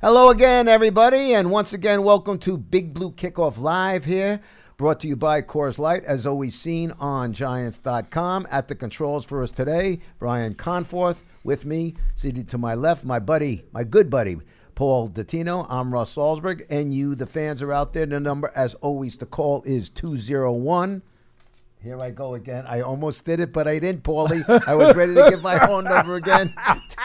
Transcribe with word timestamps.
Hello 0.00 0.30
again, 0.30 0.68
everybody, 0.68 1.34
and 1.34 1.50
once 1.50 1.72
again, 1.72 2.04
welcome 2.04 2.38
to 2.38 2.56
Big 2.56 2.94
Blue 2.94 3.10
Kickoff 3.10 3.58
Live 3.58 4.04
here, 4.04 4.40
brought 4.76 5.00
to 5.00 5.08
you 5.08 5.16
by 5.16 5.42
Coors 5.42 5.76
Light, 5.76 6.04
as 6.04 6.24
always 6.24 6.54
seen 6.54 6.92
on 7.00 7.32
Giants.com. 7.32 8.46
At 8.48 8.68
the 8.68 8.76
controls 8.76 9.24
for 9.24 9.42
us 9.42 9.50
today, 9.50 9.98
Brian 10.20 10.54
Conforth 10.54 11.24
with 11.42 11.64
me, 11.64 11.96
seated 12.14 12.48
to 12.50 12.58
my 12.58 12.76
left, 12.76 13.04
my 13.04 13.18
buddy, 13.18 13.64
my 13.72 13.82
good 13.82 14.08
buddy, 14.08 14.36
Paul 14.76 15.08
Dottino. 15.08 15.66
I'm 15.68 15.92
Russ 15.92 16.14
Salzberg, 16.14 16.64
and 16.70 16.94
you, 16.94 17.16
the 17.16 17.26
fans, 17.26 17.60
are 17.60 17.72
out 17.72 17.92
there. 17.92 18.06
The 18.06 18.20
number, 18.20 18.52
as 18.54 18.74
always, 18.74 19.16
the 19.16 19.26
call 19.26 19.64
is 19.64 19.90
201- 19.90 21.02
here 21.82 22.00
I 22.00 22.10
go 22.10 22.34
again. 22.34 22.64
I 22.66 22.80
almost 22.80 23.24
did 23.24 23.40
it, 23.40 23.52
but 23.52 23.68
I 23.68 23.78
didn't, 23.78 24.02
Paulie. 24.02 24.44
I 24.66 24.74
was 24.74 24.94
ready 24.94 25.14
to 25.14 25.30
give 25.30 25.42
my 25.42 25.58
phone 25.58 25.84
number 25.84 26.16
again. 26.16 26.54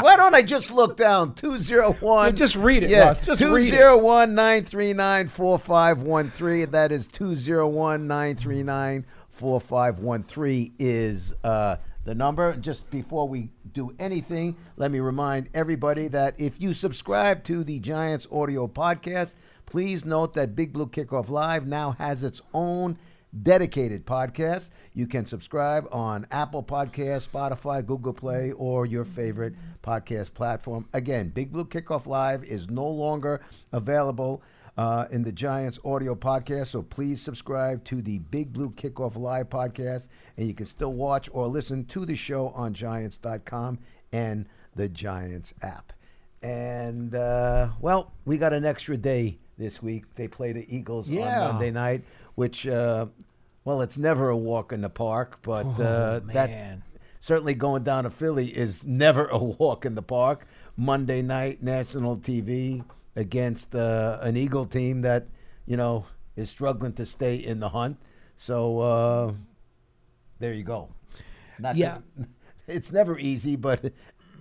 Why 0.00 0.16
don't 0.16 0.34
I 0.34 0.42
just 0.42 0.70
look 0.70 0.96
down? 0.96 1.34
201. 1.34 2.26
Yeah, 2.26 2.30
just 2.32 2.56
read 2.56 2.84
it, 2.84 2.90
yeah, 2.90 3.08
Russ. 3.08 3.20
Just 3.20 3.40
201 3.40 4.34
939 4.34 5.28
4513. 5.28 6.70
That 6.70 6.92
is 6.92 7.06
201 7.08 8.06
939 8.06 9.06
4513 9.30 10.74
is 10.78 11.34
uh, 11.44 11.76
the 12.04 12.14
number. 12.14 12.54
Just 12.56 12.88
before 12.90 13.28
we 13.28 13.50
do 13.72 13.94
anything, 13.98 14.56
let 14.76 14.90
me 14.90 15.00
remind 15.00 15.48
everybody 15.54 16.08
that 16.08 16.34
if 16.38 16.60
you 16.60 16.72
subscribe 16.72 17.42
to 17.44 17.64
the 17.64 17.80
Giants 17.80 18.26
audio 18.30 18.66
podcast, 18.66 19.34
please 19.66 20.04
note 20.04 20.34
that 20.34 20.54
Big 20.56 20.72
Blue 20.72 20.86
Kickoff 20.86 21.28
Live 21.28 21.66
now 21.66 21.92
has 21.92 22.24
its 22.24 22.40
own 22.54 22.98
dedicated 23.42 24.04
podcast. 24.06 24.70
You 24.92 25.06
can 25.06 25.26
subscribe 25.26 25.86
on 25.92 26.26
Apple 26.30 26.62
Podcasts, 26.62 27.28
Spotify, 27.28 27.84
Google 27.84 28.12
Play, 28.12 28.52
or 28.52 28.86
your 28.86 29.04
favorite 29.04 29.54
podcast 29.82 30.34
platform. 30.34 30.88
Again, 30.92 31.28
Big 31.30 31.52
Blue 31.52 31.64
Kickoff 31.64 32.06
Live 32.06 32.44
is 32.44 32.68
no 32.70 32.86
longer 32.88 33.40
available 33.72 34.42
uh, 34.76 35.06
in 35.10 35.22
the 35.22 35.32
Giants 35.32 35.78
audio 35.84 36.14
podcast, 36.14 36.68
so 36.68 36.82
please 36.82 37.20
subscribe 37.20 37.84
to 37.84 38.00
the 38.00 38.18
Big 38.18 38.52
Blue 38.52 38.70
Kickoff 38.70 39.16
Live 39.16 39.50
podcast, 39.50 40.08
and 40.36 40.46
you 40.46 40.54
can 40.54 40.66
still 40.66 40.92
watch 40.92 41.28
or 41.32 41.48
listen 41.48 41.84
to 41.86 42.06
the 42.06 42.14
show 42.14 42.48
on 42.48 42.72
Giants.com 42.72 43.78
and 44.12 44.46
the 44.76 44.88
Giants 44.88 45.52
app. 45.62 45.92
And 46.42 47.14
uh, 47.14 47.68
well, 47.80 48.12
we 48.24 48.38
got 48.38 48.52
an 48.52 48.64
extra 48.64 48.96
day 48.96 49.38
this 49.58 49.82
week. 49.82 50.04
They 50.14 50.26
play 50.26 50.52
the 50.52 50.64
Eagles 50.74 51.10
Yeah. 51.10 51.42
on 51.48 51.54
Monday 51.54 51.70
night, 51.70 52.02
which, 52.40 52.66
uh, 52.66 53.04
well, 53.66 53.82
it's 53.82 53.98
never 53.98 54.30
a 54.30 54.36
walk 54.36 54.72
in 54.72 54.80
the 54.80 54.88
park, 54.88 55.38
but 55.42 55.66
uh, 55.78 56.20
that 56.32 56.50
Oh, 56.50 56.98
certainly 57.20 57.52
going 57.54 57.82
down 57.84 58.04
to 58.04 58.10
Philly 58.10 58.48
is 58.48 58.82
never 58.82 59.26
a 59.26 59.36
walk 59.62 59.84
in 59.84 59.94
the 59.94 60.02
park. 60.02 60.46
Monday 60.76 61.20
night, 61.20 61.62
national 61.62 62.16
TV 62.16 62.82
against 63.14 63.74
uh, 63.74 64.18
an 64.22 64.36
Eagle 64.38 64.64
team 64.64 65.02
that, 65.02 65.26
you 65.66 65.76
know, 65.76 66.06
is 66.34 66.48
struggling 66.48 66.94
to 66.94 67.04
stay 67.04 67.34
in 67.36 67.60
the 67.60 67.68
hunt. 67.68 67.98
So 68.36 68.80
uh, 68.80 69.32
there 70.38 70.54
you 70.54 70.64
go. 70.64 70.88
Not 71.58 71.76
Yeah. 71.76 71.98
that- 72.16 72.28
it's 72.66 72.90
never 72.90 73.18
easy, 73.18 73.56
but 73.56 73.92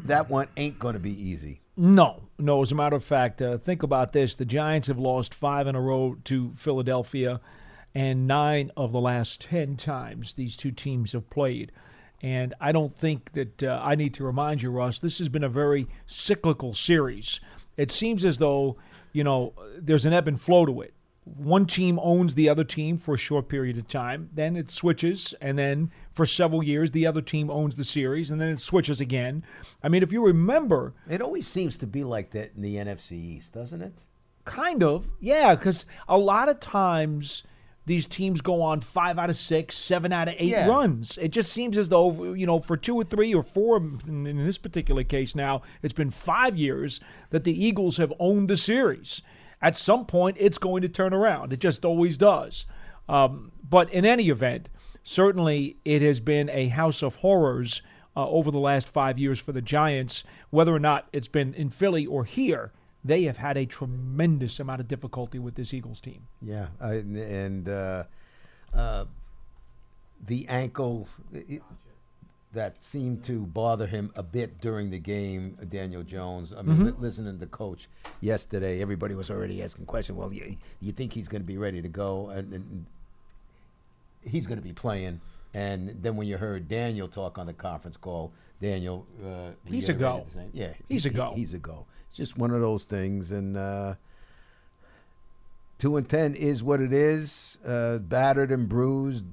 that 0.05 0.29
one 0.29 0.47
ain't 0.55 0.79
going 0.79 0.93
to 0.93 0.99
be 0.99 1.11
easy. 1.31 1.59
No, 1.75 2.23
no. 2.37 2.61
As 2.61 2.71
a 2.71 2.75
matter 2.75 2.95
of 2.95 3.03
fact, 3.03 3.41
uh, 3.41 3.57
think 3.57 3.83
about 3.83 4.11
this: 4.13 4.35
the 4.35 4.45
Giants 4.45 4.87
have 4.87 4.99
lost 4.99 5.33
five 5.33 5.65
in 5.67 5.75
a 5.75 5.81
row 5.81 6.15
to 6.25 6.51
Philadelphia, 6.55 7.39
and 7.95 8.27
nine 8.27 8.71
of 8.77 8.91
the 8.91 8.99
last 8.99 9.41
ten 9.41 9.75
times 9.75 10.33
these 10.33 10.55
two 10.55 10.71
teams 10.71 11.11
have 11.13 11.29
played. 11.29 11.71
And 12.21 12.53
I 12.59 12.71
don't 12.71 12.95
think 12.95 13.31
that 13.31 13.63
uh, 13.63 13.79
I 13.81 13.95
need 13.95 14.13
to 14.15 14.25
remind 14.25 14.61
you, 14.61 14.71
Russ. 14.71 14.99
This 14.99 15.19
has 15.19 15.29
been 15.29 15.43
a 15.43 15.49
very 15.49 15.87
cyclical 16.05 16.73
series. 16.73 17.39
It 17.77 17.91
seems 17.91 18.25
as 18.25 18.39
though 18.39 18.77
you 19.13 19.23
know 19.23 19.53
there's 19.77 20.05
an 20.05 20.13
ebb 20.13 20.27
and 20.27 20.39
flow 20.39 20.65
to 20.65 20.81
it. 20.81 20.93
One 21.23 21.65
team 21.65 21.99
owns 22.01 22.35
the 22.35 22.49
other 22.49 22.63
team 22.63 22.97
for 22.97 23.13
a 23.13 23.17
short 23.17 23.49
period 23.49 23.77
of 23.77 23.87
time, 23.87 24.29
then 24.33 24.55
it 24.55 24.71
switches, 24.71 25.35
and 25.39 25.59
then 25.59 25.91
for 26.11 26.25
several 26.25 26.63
years 26.63 26.91
the 26.91 27.05
other 27.05 27.21
team 27.21 27.51
owns 27.51 27.75
the 27.75 27.83
series, 27.83 28.31
and 28.31 28.41
then 28.41 28.49
it 28.49 28.59
switches 28.59 28.99
again. 28.99 29.43
I 29.83 29.89
mean, 29.89 30.01
if 30.01 30.11
you 30.11 30.25
remember, 30.25 30.95
It 31.07 31.21
always 31.21 31.47
seems 31.47 31.77
to 31.77 31.87
be 31.87 32.03
like 32.03 32.31
that 32.31 32.53
in 32.55 32.63
the 32.63 32.77
NFC 32.77 33.11
East, 33.11 33.53
doesn't 33.53 33.81
it? 33.81 33.93
Kind 34.45 34.81
of, 34.81 35.11
yeah, 35.19 35.53
because 35.53 35.85
a 36.07 36.17
lot 36.17 36.49
of 36.49 36.59
times 36.59 37.43
these 37.89 38.07
teams 38.07 38.39
go 38.39 38.61
on 38.61 38.81
five 38.81 39.17
out 39.17 39.31
of 39.31 39.35
six, 39.35 39.75
seven 39.75 40.13
out 40.13 40.27
of 40.27 40.35
eight 40.37 40.49
Yeah. 40.49 40.67
runs. 40.67 41.17
It 41.17 41.29
just 41.29 41.51
seems 41.51 41.75
as 41.75 41.89
though, 41.89 42.35
you 42.35 42.45
know, 42.45 42.59
for 42.59 42.77
two 42.77 42.95
or 42.95 43.03
three 43.03 43.33
or 43.33 43.41
four, 43.41 43.77
in, 43.77 44.23
this 44.45 44.59
particular 44.59 45.03
case 45.03 45.33
now, 45.33 45.63
it's 45.81 45.91
been 45.91 46.11
five 46.11 46.55
years 46.55 46.99
that 47.31 47.45
the 47.45 47.65
Eagles 47.65 47.97
have 47.97 48.13
owned 48.19 48.47
the 48.47 48.57
series. 48.57 49.23
At 49.59 49.75
some 49.75 50.05
point, 50.05 50.37
it's 50.39 50.59
going 50.59 50.83
to 50.83 50.87
turn 50.87 51.15
around. 51.15 51.51
It 51.51 51.59
just 51.59 51.83
always 51.83 52.15
does. 52.15 52.65
Um, 53.09 53.51
but 53.67 53.91
in 53.91 54.05
any 54.05 54.29
event, 54.29 54.69
certainly 55.03 55.77
it 55.83 56.03
has 56.03 56.19
been 56.19 56.47
a 56.51 56.67
house 56.67 57.01
of 57.01 57.15
horrors 57.15 57.81
uh, 58.15 58.29
over 58.29 58.51
the 58.51 58.59
last 58.59 58.87
five 58.87 59.17
years 59.17 59.39
for 59.39 59.51
the 59.51 59.63
Giants. 59.63 60.23
Whether 60.51 60.75
or 60.75 60.79
not 60.79 61.07
it's 61.11 61.27
been 61.27 61.55
in 61.55 61.71
Philly 61.71 62.05
or 62.05 62.23
here, 62.25 62.71
they 63.09 63.23
have 63.23 63.37
had 63.37 63.57
a 63.57 63.65
tremendous 63.65 64.59
amount 64.59 64.79
of 64.79 64.87
difficulty 64.87 65.39
with 65.39 65.55
this 65.55 65.73
Eagles 65.73 65.99
team. 65.99 66.27
Yeah, 66.43 66.67
I, 66.79 66.93
and 66.93 67.67
uh, 67.67 68.03
uh, 68.71 69.05
the 70.27 70.47
ankle 70.47 71.09
it, 71.33 71.63
that 72.53 72.83
seemed 72.83 73.23
to 73.23 73.47
bother 73.47 73.87
him 73.87 74.11
a 74.15 74.21
bit 74.21 74.61
during 74.61 74.91
the 74.91 74.99
game. 74.99 75.57
Daniel 75.69 76.03
Jones. 76.03 76.53
I 76.55 76.61
mean, 76.61 76.85
li- 76.85 76.93
listening 76.99 77.33
to 77.33 77.39
the 77.39 77.47
coach 77.47 77.89
yesterday, 78.21 78.79
everybody 78.79 79.15
was 79.15 79.31
already 79.31 79.63
asking 79.63 79.87
questions. 79.87 80.15
Well, 80.15 80.31
you, 80.31 80.55
you 80.79 80.91
think 80.91 81.11
he's 81.11 81.27
going 81.27 81.41
to 81.41 81.47
be 81.47 81.57
ready 81.57 81.81
to 81.81 81.89
go, 81.89 82.29
and, 82.29 82.53
and 82.53 82.85
he's 84.23 84.45
going 84.45 84.59
to 84.59 84.63
be 84.63 84.73
playing. 84.73 85.19
And 85.55 85.97
then 86.03 86.15
when 86.15 86.27
you 86.27 86.37
heard 86.37 86.67
Daniel 86.67 87.07
talk 87.07 87.39
on 87.39 87.47
the 87.47 87.53
conference 87.53 87.97
call, 87.97 88.31
Daniel, 88.61 89.07
uh, 89.25 89.51
He's 89.65 89.89
a 89.89 89.93
go. 89.93 90.27
Yeah, 90.53 90.73
He's 90.87 91.07
a 91.07 91.09
go. 91.09 91.33
He's 91.35 91.55
a 91.55 91.57
go. 91.57 91.87
It's 92.09 92.17
just 92.17 92.37
one 92.37 92.51
of 92.51 92.61
those 92.61 92.83
things, 92.83 93.31
and. 93.31 93.55
Uh, 93.55 93.95
Two 95.79 95.95
and 95.95 96.09
ten 96.09 96.35
is 96.35 96.61
what 96.61 96.81
it 96.81 96.91
is. 96.91 97.57
Uh, 97.65 97.99
battered 97.99 98.51
and 98.51 98.67
bruised, 98.67 99.23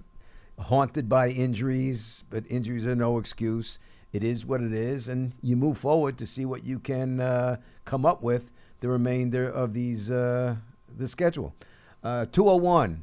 haunted 0.60 1.08
by 1.08 1.28
injuries, 1.28 2.22
but 2.30 2.44
injuries 2.48 2.86
are 2.86 2.94
no 2.94 3.18
excuse. 3.18 3.80
It 4.12 4.22
is 4.22 4.46
what 4.46 4.62
it 4.62 4.72
is, 4.72 5.08
and 5.08 5.32
you 5.42 5.56
move 5.56 5.76
forward 5.76 6.16
to 6.18 6.26
see 6.26 6.44
what 6.44 6.64
you 6.64 6.78
can 6.78 7.18
uh, 7.18 7.56
come 7.84 8.06
up 8.06 8.22
with 8.22 8.52
the 8.78 8.88
remainder 8.88 9.48
of 9.48 9.74
these 9.74 10.08
uh, 10.08 10.54
the 10.96 11.08
schedule. 11.08 11.52
Uh, 12.04 12.26
201 12.26 13.02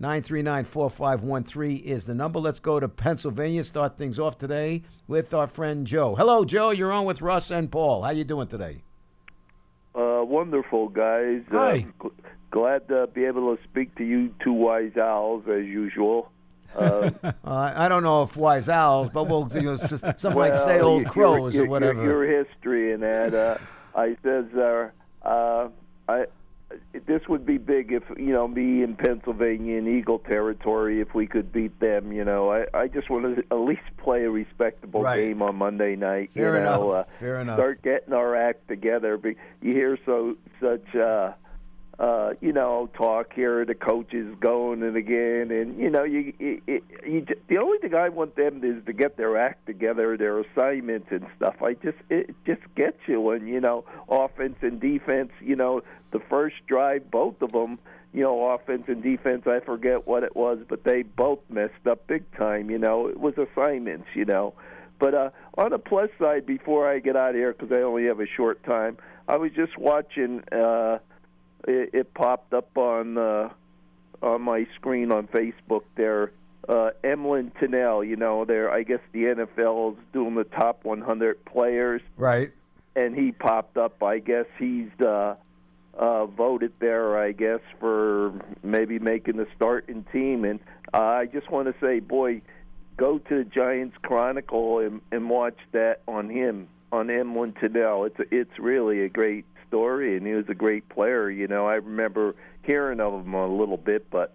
939 0.00 0.64
4513 0.64 1.76
is 1.84 2.06
the 2.06 2.14
number. 2.14 2.38
Let's 2.38 2.58
go 2.58 2.80
to 2.80 2.88
Pennsylvania. 2.88 3.62
Start 3.62 3.98
things 3.98 4.18
off 4.18 4.38
today 4.38 4.82
with 5.06 5.34
our 5.34 5.46
friend 5.46 5.86
Joe. 5.86 6.14
Hello, 6.14 6.42
Joe. 6.42 6.70
You're 6.70 6.90
on 6.90 7.04
with 7.04 7.20
Russ 7.20 7.50
and 7.50 7.70
Paul. 7.70 8.02
How 8.02 8.10
you 8.10 8.24
doing 8.24 8.48
today? 8.48 8.82
Uh, 9.94 10.22
wonderful, 10.24 10.88
guys. 10.88 11.42
Hi. 11.50 11.86
Uh, 12.00 12.04
gl- 12.04 12.12
glad 12.50 12.88
to 12.88 13.08
be 13.08 13.26
able 13.26 13.54
to 13.54 13.62
speak 13.64 13.94
to 13.96 14.04
you 14.04 14.34
two 14.42 14.54
wise 14.54 14.96
owls, 14.96 15.44
as 15.46 15.66
usual. 15.66 16.32
Uh, 16.74 17.10
Uh, 17.44 17.72
I 17.74 17.88
don't 17.88 18.02
know 18.02 18.22
if 18.22 18.36
wise 18.36 18.70
owls, 18.70 19.10
but 19.10 19.24
we'll 19.24 19.50
you 19.54 19.62
know, 19.62 19.76
just, 19.76 20.04
some 20.18 20.34
might 20.34 20.56
say 20.56 20.80
old 20.80 21.06
crows 21.08 21.54
your, 21.54 21.64
or 21.64 21.68
whatever. 21.68 22.02
Your, 22.02 22.24
your 22.24 22.44
history 22.44 22.94
and 22.94 23.02
that. 23.02 23.34
Uh, 23.34 23.58
I 23.94 24.16
says, 24.22 24.46
uh, 24.54 24.88
uh, 25.22 25.68
I 26.08 26.26
this 27.06 27.22
would 27.28 27.44
be 27.44 27.58
big 27.58 27.92
if 27.92 28.02
you 28.16 28.32
know 28.32 28.46
me 28.46 28.82
in 28.82 28.94
Pennsylvania 28.96 29.76
in 29.78 29.88
Eagle 29.88 30.18
territory 30.20 31.00
if 31.00 31.14
we 31.14 31.26
could 31.26 31.52
beat 31.52 31.78
them. 31.80 32.12
You 32.12 32.24
know, 32.24 32.50
I 32.50 32.66
I 32.74 32.88
just 32.88 33.10
want 33.10 33.36
to 33.36 33.44
at 33.50 33.58
least 33.60 33.82
play 33.98 34.24
a 34.24 34.30
respectable 34.30 35.02
Right. 35.02 35.26
game 35.26 35.42
on 35.42 35.56
Monday 35.56 35.96
night. 35.96 36.32
Fair 36.32 36.56
you 36.56 36.62
know, 36.62 36.90
enough. 36.92 37.06
Uh, 37.08 37.10
Fair 37.18 37.40
enough. 37.40 37.56
Start 37.58 37.82
getting 37.82 38.14
our 38.14 38.36
act 38.36 38.68
together. 38.68 39.16
Be- 39.16 39.36
You 39.62 39.72
hear 39.74 39.98
so 40.06 40.36
such. 40.60 40.94
Uh, 40.94 41.32
uh, 41.98 42.32
you 42.40 42.50
know, 42.50 42.88
talk 42.94 43.34
here. 43.34 43.62
The 43.66 43.74
coaches 43.74 44.34
going 44.40 44.82
and 44.82 44.96
again, 44.96 45.50
and 45.50 45.78
you 45.78 45.90
know, 45.90 46.02
you, 46.04 46.32
it, 46.38 46.62
it, 46.66 46.82
you 47.06 47.26
the 47.48 47.58
only 47.58 47.76
thing 47.76 47.94
I 47.94 48.08
want 48.08 48.36
them 48.36 48.64
is 48.64 48.82
to 48.86 48.94
get 48.94 49.18
their 49.18 49.36
act 49.36 49.66
together, 49.66 50.16
their 50.16 50.38
assignments 50.40 51.08
and 51.10 51.26
stuff. 51.36 51.56
I 51.62 51.74
just 51.74 51.98
it 52.08 52.34
just 52.46 52.62
gets 52.74 52.96
you 53.06 53.28
and 53.32 53.46
you 53.46 53.60
know 53.60 53.84
offense 54.08 54.56
and 54.62 54.80
defense. 54.80 55.30
You 55.42 55.56
know, 55.56 55.82
the 56.12 56.20
first 56.28 56.56
drive, 56.66 57.10
both 57.10 57.40
of 57.42 57.52
them. 57.52 57.78
You 58.12 58.22
know, 58.22 58.50
offense 58.50 58.84
and 58.88 59.04
defense. 59.04 59.46
I 59.46 59.60
forget 59.60 60.04
what 60.04 60.24
it 60.24 60.34
was, 60.34 60.58
but 60.68 60.82
they 60.82 61.02
both 61.02 61.38
messed 61.48 61.86
up 61.88 62.08
big 62.08 62.24
time. 62.36 62.68
You 62.68 62.78
know, 62.78 63.06
it 63.06 63.18
was 63.18 63.34
assignments. 63.38 64.08
You 64.14 64.24
know. 64.24 64.54
But 64.98 65.14
uh, 65.14 65.30
on 65.56 65.70
the 65.70 65.78
plus 65.78 66.10
side, 66.18 66.44
before 66.44 66.90
I 66.90 66.98
get 66.98 67.16
out 67.16 67.30
of 67.30 67.36
here, 67.36 67.52
because 67.52 67.72
I 67.72 67.82
only 67.82 68.06
have 68.06 68.20
a 68.20 68.26
short 68.26 68.62
time, 68.64 68.98
I 69.28 69.36
was 69.36 69.52
just 69.52 69.78
watching. 69.78 70.42
Uh, 70.52 70.98
it, 71.66 71.90
it 71.92 72.14
popped 72.14 72.52
up 72.52 72.76
on 72.76 73.16
uh, 73.16 73.50
on 74.22 74.42
my 74.42 74.66
screen 74.76 75.12
on 75.12 75.26
Facebook 75.28 75.82
there. 75.96 76.32
Uh, 76.68 76.90
Emlen 77.02 77.52
Tunnell, 77.52 78.06
you 78.06 78.16
know, 78.16 78.44
there. 78.44 78.70
I 78.70 78.82
guess 78.82 79.00
the 79.12 79.24
NFL 79.24 79.92
is 79.92 79.98
doing 80.12 80.34
the 80.34 80.44
top 80.44 80.84
100 80.84 81.44
players, 81.46 82.02
right. 82.16 82.50
and 82.94 83.16
he 83.16 83.32
popped 83.32 83.76
up. 83.76 84.02
I 84.02 84.18
guess 84.18 84.44
he's 84.58 84.90
uh, 85.00 85.36
uh, 85.94 86.26
voted 86.26 86.72
there. 86.78 87.18
I 87.18 87.32
guess 87.32 87.60
for 87.78 88.32
maybe 88.62 88.98
making 88.98 89.36
the 89.36 89.46
starting 89.56 90.04
team. 90.12 90.44
And 90.44 90.60
uh, 90.92 90.98
I 90.98 91.26
just 91.26 91.50
want 91.50 91.68
to 91.68 91.74
say, 91.80 92.00
boy, 92.00 92.42
go 92.96 93.18
to 93.18 93.38
the 93.38 93.44
Giants 93.44 93.96
Chronicle 94.02 94.78
and, 94.80 95.00
and 95.10 95.30
watch 95.30 95.58
that 95.72 96.02
on 96.06 96.28
him 96.28 96.68
on 96.92 97.08
Emlen 97.08 97.52
Tunnell. 97.58 98.06
It's 98.06 98.28
it's 98.30 98.58
really 98.58 99.02
a 99.02 99.08
great 99.08 99.44
story, 99.68 100.16
and 100.16 100.26
he 100.26 100.34
was 100.34 100.46
a 100.48 100.54
great 100.54 100.88
player. 100.88 101.30
You 101.30 101.46
know, 101.46 101.66
I 101.66 101.74
remember 101.74 102.34
hearing 102.62 103.00
of 103.00 103.24
him 103.24 103.34
a 103.34 103.46
little 103.46 103.76
bit, 103.76 104.10
but 104.10 104.34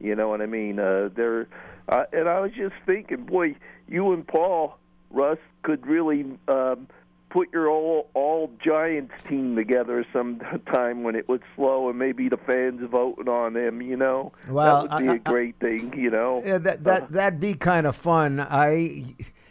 you 0.00 0.14
know 0.14 0.28
what 0.28 0.40
I 0.40 0.46
mean. 0.46 0.78
Uh, 0.78 1.10
there, 1.14 1.48
uh, 1.88 2.04
and 2.12 2.28
I 2.28 2.40
was 2.40 2.52
just 2.52 2.74
thinking, 2.86 3.24
boy, 3.24 3.56
you 3.88 4.12
and 4.12 4.26
Paul 4.26 4.78
Russ 5.10 5.38
could 5.62 5.86
really 5.86 6.24
um, 6.48 6.88
put 7.32 7.52
your 7.52 7.68
all 7.70 8.10
all 8.14 8.50
Giants 8.62 9.14
team 9.28 9.56
together 9.56 10.04
sometime 10.12 11.02
when 11.02 11.16
it 11.16 11.28
was 11.28 11.40
slow, 11.56 11.88
and 11.88 11.98
maybe 11.98 12.28
the 12.28 12.36
fans 12.36 12.80
voting 12.90 13.28
on 13.28 13.54
them. 13.54 13.80
You 13.80 13.96
know, 13.96 14.32
Well, 14.48 14.86
that 14.86 14.94
would 14.94 15.02
be 15.04 15.08
I- 15.08 15.14
a 15.14 15.18
great 15.18 15.56
thing. 15.58 15.94
You 15.96 16.10
know, 16.10 16.42
Yeah, 16.44 16.58
that 16.58 16.84
that 16.84 17.10
that'd 17.12 17.40
be 17.40 17.54
kind 17.54 17.86
of 17.86 17.96
fun. 17.96 18.38
I 18.38 19.04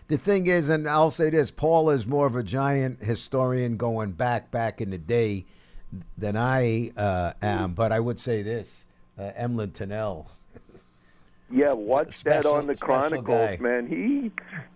the 0.07 0.17
thing 0.17 0.47
is, 0.47 0.69
and 0.69 0.87
I'll 0.87 1.09
say 1.11 1.29
this: 1.29 1.51
Paul 1.51 1.89
is 1.89 2.05
more 2.05 2.27
of 2.27 2.35
a 2.35 2.43
giant 2.43 3.03
historian 3.03 3.77
going 3.77 4.11
back 4.11 4.51
back 4.51 4.79
in 4.81 4.91
the 4.91 4.97
day 4.97 5.45
than 6.17 6.37
I 6.37 6.91
uh, 6.95 7.33
am. 7.41 7.73
But 7.73 7.91
I 7.91 7.99
would 7.99 8.19
say 8.19 8.43
this: 8.43 8.85
uh, 9.17 9.31
Emlen 9.39 9.71
Tunnell. 9.71 10.27
Yeah, 11.51 11.73
watch 11.73 12.23
that 12.23 12.45
on 12.45 12.67
the 12.67 12.75
Chronicles, 12.75 13.59
man. 13.59 13.87
He 13.87 14.31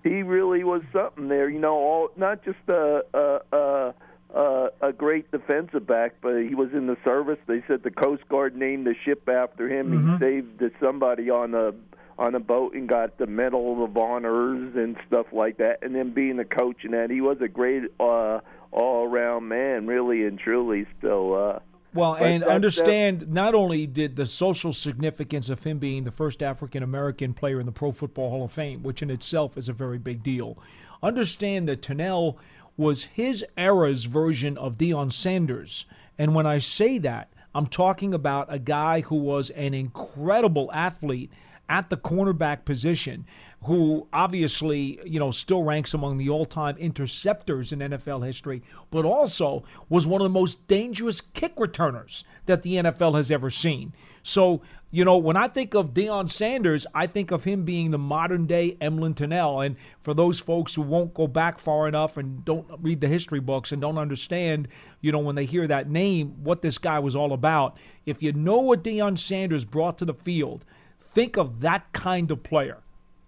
he 0.07 0.23
really 0.23 0.63
was 0.63 0.81
something 0.91 1.27
there. 1.27 1.49
You 1.49 1.59
know, 1.59 1.75
all 1.75 2.09
not 2.15 2.43
just 2.43 2.59
a 2.67 3.03
a 3.13 3.93
a, 4.35 4.69
a, 4.81 4.91
great 4.91 5.31
defensive 5.31 5.87
back, 5.87 6.15
but 6.21 6.41
he 6.41 6.55
was 6.55 6.73
in 6.73 6.87
the 6.87 6.97
service. 7.05 7.39
They 7.47 7.63
said 7.67 7.83
the 7.83 7.91
Coast 7.91 8.27
Guard 8.27 8.55
named 8.55 8.85
the 8.85 8.93
ship 9.05 9.29
after 9.29 9.69
him. 9.69 9.91
Mm-hmm. 9.91 10.13
He 10.13 10.19
saved 10.19 10.75
somebody 10.81 11.29
on 11.29 11.53
a 11.53 11.73
on 12.17 12.35
a 12.35 12.39
boat 12.39 12.73
and 12.73 12.87
got 12.87 13.17
the 13.17 13.27
Medal 13.27 13.83
of 13.83 13.95
Honors 13.97 14.75
and 14.75 14.97
stuff 15.07 15.27
like 15.31 15.57
that. 15.57 15.79
And 15.81 15.93
then 15.95 16.11
being 16.11 16.39
a 16.39 16.45
coach 16.45 16.83
and 16.83 16.93
that, 16.93 17.09
he 17.09 17.21
was 17.21 17.37
a 17.41 17.47
great 17.47 17.83
uh, 17.99 18.39
all 18.71 19.05
around 19.05 19.47
man, 19.47 19.87
really 19.87 20.25
and 20.25 20.37
truly. 20.37 20.85
Still. 20.97 21.33
Uh, 21.33 21.59
Well, 21.95 22.13
But 22.19 22.23
and 22.23 22.41
that- 22.43 22.47
that- 22.49 22.55
understand 22.55 23.29
not 23.31 23.55
only 23.55 23.87
did 23.87 24.15
the 24.17 24.25
social 24.27 24.73
significance 24.73 25.49
of 25.49 25.63
him 25.63 25.79
being 25.79 26.03
the 26.03 26.11
first 26.11 26.43
African 26.43 26.83
American 26.83 27.33
player 27.33 27.59
in 27.59 27.65
the 27.65 27.71
Pro 27.71 27.91
Football 27.91 28.29
Hall 28.29 28.43
of 28.43 28.51
Fame, 28.51 28.83
which 28.83 29.01
in 29.01 29.09
itself 29.09 29.57
is 29.57 29.69
a 29.69 29.73
very 29.73 29.97
big 29.97 30.21
deal, 30.21 30.57
understand 31.01 31.67
that 31.69 31.81
Tunnell 31.81 32.35
was 32.77 33.05
his 33.05 33.45
era's 33.57 34.03
version 34.05 34.57
of 34.57 34.77
Deion 34.77 35.11
Sanders. 35.11 35.85
And 36.19 36.35
when 36.35 36.45
I 36.45 36.57
say 36.59 36.97
that, 36.99 37.29
I'm 37.53 37.67
talking 37.67 38.13
about 38.13 38.53
a 38.53 38.59
guy 38.59 38.99
who 39.01 39.15
was 39.15 39.49
an 39.51 39.73
incredible 39.73 40.69
athlete 40.73 41.31
at 41.69 41.89
the 41.89 41.97
cornerback 41.97 42.65
position 42.65 43.25
who 43.65 44.07
obviously, 44.13 44.99
you 45.05 45.19
know, 45.19 45.31
still 45.31 45.63
ranks 45.63 45.93
among 45.93 46.17
the 46.17 46.29
all-time 46.29 46.77
interceptors 46.77 47.71
in 47.71 47.79
NFL 47.79 48.25
history, 48.25 48.61
but 48.91 49.05
also 49.05 49.63
was 49.89 50.05
one 50.05 50.21
of 50.21 50.25
the 50.25 50.29
most 50.29 50.67
dangerous 50.67 51.21
kick 51.21 51.53
returners 51.57 52.23
that 52.45 52.63
the 52.63 52.75
NFL 52.75 53.15
has 53.15 53.31
ever 53.31 53.49
seen. 53.49 53.93
So, 54.23 54.61
you 54.91 55.03
know, 55.03 55.17
when 55.17 55.35
I 55.35 55.47
think 55.47 55.73
of 55.73 55.93
Deion 55.93 56.29
Sanders, 56.29 56.87
I 56.93 57.05
think 57.07 57.31
of 57.31 57.43
him 57.43 57.63
being 57.65 57.91
the 57.91 57.97
modern 57.97 58.45
day 58.45 58.77
Emlen 58.79 59.15
Tunnell. 59.15 59.65
And 59.65 59.75
for 60.01 60.13
those 60.13 60.39
folks 60.39 60.75
who 60.75 60.81
won't 60.81 61.13
go 61.13 61.27
back 61.27 61.59
far 61.59 61.87
enough 61.87 62.17
and 62.17 62.45
don't 62.45 62.65
read 62.79 63.01
the 63.01 63.07
history 63.07 63.39
books 63.39 63.71
and 63.71 63.81
don't 63.81 63.97
understand, 63.97 64.67
you 65.01 65.11
know, 65.11 65.19
when 65.19 65.35
they 65.35 65.45
hear 65.45 65.67
that 65.67 65.89
name, 65.89 66.43
what 66.43 66.61
this 66.61 66.77
guy 66.77 66.99
was 66.99 67.15
all 67.15 67.33
about, 67.33 67.77
if 68.05 68.23
you 68.23 68.31
know 68.31 68.59
what 68.59 68.83
Deion 68.83 69.19
Sanders 69.19 69.65
brought 69.65 69.97
to 69.97 70.05
the 70.05 70.13
field, 70.13 70.65
think 70.99 71.35
of 71.35 71.59
that 71.61 71.91
kind 71.93 72.31
of 72.31 72.43
player. 72.43 72.79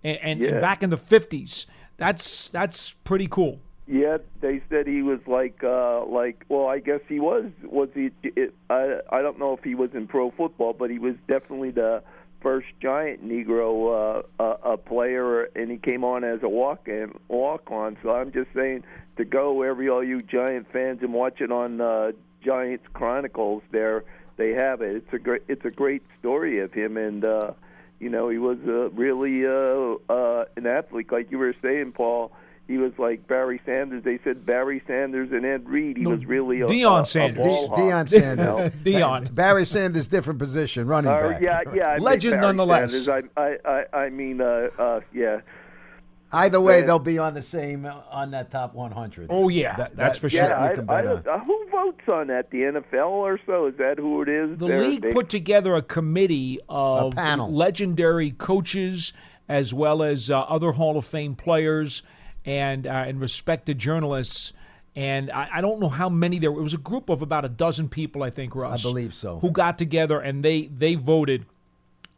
And, 0.08 0.42
and, 0.42 0.42
and 0.42 0.62
back 0.62 0.84
in 0.84 0.90
the 0.90 0.98
50s, 0.98 1.66
that's 1.98 2.50
that's 2.50 2.92
pretty 3.04 3.28
cool. 3.28 3.60
Yeah, 3.88 4.18
they 4.42 4.62
said 4.70 4.88
he 4.88 5.02
was 5.02 5.20
like, 5.28 5.64
uh, 5.64 6.06
like. 6.06 6.46
Well, 6.48 6.68
I 6.68 6.80
guess 6.80 7.02
he 7.08 7.20
was. 7.20 7.46
Was 7.64 7.90
he? 7.94 8.12
It, 8.24 8.54
I 8.70 9.00
I 9.10 9.22
don't 9.22 9.40
know 9.40 9.54
if 9.54 9.64
he 9.64 9.76
was 9.76 9.90
in 9.94 10.08
pro 10.08 10.32
football, 10.32 10.74
but 10.74 10.90
he 10.90 11.00
was 11.00 11.16
definitely 11.28 11.72
the 11.72 12.04
first 12.42 12.68
giant 12.82 13.28
Negro 13.28 14.24
uh, 14.40 14.44
uh, 14.44 14.58
a 14.64 14.78
player, 14.78 15.44
and 15.56 15.72
he 15.72 15.78
came 15.78 16.04
on 16.04 16.24
as 16.24 16.44
a 16.44 16.50
walk 16.50 16.88
and 16.88 17.18
walk 17.28 17.72
on. 17.72 17.98
So 18.04 18.12
I'm 18.12 18.32
just 18.32 18.50
saying 18.54 18.84
to 19.18 19.26
go, 19.26 19.62
every 19.64 19.90
all 19.90 20.04
you 20.04 20.22
Giant 20.22 20.72
fans, 20.72 21.00
and 21.02 21.14
watch 21.14 21.42
it 21.42 21.52
on 21.52 21.82
uh, 21.82 22.12
Giants 22.42 22.86
Chronicles. 22.94 23.64
There, 23.72 24.04
they 24.38 24.54
have 24.54 24.82
it. 24.82 24.96
It's 24.98 25.14
a 25.14 25.20
great. 25.20 25.44
It's 25.48 25.66
a 25.66 25.72
great 25.72 26.04
story 26.20 26.60
of 26.60 26.72
him, 26.72 26.96
and 26.98 27.26
uh, 27.26 27.52
you 28.00 28.10
know 28.10 28.30
he 28.30 28.38
was 28.38 28.58
uh, 28.68 28.90
really 28.92 29.46
uh, 29.46 29.96
uh, 30.14 30.46
an 30.56 30.66
athlete, 30.68 31.12
like 31.12 31.32
you 31.32 31.38
were 31.38 31.56
saying, 31.62 31.94
Paul 31.94 32.32
he 32.68 32.78
was 32.78 32.92
like 32.98 33.26
Barry 33.30 33.62
Sanders. 33.66 34.04
They 34.04 34.20
said 34.26 34.46
Barry 34.46 34.82
Sanders 34.86 35.32
and 35.32 35.46
Ed 35.46 35.70
Reed. 35.70 35.96
He 35.96 36.04
No, 36.04 36.10
was 36.10 36.26
really 36.26 36.60
a, 36.60 36.68
Deion 36.68 37.00
a, 37.00 37.02
a 37.04 37.06
Sanders. 37.06 37.38
ball 37.46 37.70
hawk, 37.70 37.78
Deion 37.80 38.10
Sanders. 38.10 38.46
know? 38.46 38.70
Deion. 38.84 39.34
Barry 39.34 39.64
Sanders, 39.64 40.10
different 40.10 40.38
position, 40.38 40.86
running 40.86 41.10
Uh, 41.10 41.30
back. 41.30 41.42
yeah, 41.42 41.62
yeah. 41.74 41.88
I 41.92 41.98
Legend 42.00 42.42
nonetheless. 42.42 42.92
Sanders. 43.06 43.30
I, 43.38 43.42
I, 43.42 43.56
I, 43.94 43.98
I 43.98 44.10
mean, 44.10 44.42
uh, 44.42 44.68
uh, 44.78 45.00
yeah. 45.14 45.40
Either 46.34 46.60
way, 46.60 46.80
Yeah. 46.80 46.86
they'll 46.88 47.00
be 47.00 47.18
on 47.18 47.36
the 47.36 47.42
same 47.42 47.86
uh, 47.86 48.02
on 48.12 48.32
that 48.32 48.52
top 48.52 48.74
100. 48.74 49.28
Oh, 49.30 49.48
yeah, 49.48 49.88
that's 49.94 50.18
for 50.20 50.28
sure. 50.30 50.42
Yeah, 50.44 50.66
you 50.66 50.72
I, 50.72 50.76
can 50.76 50.90
I, 50.90 51.02
bet 51.04 51.08
on. 51.08 51.24
uh, 51.26 51.40
who 51.46 51.57
votes 51.86 52.02
on 52.12 52.28
that? 52.28 52.50
The 52.52 52.60
NFL 52.60 53.10
or 53.10 53.40
so? 53.46 53.68
Is 53.68 53.76
that 53.78 53.98
who 53.98 54.22
it 54.22 54.30
is? 54.30 54.58
The 54.58 54.66
league 54.68 55.02
they- 55.02 55.12
put 55.12 55.30
together 55.30 55.76
a 55.76 55.82
committee 55.82 56.60
of 56.70 57.14
panel. 57.16 57.52
legendary 57.52 58.32
coaches 58.32 59.14
as 59.50 59.74
well 59.74 60.04
as 60.04 60.30
uh, 60.30 60.40
other 60.42 60.74
Hall 60.74 60.98
of 60.98 61.06
Fame 61.06 61.36
players 61.36 62.04
and 62.46 62.86
uh, 62.88 62.92
and 62.92 63.20
respected 63.20 63.78
journalists. 63.80 64.54
And 64.96 65.30
I, 65.32 65.48
I 65.56 65.62
don't 65.62 65.80
know 65.80 65.90
how 65.90 66.10
many 66.10 66.40
there. 66.40 66.50
It 66.50 66.62
was 66.62 66.74
a 66.74 66.78
group 66.80 67.10
of 67.10 67.22
about 67.22 67.46
a 67.46 67.50
dozen 67.50 67.88
people, 67.88 68.24
I 68.24 68.32
think, 68.32 68.56
Russ. 68.56 68.84
I 68.84 68.90
believe 68.90 69.14
so. 69.14 69.40
Who 69.40 69.52
got 69.52 69.78
together 69.78 70.20
and 70.20 70.44
they 70.44 70.68
they 70.68 70.96
voted 70.96 71.46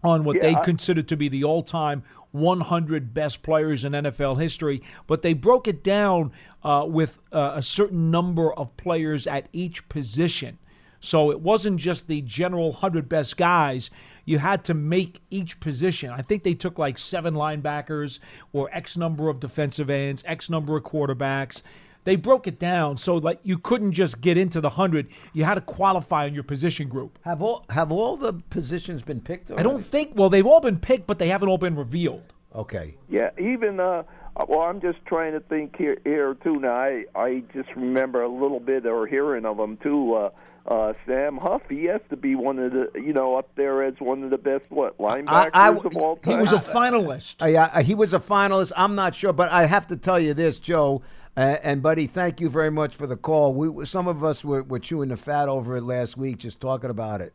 on 0.04 0.24
what 0.24 0.40
they 0.40 0.56
I- 0.56 0.64
considered 0.64 1.08
to 1.10 1.18
be 1.18 1.28
the 1.28 1.44
all-time 1.44 2.04
100 2.32 3.14
best 3.14 3.42
players 3.42 3.84
in 3.84 3.94
NFL 3.94 4.40
history, 4.42 4.82
but 5.08 5.22
they 5.22 5.34
broke 5.34 5.68
it 5.68 5.84
down 5.84 6.32
uh, 6.64 6.86
with 6.88 7.20
uh, 7.32 7.54
a 7.56 7.62
certain 7.62 8.12
number 8.12 8.54
of 8.54 8.76
players 8.78 9.26
at 9.28 9.48
each 9.54 9.88
position. 9.90 10.60
So 11.00 11.32
it 11.32 11.40
wasn't 11.40 11.80
just 11.80 12.08
the 12.08 12.22
general 12.22 12.72
100 12.72 13.08
best 13.08 13.38
guys. 13.38 13.90
You 14.26 14.40
had 14.40 14.64
to 14.66 14.74
make 14.74 15.22
each 15.30 15.60
position. 15.60 16.12
I 16.12 16.22
think 16.22 16.44
they 16.44 16.54
took 16.54 16.78
like 16.78 16.98
seven 16.98 17.34
linebackers 17.34 18.20
or 18.54 18.70
X 18.74 18.98
number 18.98 19.30
of 19.30 19.40
defensive 19.40 19.90
ends, 19.90 20.24
X 20.28 20.50
number 20.50 20.78
of 20.78 20.84
quarterbacks. 20.84 21.64
They 22.06 22.16
broke 22.16 22.48
it 22.48 22.60
down 22.60 22.98
so 22.98 23.16
like 23.16 23.40
you 23.44 23.58
couldn't 23.58 23.92
just 23.92 24.22
get 24.22 24.38
into 24.38 24.62
the 24.62 24.70
100. 24.70 25.08
You 25.34 25.44
had 25.44 25.56
to 25.56 25.62
qualify 25.62 26.26
in 26.26 26.34
your 26.34 26.44
position 26.44 26.88
group. 26.88 27.20
Have 27.24 27.42
all 27.42 27.66
have 27.70 27.92
all 27.92 28.18
the 28.18 28.34
positions 28.50 29.02
been 29.02 29.22
picked? 29.22 29.52
I 29.52 29.64
don't 29.64 29.86
think. 29.86 30.14
Well, 30.16 30.30
they've 30.30 30.46
all 30.46 30.62
been 30.62 30.80
picked, 30.80 31.08
but 31.08 31.20
they 31.20 31.28
haven't 31.28 31.50
all 31.50 31.58
been 31.58 31.76
revealed. 31.76 32.34
Okay. 32.56 32.96
Yeah, 33.10 33.30
even 33.40 33.80
uh 33.80 34.04
well 34.48 34.62
I'm 34.62 34.80
just 34.82 35.06
trying 35.06 35.34
to 35.34 35.40
think 35.42 35.76
here 35.78 35.98
here 36.04 36.36
too 36.44 36.60
now 36.60 36.74
I 36.74 37.06
I 37.16 37.44
just 37.54 37.70
remember 37.76 38.24
a 38.24 38.30
little 38.30 38.60
bit 38.60 38.86
or 38.86 39.06
hearing 39.06 39.46
of 39.46 39.60
him 39.60 39.78
too 39.78 40.14
uh 40.16 40.30
uh 40.66 40.94
Sam 41.06 41.38
Huff 41.38 41.62
he 41.70 41.86
has 41.86 42.02
to 42.10 42.16
be 42.16 42.36
one 42.36 42.58
of 42.58 42.72
the 42.72 42.90
you 42.96 43.14
know 43.14 43.36
up 43.36 43.50
there 43.56 43.84
as 43.84 43.94
one 44.00 44.24
of 44.24 44.30
the 44.30 44.38
best 44.38 44.64
what 44.70 44.98
linebackers 44.98 45.52
I- 45.54 45.70
of 45.70 45.98
all 45.98 46.16
time. 46.16 46.34
He 46.34 46.42
was 46.42 46.54
a 46.54 46.58
finalist. 46.60 47.42
Uh, 47.44 47.48
yeah, 47.48 47.66
uh, 47.66 47.84
he 47.84 47.94
was 47.94 48.14
a 48.14 48.20
finalist. 48.20 48.72
I'm 48.76 48.96
not 48.96 49.14
sure, 49.16 49.34
but 49.34 49.52
I 49.52 49.66
have 49.66 49.88
to 49.88 49.98
tell 49.98 50.20
you 50.20 50.34
this, 50.34 50.58
Joe. 50.60 51.02
Uh, 51.40 51.58
and 51.64 51.82
buddy, 51.82 52.06
thank 52.06 52.42
you 52.42 52.50
very 52.50 52.70
much 52.70 52.94
for 52.98 53.08
the 53.08 53.16
call. 53.16 53.54
We 53.54 53.86
some 53.86 54.10
of 54.10 54.26
us 54.26 54.44
were, 54.44 54.62
were 54.62 54.78
chewing 54.78 55.08
the 55.08 55.16
fat 55.16 55.48
over 55.48 55.78
it 55.78 55.84
last 55.84 56.18
week, 56.18 56.40
just 56.40 56.60
talking 56.60 56.90
about 56.90 57.22
it. 57.22 57.32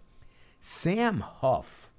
Sam 0.61 1.21
Huff 1.21 1.91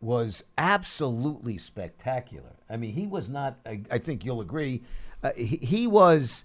was 0.00 0.42
absolutely 0.58 1.58
spectacular. 1.58 2.56
I 2.68 2.76
mean, 2.76 2.90
he 2.90 3.06
was 3.06 3.30
not. 3.30 3.56
I, 3.64 3.82
I 3.88 3.98
think 3.98 4.24
you'll 4.24 4.40
agree. 4.40 4.82
Uh, 5.22 5.30
he, 5.36 5.58
he 5.58 5.86
was. 5.86 6.44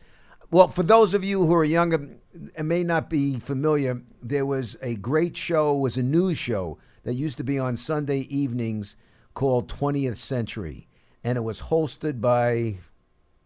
Well, 0.51 0.67
for 0.67 0.83
those 0.83 1.15
of 1.15 1.23
you 1.23 1.47
who 1.47 1.55
are 1.55 1.63
younger 1.63 2.09
and 2.55 2.67
may 2.67 2.83
not 2.83 3.09
be 3.09 3.39
familiar, 3.39 3.99
there 4.21 4.45
was 4.45 4.77
a 4.79 4.93
great 4.93 5.37
show, 5.37 5.73
was 5.73 5.97
a 5.97 6.03
news 6.03 6.37
show 6.37 6.77
that 7.01 7.15
used 7.15 7.37
to 7.37 7.43
be 7.43 7.57
on 7.57 7.77
Sunday 7.77 8.27
evenings 8.29 8.95
called 9.33 9.67
20th 9.67 10.17
Century. 10.17 10.87
And 11.23 11.35
it 11.35 11.41
was 11.41 11.61
hosted 11.61 12.21
by, 12.21 12.77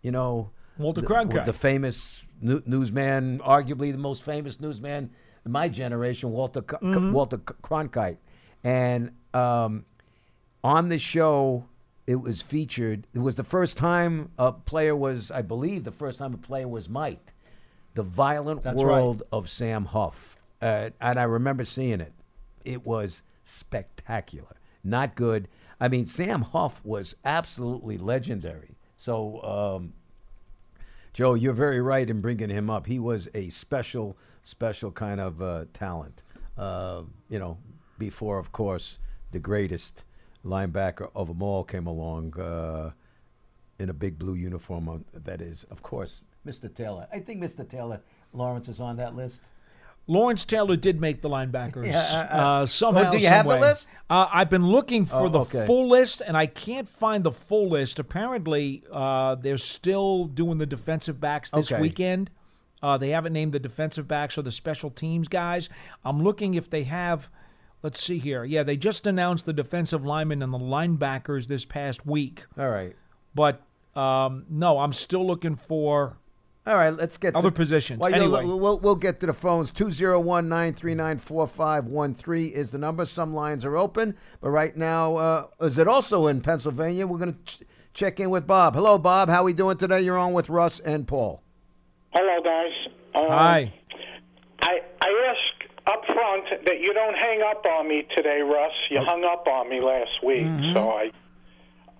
you 0.01 0.11
know, 0.11 0.51
Walter 0.77 1.01
Cronkite. 1.01 1.45
the 1.45 1.53
famous 1.53 2.23
nu- 2.41 2.63
newsman, 2.65 3.39
arguably 3.39 3.91
the 3.91 3.97
most 3.97 4.23
famous 4.23 4.59
newsman 4.59 5.11
in 5.45 5.51
my 5.51 5.69
generation, 5.69 6.31
Walter 6.31 6.63
C- 6.69 6.77
Walter 6.81 7.37
Cronkite. 7.37 8.17
And 8.63 9.11
um, 9.33 9.85
on 10.63 10.89
the 10.89 10.97
show, 10.97 11.65
it 12.07 12.15
was 12.15 12.41
featured. 12.41 13.07
It 13.13 13.19
was 13.19 13.35
the 13.35 13.43
first 13.43 13.77
time 13.77 14.31
a 14.37 14.51
player 14.51 14.95
was, 14.95 15.31
I 15.31 15.41
believe, 15.41 15.83
the 15.83 15.91
first 15.91 16.19
time 16.19 16.33
a 16.33 16.37
player 16.37 16.67
was 16.67 16.89
mic'd. 16.89 17.31
The 17.95 18.03
Violent 18.03 18.63
That's 18.63 18.81
World 18.81 19.23
of 19.31 19.49
Sam 19.49 19.85
Huff. 19.85 20.35
Uh, 20.61 20.89
and 20.99 21.19
I 21.19 21.23
remember 21.23 21.65
seeing 21.65 22.01
it. 22.01 22.13
It 22.65 22.85
was 22.85 23.21
spectacular. 23.43 24.55
Not 24.83 25.15
good. 25.15 25.47
I 25.79 25.87
mean, 25.89 26.05
Sam 26.05 26.41
Huff 26.41 26.81
was 26.83 27.15
absolutely 27.25 27.97
legendary. 27.97 28.77
So, 28.95 29.41
um, 29.43 29.93
Joe, 31.13 31.35
you're 31.35 31.53
very 31.53 31.79
right 31.79 32.09
in 32.09 32.21
bringing 32.21 32.49
him 32.49 32.71
up. 32.71 32.87
He 32.87 32.97
was 32.97 33.29
a 33.35 33.49
special, 33.49 34.17
special 34.41 34.91
kind 34.91 35.19
of 35.19 35.41
uh, 35.43 35.65
talent. 35.71 36.23
Uh, 36.57 37.03
you 37.29 37.37
know, 37.37 37.59
before, 37.99 38.39
of 38.39 38.51
course, 38.51 38.97
the 39.31 39.37
greatest 39.37 40.03
linebacker 40.43 41.11
of 41.15 41.27
them 41.27 41.43
all 41.43 41.63
came 41.63 41.85
along 41.85 42.39
uh, 42.39 42.91
in 43.77 43.91
a 43.91 43.93
big 43.93 44.17
blue 44.17 44.33
uniform. 44.33 45.05
That 45.13 45.39
is, 45.39 45.65
of 45.65 45.83
course, 45.83 46.23
Mr. 46.47 46.73
Taylor. 46.73 47.07
I 47.13 47.19
think 47.19 47.41
Mr. 47.41 47.67
Taylor 47.67 48.01
Lawrence 48.33 48.67
is 48.67 48.81
on 48.81 48.97
that 48.97 49.15
list. 49.15 49.43
Lawrence 50.05 50.43
Taylor 50.45 50.75
did 50.75 50.99
make 50.99 51.21
the 51.21 51.29
linebackers. 51.29 51.85
Yeah, 51.87 51.99
uh, 51.99 52.35
uh, 52.37 52.41
uh, 52.61 52.65
somehow, 52.65 53.03
well, 53.03 53.11
do 53.13 53.19
you 53.19 53.27
have 53.27 53.47
the 53.47 53.57
list? 53.59 53.87
Uh, 54.09 54.27
I've 54.31 54.49
been 54.49 54.67
looking 54.67 55.05
for 55.05 55.23
Oh, 55.27 55.29
the 55.29 55.39
okay. 55.39 55.65
full 55.65 55.87
list, 55.87 56.21
and 56.25 56.35
I 56.35 56.45
can't 56.45 56.87
find 56.89 57.23
the 57.23 57.31
full 57.31 57.69
list. 57.69 57.99
Apparently, 57.99 58.83
uh, 58.91 59.35
they're 59.35 59.57
still 59.57 60.25
doing 60.25 60.57
the 60.57 60.65
defensive 60.65 61.19
backs 61.21 61.51
this 61.51 61.71
Okay. 61.71 61.81
weekend. 61.81 62.29
Uh, 62.81 62.97
they 62.97 63.09
haven't 63.09 63.31
named 63.31 63.53
the 63.53 63.59
defensive 63.59 64.07
backs 64.07 64.37
or 64.37 64.41
the 64.41 64.51
special 64.51 64.89
teams 64.89 65.29
guys. 65.29 65.69
I'm 66.03 66.21
looking 66.21 66.53
if 66.55 66.69
they 66.69 66.83
have. 66.83 67.29
Let's 67.81 68.01
see 68.03 68.17
here. 68.19 68.43
Yeah, 68.43 68.63
they 68.63 68.75
just 68.77 69.07
announced 69.07 69.45
the 69.45 69.53
defensive 69.53 70.05
linemen 70.05 70.41
and 70.41 70.53
the 70.53 70.57
linebackers 70.59 71.47
this 71.47 71.63
past 71.63 72.05
week. 72.05 72.45
All 72.57 72.69
right. 72.69 72.93
But 73.33 73.61
um, 73.95 74.45
no, 74.49 74.79
I'm 74.79 74.91
still 74.93 75.25
looking 75.25 75.55
for 75.55 76.17
All 76.65 76.75
right, 76.75 76.91
let's 76.91 77.17
get 77.17 77.35
other 77.35 77.49
to, 77.49 77.55
positions. 77.55 77.99
Well, 77.99 78.09
you 78.09 78.15
know, 78.17 78.35
anyway, 78.35 78.55
we'll, 78.55 78.79
we'll 78.79 78.95
get 78.95 79.19
to 79.19 79.25
the 79.25 79.33
phones. 79.33 79.69
201 79.71 80.47
939 80.47 81.17
4513 81.17 82.53
is 82.53 82.71
the 82.71 82.77
number. 82.77 83.03
Some 83.05 83.33
lines 83.33 83.65
are 83.65 83.75
open, 83.75 84.15
but 84.39 84.49
right 84.49 84.75
now, 84.77 85.17
uh, 85.17 85.47
is 85.59 85.77
it 85.77 85.89
also 85.89 86.27
in 86.27 86.39
Pennsylvania? 86.39 87.05
We're 87.05 87.17
going 87.17 87.33
to 87.33 87.39
ch- 87.43 87.63
check 87.93 88.21
in 88.21 88.29
with 88.29 88.47
Bob. 88.47 88.75
Hello, 88.75 88.97
Bob. 88.97 89.27
How 89.27 89.41
are 89.41 89.43
we 89.43 89.53
doing 89.53 89.77
today? 89.77 90.01
You're 90.01 90.17
on 90.17 90.31
with 90.31 90.47
Russ 90.49 90.79
and 90.79 91.05
Paul. 91.05 91.43
Hello, 92.13 92.41
guys. 92.41 92.71
Um, 93.13 93.27
hi. 93.27 93.73
I 94.61 94.79
I 95.01 95.33
ask 95.35 95.69
up 95.87 96.05
front 96.05 96.65
that 96.65 96.79
you 96.79 96.93
don't 96.93 97.15
hang 97.15 97.41
up 97.41 97.65
on 97.65 97.89
me 97.89 98.07
today, 98.15 98.39
Russ. 98.41 98.71
You 98.89 99.01
hung 99.01 99.25
up 99.25 99.47
on 99.47 99.67
me 99.67 99.81
last 99.81 100.23
week, 100.23 100.47
so 100.73 100.91
I. 100.91 101.11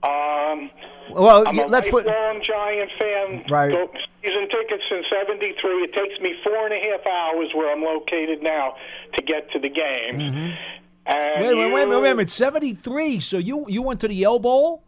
Um, 0.03 0.69
Well, 1.11 1.47
I'm 1.47 1.57
a 1.59 1.65
let's 1.67 1.87
put. 1.87 2.05
Giant 2.05 2.91
fan. 2.99 3.43
Right. 3.49 3.71
Go, 3.71 3.89
season 4.23 4.47
tickets 4.49 4.83
since 4.89 5.05
'73. 5.09 5.83
It 5.83 5.93
takes 5.93 6.19
me 6.21 6.33
four 6.43 6.65
and 6.67 6.73
a 6.73 6.89
half 6.89 7.05
hours 7.07 7.49
where 7.53 7.71
I'm 7.71 7.81
located 7.83 8.41
now 8.41 8.75
to 9.15 9.23
get 9.23 9.49
to 9.51 9.59
the 9.59 9.69
games. 9.69 10.21
And 10.23 10.35
Mm-hmm. 10.35 11.43
Wait, 11.43 11.55
wait, 11.57 11.73
wait, 11.73 11.87
wait, 11.89 11.99
wait 12.01 12.11
a 12.11 12.15
minute. 12.15 12.29
73. 12.29 13.19
So 13.19 13.37
you 13.37 13.65
you 13.67 13.81
went 13.81 13.99
to 14.01 14.07
the 14.07 14.15
Yale 14.15 14.39
Bowl? 14.39 14.83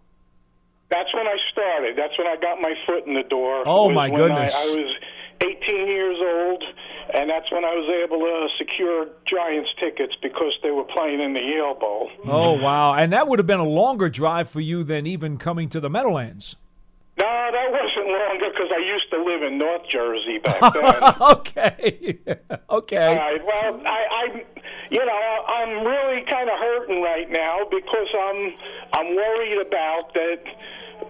That's 0.90 1.14
when 1.14 1.28
I 1.28 1.36
started. 1.52 1.98
That's 1.98 2.18
when 2.18 2.28
I 2.28 2.36
got 2.38 2.62
my 2.62 2.74
foot 2.86 3.06
in 3.08 3.16
the 3.16 3.24
door. 3.24 3.64
Oh, 3.66 3.90
my 3.92 4.10
goodness. 4.10 4.54
I, 4.56 4.62
I 4.62 4.66
was 4.68 4.96
18 5.42 5.88
years 5.88 6.18
old, 6.22 6.64
and 7.14 7.30
that's 7.30 7.52
when 7.52 7.64
I 7.66 7.74
was 7.76 7.90
able 8.04 8.20
to 8.20 8.48
secure 8.58 9.08
Giants 9.26 9.70
tickets 9.80 10.16
because 10.22 10.58
they 10.64 10.72
were 10.72 10.84
playing 10.84 11.22
in 11.22 11.34
the 11.34 11.42
Yale 11.42 11.76
Bowl. 11.76 12.10
Oh 12.26 12.54
wow! 12.54 12.94
And 12.94 13.14
that 13.14 13.28
would 13.28 13.40
have 13.40 13.48
been 13.48 13.60
a 13.60 13.68
longer 13.68 14.10
drive 14.10 14.50
for 14.50 14.62
you 14.62 14.84
than 14.84 15.06
even 15.06 15.38
coming 15.38 15.70
to 15.70 15.80
the 15.80 15.90
Meadowlands. 15.90 16.56
No, 17.18 17.24
that 17.26 17.72
wasn't 17.72 18.08
longer 18.08 18.50
because 18.50 18.70
I 18.76 18.80
used 18.80 19.10
to 19.12 19.24
live 19.24 19.42
in 19.42 19.58
North 19.58 19.88
Jersey 19.90 20.38
back 20.40 20.60
then. 20.74 21.04
okay, 21.32 22.20
okay. 22.70 23.08
All 23.08 23.16
right. 23.16 23.46
Well, 23.46 23.82
I, 23.86 24.06
I, 24.12 24.44
you 24.90 25.00
know, 25.06 25.46
I'm 25.48 25.86
really 25.86 26.26
kind 26.26 26.50
of 26.50 26.60
hurting 26.60 27.02
right 27.02 27.30
now 27.32 27.60
because 27.72 28.08
I'm, 28.22 28.54
I'm 28.92 29.16
worried 29.16 29.66
about 29.66 30.14
that. 30.16 30.44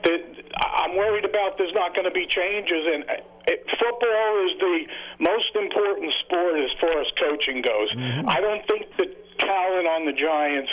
That 0.05 0.21
I'm 0.61 0.95
worried 0.95 1.25
about 1.25 1.57
there's 1.57 1.73
not 1.73 1.95
going 1.95 2.05
to 2.05 2.13
be 2.13 2.25
changes, 2.29 2.85
and 2.93 3.03
it, 3.47 3.65
football 3.77 4.31
is 4.45 4.53
the 4.59 4.77
most 5.19 5.49
important 5.55 6.13
sport 6.25 6.59
as 6.61 6.71
far 6.79 7.01
as 7.01 7.07
coaching 7.19 7.61
goes. 7.61 7.89
I 8.27 8.39
don't 8.39 8.65
think 8.67 8.85
the 8.97 9.09
talent 9.39 9.87
on 9.87 10.05
the 10.05 10.13
Giants 10.13 10.71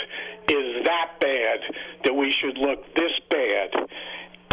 is 0.49 0.85
that 0.85 1.19
bad 1.19 1.59
that 2.05 2.13
we 2.13 2.31
should 2.31 2.57
look 2.57 2.83
this 2.95 3.11
bad. 3.29 3.69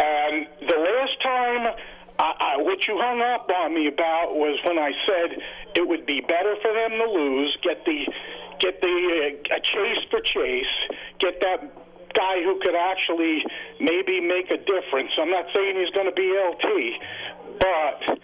And 0.01 0.47
the 0.67 0.77
last 0.77 1.21
time, 1.21 1.73
I, 2.19 2.55
I, 2.57 2.57
what 2.61 2.87
you 2.87 2.97
hung 2.97 3.21
up 3.21 3.49
on 3.49 3.73
me 3.73 3.87
about 3.87 4.35
was 4.35 4.59
when 4.65 4.77
I 4.77 4.91
said 5.07 5.37
it 5.75 5.87
would 5.87 6.05
be 6.05 6.21
better 6.21 6.55
for 6.61 6.73
them 6.73 6.91
to 6.91 7.07
lose, 7.11 7.57
get 7.63 7.85
the 7.85 8.05
get 8.59 8.79
the 8.81 8.87
uh, 8.87 9.57
a 9.57 9.59
chase 9.59 10.03
for 10.09 10.21
chase, 10.21 10.97
get 11.19 11.41
that 11.41 11.80
guy 12.13 12.43
who 12.43 12.59
could 12.61 12.75
actually 12.75 13.43
maybe 13.79 14.19
make 14.21 14.49
a 14.51 14.57
difference. 14.57 15.11
I'm 15.19 15.29
not 15.29 15.45
saying 15.55 15.75
he's 15.77 15.89
going 15.91 16.07
to 16.07 16.15
be 16.15 16.31
LT, 16.31 17.59
but. 17.59 18.19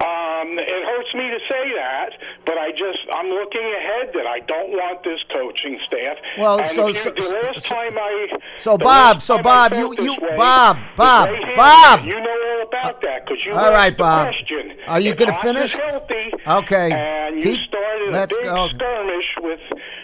Um, 0.00 0.58
it 0.58 0.84
hurts 0.84 1.14
me 1.14 1.30
to 1.30 1.38
say 1.48 1.72
that, 1.76 2.10
but 2.44 2.58
I 2.58 2.72
just 2.72 2.98
I'm 3.14 3.28
looking 3.28 3.62
ahead 3.62 4.10
that 4.14 4.26
I 4.26 4.40
don't 4.40 4.70
want 4.72 5.02
this 5.04 5.20
coaching 5.32 5.78
staff. 5.86 6.18
Well, 6.36 6.58
and 6.60 6.68
so- 6.70 6.92
so- 6.92 7.10
the 7.10 7.22
so- 7.22 7.40
last 7.40 7.64
time 7.64 7.96
I 7.96 8.28
So, 8.58 8.76
Bob, 8.76 9.22
so, 9.22 9.38
Bob, 9.38 9.72
you- 9.72 9.94
you- 9.98 10.12
way 10.20 10.36
Bob, 10.36 10.76
Bob. 10.96 11.30
Bob. 11.56 12.04
You 12.04 12.20
know 12.20 12.36
all 12.58 12.62
about 12.68 13.00
that 13.02 13.24
because 13.24 13.46
you 13.46 13.52
All 13.52 13.66
the 13.72 13.94
Bob. 13.96 14.26
question. 14.26 14.76
Are 14.88 15.00
you 15.00 15.14
gonna 15.14 15.32
finish? 15.40 15.72
Healthy, 15.76 16.32
Okay. 16.46 16.90
And 16.92 17.36
you 17.36 17.54
Keep- 17.54 17.68
started 17.68 18.14
a 18.14 18.26
big 18.26 18.42
go. 18.44 18.68
skirmish 18.74 19.36
with 19.40 19.60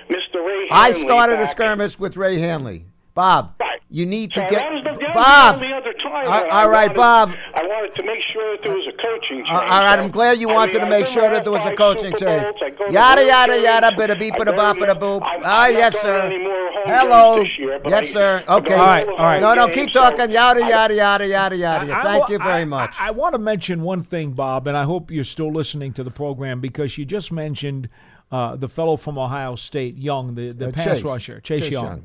Mr. 0.08 0.46
Ray 0.46 0.68
Handley. 0.68 0.70
I 0.70 0.92
started 0.92 1.40
a 1.40 1.46
skirmish 1.48 1.98
with 1.98 2.16
Ray 2.16 2.38
Handley. 2.38 2.84
Bob, 3.20 3.52
Right. 3.60 3.80
you 3.90 4.06
need 4.06 4.32
to 4.32 4.40
So 4.40 4.46
get. 4.48 4.58
that 4.62 4.72
was 4.72 4.82
the, 4.82 4.92
that 4.98 5.14
was 5.14 5.24
Bob! 5.26 5.60
the 5.60 5.72
other 5.80 5.92
time. 5.92 6.26
All- 6.26 6.32
I 6.32 6.62
all 6.62 6.68
right, 6.70 6.88
wanted- 6.96 6.96
Bob. 6.96 7.28
I 7.54 7.62
wanted 7.66 7.94
to 7.96 8.02
make 8.04 8.22
sure 8.32 8.46
that 8.56 8.62
there 8.62 8.74
was 8.74 8.86
a 8.88 8.96
coaching 9.06 9.38
change. 9.44 9.50
all 9.50 9.58
right, 9.60 9.94
So, 9.98 10.02
I'm 10.04 10.10
glad 10.10 10.38
you 10.40 10.48
I 10.48 10.54
wanted 10.54 10.74
mean, 10.76 10.84
to 10.84 10.88
make 10.96 11.06
sure 11.06 11.28
that 11.28 11.42
there 11.44 11.52
was 11.52 11.66
a 11.66 11.74
coaching 11.76 12.14
Super 12.16 12.24
change. 12.24 12.42
Bowls. 12.78 12.88
I 12.88 12.92
Yada, 12.98 13.24
yada, 13.26 13.52
bit 13.52 13.62
yada, 13.64 13.88
bada 13.98 14.18
beep, 14.18 14.34
and 14.36 14.48
a 14.48 14.52
bop, 14.54 14.76
and 14.80 14.90
a 14.90 14.94
boop. 14.94 15.20
Ah, 15.22 15.66
yes, 15.68 15.98
sir. 16.00 16.18
any 16.20 16.38
more 16.38 16.70
home 16.72 16.82
Hello. 16.86 17.40
year, 17.58 17.78
Yes, 17.84 18.04
I- 18.08 18.12
sir. 18.12 18.44
Okay. 18.48 18.72
All 18.74 18.86
right. 18.86 19.06
All 19.08 19.16
right. 19.18 19.40
No, 19.42 19.52
no, 19.52 19.68
keep 19.68 19.90
so 19.90 20.00
talking. 20.00 20.30
Yada, 20.30 20.64
I- 20.64 20.68
yada, 20.70 20.94
yada, 20.94 21.26
yada, 21.26 21.56
yada. 21.56 22.00
Thank 22.02 22.28
you 22.30 22.38
very 22.38 22.62
I- 22.62 22.64
much. 22.64 22.96
I, 22.98 23.10
want 23.10 23.34
to 23.34 23.38
mention 23.38 23.82
one 23.82 24.02
thing, 24.02 24.30
Bob, 24.32 24.66
and 24.66 24.76
I 24.78 24.84
hope 24.84 25.10
you're 25.10 25.24
still 25.36 25.52
listening 25.52 25.92
to 25.98 26.02
the 26.02 26.10
program 26.10 26.60
because 26.62 26.96
you 26.96 27.04
just 27.04 27.30
mentioned 27.32 27.90
uh, 28.32 28.54
the 28.56 28.68
fellow 28.68 28.96
from 28.96 29.18
Ohio 29.18 29.56
State, 29.56 29.98
Young, 29.98 30.36
the, 30.36 30.52
the 30.52 30.68
Uh, 30.68 30.70
pass 30.72 30.84
Chase. 30.98 31.02
rusher, 31.02 31.40
Chase, 31.40 31.60
Chase 31.62 31.72
Young. 31.72 31.84
Young. 31.84 32.02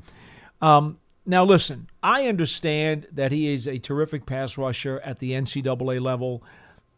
Um, 0.62 0.98
now, 1.25 1.44
listen, 1.44 1.89
I 2.03 2.27
understand 2.27 3.08
that 3.12 3.32
he 3.32 3.53
is 3.53 3.67
a 3.67 3.79
terrific 3.79 4.25
pass 4.25 4.58
rusher 4.58 5.00
at 5.03 5.20
the 5.20 5.32
NCAA 5.32 6.00
level. 6.00 6.44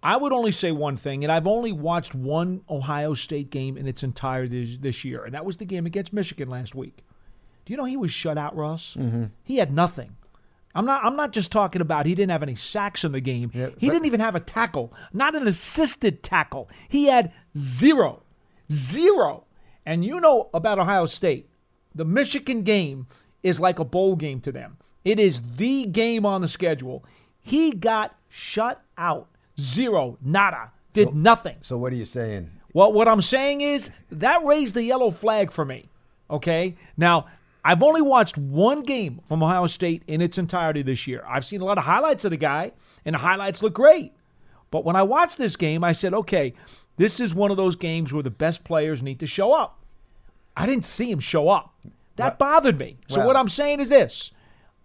I 0.03 0.17
would 0.17 0.33
only 0.33 0.51
say 0.51 0.71
one 0.71 0.97
thing, 0.97 1.23
and 1.23 1.31
I've 1.31 1.47
only 1.47 1.71
watched 1.71 2.13
one 2.13 2.61
Ohio 2.69 3.13
State 3.13 3.49
game 3.49 3.77
in 3.77 3.87
its 3.87 4.03
entirety 4.03 4.77
this, 4.79 5.03
year, 5.03 5.23
and 5.23 5.33
that 5.33 5.45
was 5.45 5.57
the 5.57 5.65
game 5.65 5.85
against 5.85 6.13
Michigan 6.13 6.49
last 6.49 6.75
week. 6.75 7.03
Do 7.65 7.73
you 7.73 7.77
know 7.77 7.85
he 7.85 7.97
was 7.97 8.11
shut 8.11 8.37
out, 8.37 8.55
Russ? 8.55 8.95
Mm-hmm. 8.97 9.25
He 9.43 9.57
had 9.57 9.73
nothing. 9.73 10.15
I'm 10.75 10.85
not. 10.85 11.03
I'm 11.03 11.15
not 11.15 11.31
just 11.31 11.51
talking 11.51 11.81
about 11.81 12.05
he 12.05 12.13
didn't 12.13 12.31
have 12.31 12.43
any 12.43 12.55
sacks 12.55 13.03
in 13.03 13.11
the 13.11 13.19
game. 13.19 13.49
Yeah, 13.53 13.69
he 13.77 13.89
didn't 13.89 14.05
even 14.05 14.19
have 14.19 14.35
a 14.35 14.39
tackle, 14.39 14.93
not 15.11 15.35
an 15.35 15.47
assisted 15.47 16.21
tackle. 16.21 16.69
He 16.87 17.05
had 17.05 17.33
zero, 17.57 18.23
zero. 18.71 19.45
And 19.85 20.05
you 20.05 20.19
know 20.19 20.49
about 20.53 20.79
Ohio 20.79 21.07
State, 21.07 21.49
the 21.95 22.05
Michigan 22.05 22.61
game 22.61 23.07
is 23.43 23.59
like 23.59 23.79
a 23.79 23.85
bowl 23.85 24.15
game 24.15 24.41
to 24.41 24.51
them. 24.51 24.77
It 25.05 25.19
is 25.19 25.41
the 25.55 25.85
game 25.85 26.25
on 26.25 26.41
the 26.41 26.47
schedule. 26.47 27.05
He 27.39 27.71
got 27.71 28.17
shut 28.29 28.81
out, 28.97 29.29
zero, 29.59 30.17
nada, 30.21 30.71
did 30.93 31.13
nothing. 31.15 31.57
so, 31.61 31.77
what 31.77 31.93
are 31.93 31.95
you 31.95 32.05
saying? 32.05 32.51
Well, 32.73 32.91
what 32.91 33.07
I'm 33.07 33.21
saying 33.21 33.61
is 33.61 33.89
that 34.11 34.43
raised 34.45 34.75
the 34.75 34.83
yellow 34.83 35.11
flag 35.11 35.51
for 35.51 35.65
me. 35.65 35.89
Okay. 36.29 36.75
Now, 36.97 37.27
I've 37.63 37.83
only 37.83 38.01
watched 38.01 38.37
one 38.37 38.83
game 38.83 39.21
from 39.27 39.43
Ohio 39.43 39.67
State 39.67 40.03
in 40.07 40.21
its 40.21 40.37
entirety 40.37 40.81
this 40.81 41.07
year. 41.07 41.23
I've 41.27 41.45
seen 41.45 41.61
a 41.61 41.65
lot 41.65 41.77
of 41.77 41.83
highlights 41.83 42.25
of 42.25 42.31
the 42.31 42.37
guy, 42.37 42.71
and 43.05 43.13
the 43.13 43.19
highlights 43.19 43.61
look 43.61 43.73
great. 43.73 44.13
But 44.71 44.85
when 44.85 44.95
I 44.95 45.03
watched 45.03 45.37
this 45.37 45.55
game, 45.55 45.83
I 45.83 45.91
said, 45.91 46.13
okay, 46.13 46.53
this 46.97 47.19
is 47.19 47.33
one 47.33 47.51
of 47.51 47.57
those 47.57 47.75
games 47.75 48.13
where 48.13 48.23
the 48.23 48.29
best 48.29 48.63
players 48.63 49.01
need 49.01 49.19
to 49.19 49.27
show 49.27 49.53
up. 49.53 49.83
I 50.55 50.65
didn't 50.65 50.85
see 50.85 51.11
him 51.11 51.19
show 51.19 51.49
up. 51.49 51.73
That 52.17 52.37
bothered 52.37 52.77
me. 52.77 52.97
So, 53.07 53.19
Well- 53.19 53.27
what 53.27 53.35
I'm 53.37 53.49
saying 53.49 53.79
is 53.79 53.89
this 53.89 54.31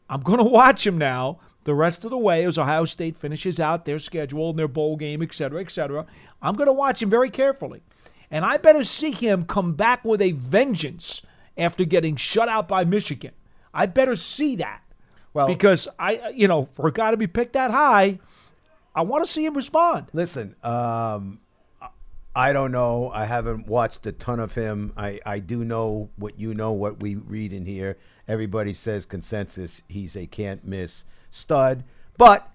I'm 0.08 0.20
going 0.22 0.38
to 0.44 0.44
watch 0.44 0.86
him 0.86 0.96
now 0.98 1.40
the 1.64 1.74
rest 1.74 2.04
of 2.04 2.10
the 2.10 2.18
way 2.18 2.44
as 2.44 2.58
Ohio 2.58 2.84
State 2.84 3.16
finishes 3.16 3.60
out 3.60 3.84
their 3.84 3.98
schedule 3.98 4.50
and 4.50 4.58
their 4.58 4.68
bowl 4.68 4.96
game, 4.96 5.22
et 5.22 5.32
cetera, 5.34 5.60
et 5.60 5.70
cetera. 5.70 6.06
I'm 6.40 6.54
going 6.54 6.66
to 6.66 6.72
watch 6.72 7.00
him 7.02 7.08
very 7.10 7.30
carefully. 7.30 7.82
And 8.30 8.44
I 8.44 8.56
better 8.56 8.82
see 8.82 9.12
him 9.12 9.44
come 9.44 9.74
back 9.74 10.04
with 10.04 10.20
a 10.22 10.32
vengeance 10.32 11.22
after 11.56 11.84
getting 11.84 12.16
shut 12.16 12.48
out 12.48 12.66
by 12.66 12.84
Michigan. 12.84 13.32
I 13.74 13.86
better 13.86 14.16
see 14.16 14.56
that. 14.56 14.82
Well- 15.34 15.46
because 15.46 15.86
I, 15.98 16.30
you 16.34 16.48
know, 16.48 16.68
for 16.72 16.88
a 16.88 16.92
guy 16.92 17.10
to 17.12 17.16
be 17.16 17.26
picked 17.26 17.52
that 17.52 17.70
high, 17.70 18.18
I 18.94 19.02
want 19.02 19.24
to 19.24 19.30
see 19.30 19.44
him 19.46 19.54
respond. 19.54 20.06
Listen, 20.12 20.54
um, 20.64 21.38
I 22.34 22.52
don't 22.52 22.72
know. 22.72 23.10
I 23.12 23.26
haven't 23.26 23.66
watched 23.66 24.06
a 24.06 24.12
ton 24.12 24.40
of 24.40 24.54
him. 24.54 24.92
I, 24.96 25.20
I 25.26 25.38
do 25.38 25.64
know 25.64 26.08
what 26.16 26.38
you 26.38 26.54
know, 26.54 26.72
what 26.72 27.02
we 27.02 27.16
read 27.16 27.52
in 27.52 27.66
here. 27.66 27.98
Everybody 28.26 28.72
says 28.72 29.04
consensus. 29.04 29.82
He's 29.88 30.16
a 30.16 30.26
can't 30.26 30.64
miss 30.64 31.04
stud. 31.30 31.84
But 32.16 32.50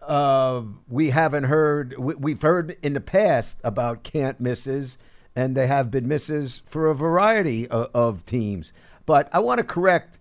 uh, 0.00 0.62
we 0.88 1.10
haven't 1.10 1.44
heard, 1.44 1.96
we, 1.98 2.14
we've 2.14 2.42
heard 2.42 2.76
in 2.82 2.94
the 2.94 3.00
past 3.00 3.58
about 3.64 4.04
can't 4.04 4.38
misses, 4.40 4.98
and 5.34 5.56
they 5.56 5.66
have 5.66 5.90
been 5.90 6.06
misses 6.06 6.62
for 6.66 6.86
a 6.86 6.94
variety 6.94 7.66
of, 7.68 7.90
of 7.92 8.26
teams. 8.26 8.72
But 9.06 9.28
I 9.32 9.40
want 9.40 9.58
to 9.58 9.64
correct, 9.64 10.18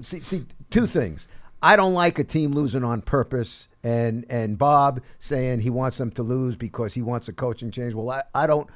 see, 0.00 0.20
see, 0.20 0.46
two 0.70 0.86
things. 0.88 1.28
I 1.62 1.76
don't 1.76 1.94
like 1.94 2.18
a 2.18 2.24
team 2.24 2.52
losing 2.52 2.84
on 2.84 3.02
purpose, 3.02 3.68
and 3.86 4.26
and 4.28 4.58
Bob 4.58 5.00
saying 5.20 5.60
he 5.60 5.70
wants 5.70 5.98
them 5.98 6.10
to 6.12 6.22
lose 6.24 6.56
because 6.56 6.94
he 6.94 7.02
wants 7.02 7.28
a 7.28 7.32
coaching 7.32 7.70
change. 7.70 7.94
Well, 7.94 8.10
I, 8.10 8.22
I 8.34 8.46
don't 8.48 8.68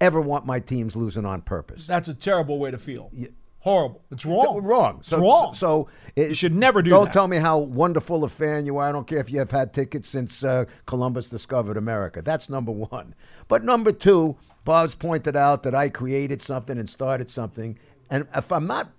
ever 0.00 0.20
want 0.20 0.44
my 0.44 0.58
teams 0.58 0.96
losing 0.96 1.24
on 1.24 1.40
purpose. 1.42 1.86
That's 1.86 2.08
a 2.08 2.14
terrible 2.14 2.58
way 2.58 2.72
to 2.72 2.78
feel. 2.78 3.12
Horrible. 3.60 4.02
It's 4.10 4.26
wrong. 4.26 4.62
Wrong. 4.62 4.98
It's 5.00 5.12
wrong. 5.12 5.54
So 5.54 5.88
it, 6.14 6.30
You 6.30 6.34
should 6.34 6.52
never 6.54 6.82
do 6.82 6.90
Don't 6.90 7.04
that. 7.04 7.12
tell 7.12 7.28
me 7.28 7.36
how 7.36 7.58
wonderful 7.58 8.22
a 8.24 8.28
fan 8.28 8.64
you 8.64 8.76
are. 8.78 8.88
I 8.88 8.92
don't 8.92 9.06
care 9.06 9.18
if 9.18 9.30
you 9.30 9.38
have 9.38 9.50
had 9.50 9.72
tickets 9.72 10.08
since 10.08 10.44
uh, 10.44 10.66
Columbus 10.86 11.28
discovered 11.28 11.76
America. 11.76 12.22
That's 12.22 12.48
number 12.48 12.72
one. 12.72 13.14
But 13.48 13.64
number 13.64 13.92
two, 13.92 14.36
Bob's 14.64 14.94
pointed 14.96 15.36
out 15.36 15.62
that 15.62 15.74
I 15.74 15.88
created 15.88 16.42
something 16.42 16.76
and 16.78 16.88
started 16.88 17.30
something, 17.30 17.78
and 18.10 18.26
if 18.34 18.50
I'm 18.52 18.66
not, 18.66 18.90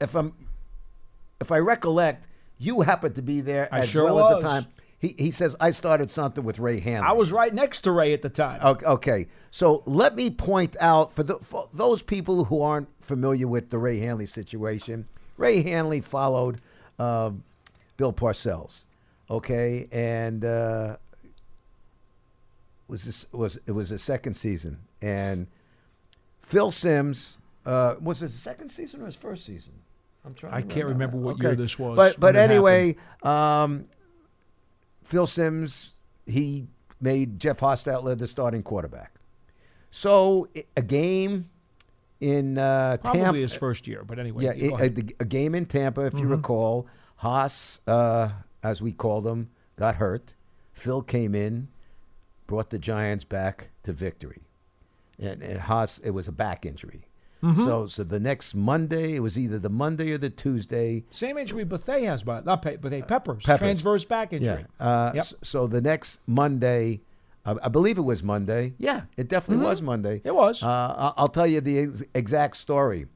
if 0.00 0.14
I'm, 0.14 0.34
if 1.40 1.50
I 1.52 1.58
recollect, 1.58 2.26
you 2.58 2.82
happened 2.82 3.14
to 3.16 3.22
be 3.22 3.40
there 3.40 3.68
I 3.72 3.80
as 3.80 3.88
sure 3.88 4.04
well 4.04 4.28
at 4.28 4.40
the 4.40 4.46
time. 4.46 4.66
He, 5.00 5.14
he 5.18 5.30
says 5.30 5.56
I 5.58 5.70
started 5.70 6.10
something 6.10 6.44
with 6.44 6.58
Ray 6.58 6.78
Handley. 6.78 7.08
I 7.08 7.12
was 7.12 7.32
right 7.32 7.52
next 7.52 7.80
to 7.82 7.90
Ray 7.90 8.12
at 8.12 8.20
the 8.20 8.28
time. 8.28 8.60
Okay, 8.62 8.86
okay. 8.86 9.26
So 9.50 9.82
let 9.86 10.14
me 10.14 10.30
point 10.30 10.76
out 10.78 11.12
for, 11.12 11.22
the, 11.22 11.38
for 11.38 11.68
those 11.72 12.02
people 12.02 12.44
who 12.44 12.60
aren't 12.60 12.88
familiar 13.00 13.48
with 13.48 13.70
the 13.70 13.78
Ray 13.78 13.98
Handley 13.98 14.26
situation. 14.26 15.08
Ray 15.38 15.62
Handley 15.62 16.02
followed 16.02 16.60
uh, 16.98 17.30
Bill 17.96 18.12
Parcells, 18.12 18.84
okay, 19.30 19.88
and 19.90 20.44
uh, 20.44 20.96
was 22.88 23.04
this 23.04 23.26
was 23.32 23.58
it 23.66 23.72
was 23.72 23.88
the 23.88 23.98
second 23.98 24.34
season, 24.34 24.80
and 25.00 25.46
Phil 26.42 26.70
Simms 26.70 27.38
uh, 27.64 27.94
was 28.00 28.22
it 28.22 28.26
his 28.26 28.34
second 28.34 28.68
season 28.68 29.02
or 29.02 29.06
his 29.06 29.16
first 29.16 29.44
season? 29.44 29.72
I'm 30.24 30.34
trying. 30.34 30.54
I 30.54 30.62
can't 30.62 30.86
remember 30.86 31.16
what 31.16 31.42
year 31.42 31.54
this 31.54 31.78
was 31.78 31.96
But 31.96 32.20
but 32.20 32.36
anyway, 32.36 32.96
um, 33.22 33.86
Phil 35.10 35.26
Simms 35.26 35.90
he 36.26 36.68
made 37.00 37.40
Jeff 37.40 37.58
Hostetler 37.60 38.16
the 38.16 38.26
starting 38.28 38.62
quarterback. 38.62 39.14
So 39.90 40.46
a 40.76 40.82
game 40.82 41.50
in 42.20 42.58
uh, 42.58 42.98
Probably 43.02 43.20
Tampa, 43.22 43.38
his 43.38 43.54
first 43.54 43.88
year, 43.88 44.04
but 44.06 44.18
anyway. 44.20 44.44
yeah, 44.44 44.52
go 44.68 44.76
i- 44.76 44.82
a, 44.82 44.92
a 45.20 45.24
game 45.24 45.54
in 45.56 45.66
Tampa, 45.66 46.02
if 46.02 46.14
you 46.14 46.20
Mm-hmm. 46.20 46.30
recall, 46.30 46.86
Hoss, 47.16 47.80
uh, 47.88 48.28
as 48.62 48.80
we 48.80 48.92
called 48.92 49.26
him, 49.26 49.50
got 49.76 49.96
hurt. 49.96 50.34
Phil 50.72 51.02
came 51.02 51.34
in, 51.34 51.68
brought 52.46 52.70
the 52.70 52.78
Giants 52.78 53.24
back 53.24 53.70
to 53.82 53.92
victory, 53.92 54.42
and, 55.18 55.42
and 55.42 55.60
Hoss 55.62 55.98
it 55.98 56.10
was 56.10 56.28
a 56.28 56.32
back 56.32 56.64
injury. 56.64 57.06
Mm-hmm. 57.42 57.64
So 57.64 57.86
so 57.86 58.04
the 58.04 58.20
next 58.20 58.54
Monday, 58.54 59.14
it 59.14 59.20
was 59.20 59.38
either 59.38 59.58
the 59.58 59.70
Monday 59.70 60.10
or 60.12 60.18
the 60.18 60.28
Tuesday. 60.30 61.04
Same 61.10 61.38
injury 61.38 61.64
Bethea 61.64 62.10
has, 62.10 62.22
but 62.22 62.44
not 62.44 62.60
Pe- 62.62 62.76
Bethea, 62.76 63.02
Peppers. 63.04 63.44
Peppers. 63.44 63.58
Transverse 63.60 64.04
back 64.04 64.32
injury. 64.32 64.66
Yeah. 64.80 64.86
Uh, 64.86 65.12
Yep. 65.14 65.24
So 65.42 65.66
the 65.66 65.80
next 65.80 66.18
Monday, 66.26 67.00
I, 67.46 67.54
I 67.62 67.68
believe 67.68 67.96
it 67.96 68.02
was 68.02 68.22
Monday. 68.22 68.74
Yeah, 68.78 69.02
it 69.16 69.28
definitely 69.28 69.64
was 69.64 69.80
Monday. 69.80 70.18
Mm-hmm. 70.18 70.28
It 70.28 70.34
was. 70.34 70.62
Uh, 70.62 71.12
I'll 71.16 71.28
tell 71.28 71.46
you 71.46 71.60
the 71.62 71.78
ex- 71.78 72.02
exact 72.14 72.56
story. 72.58 73.06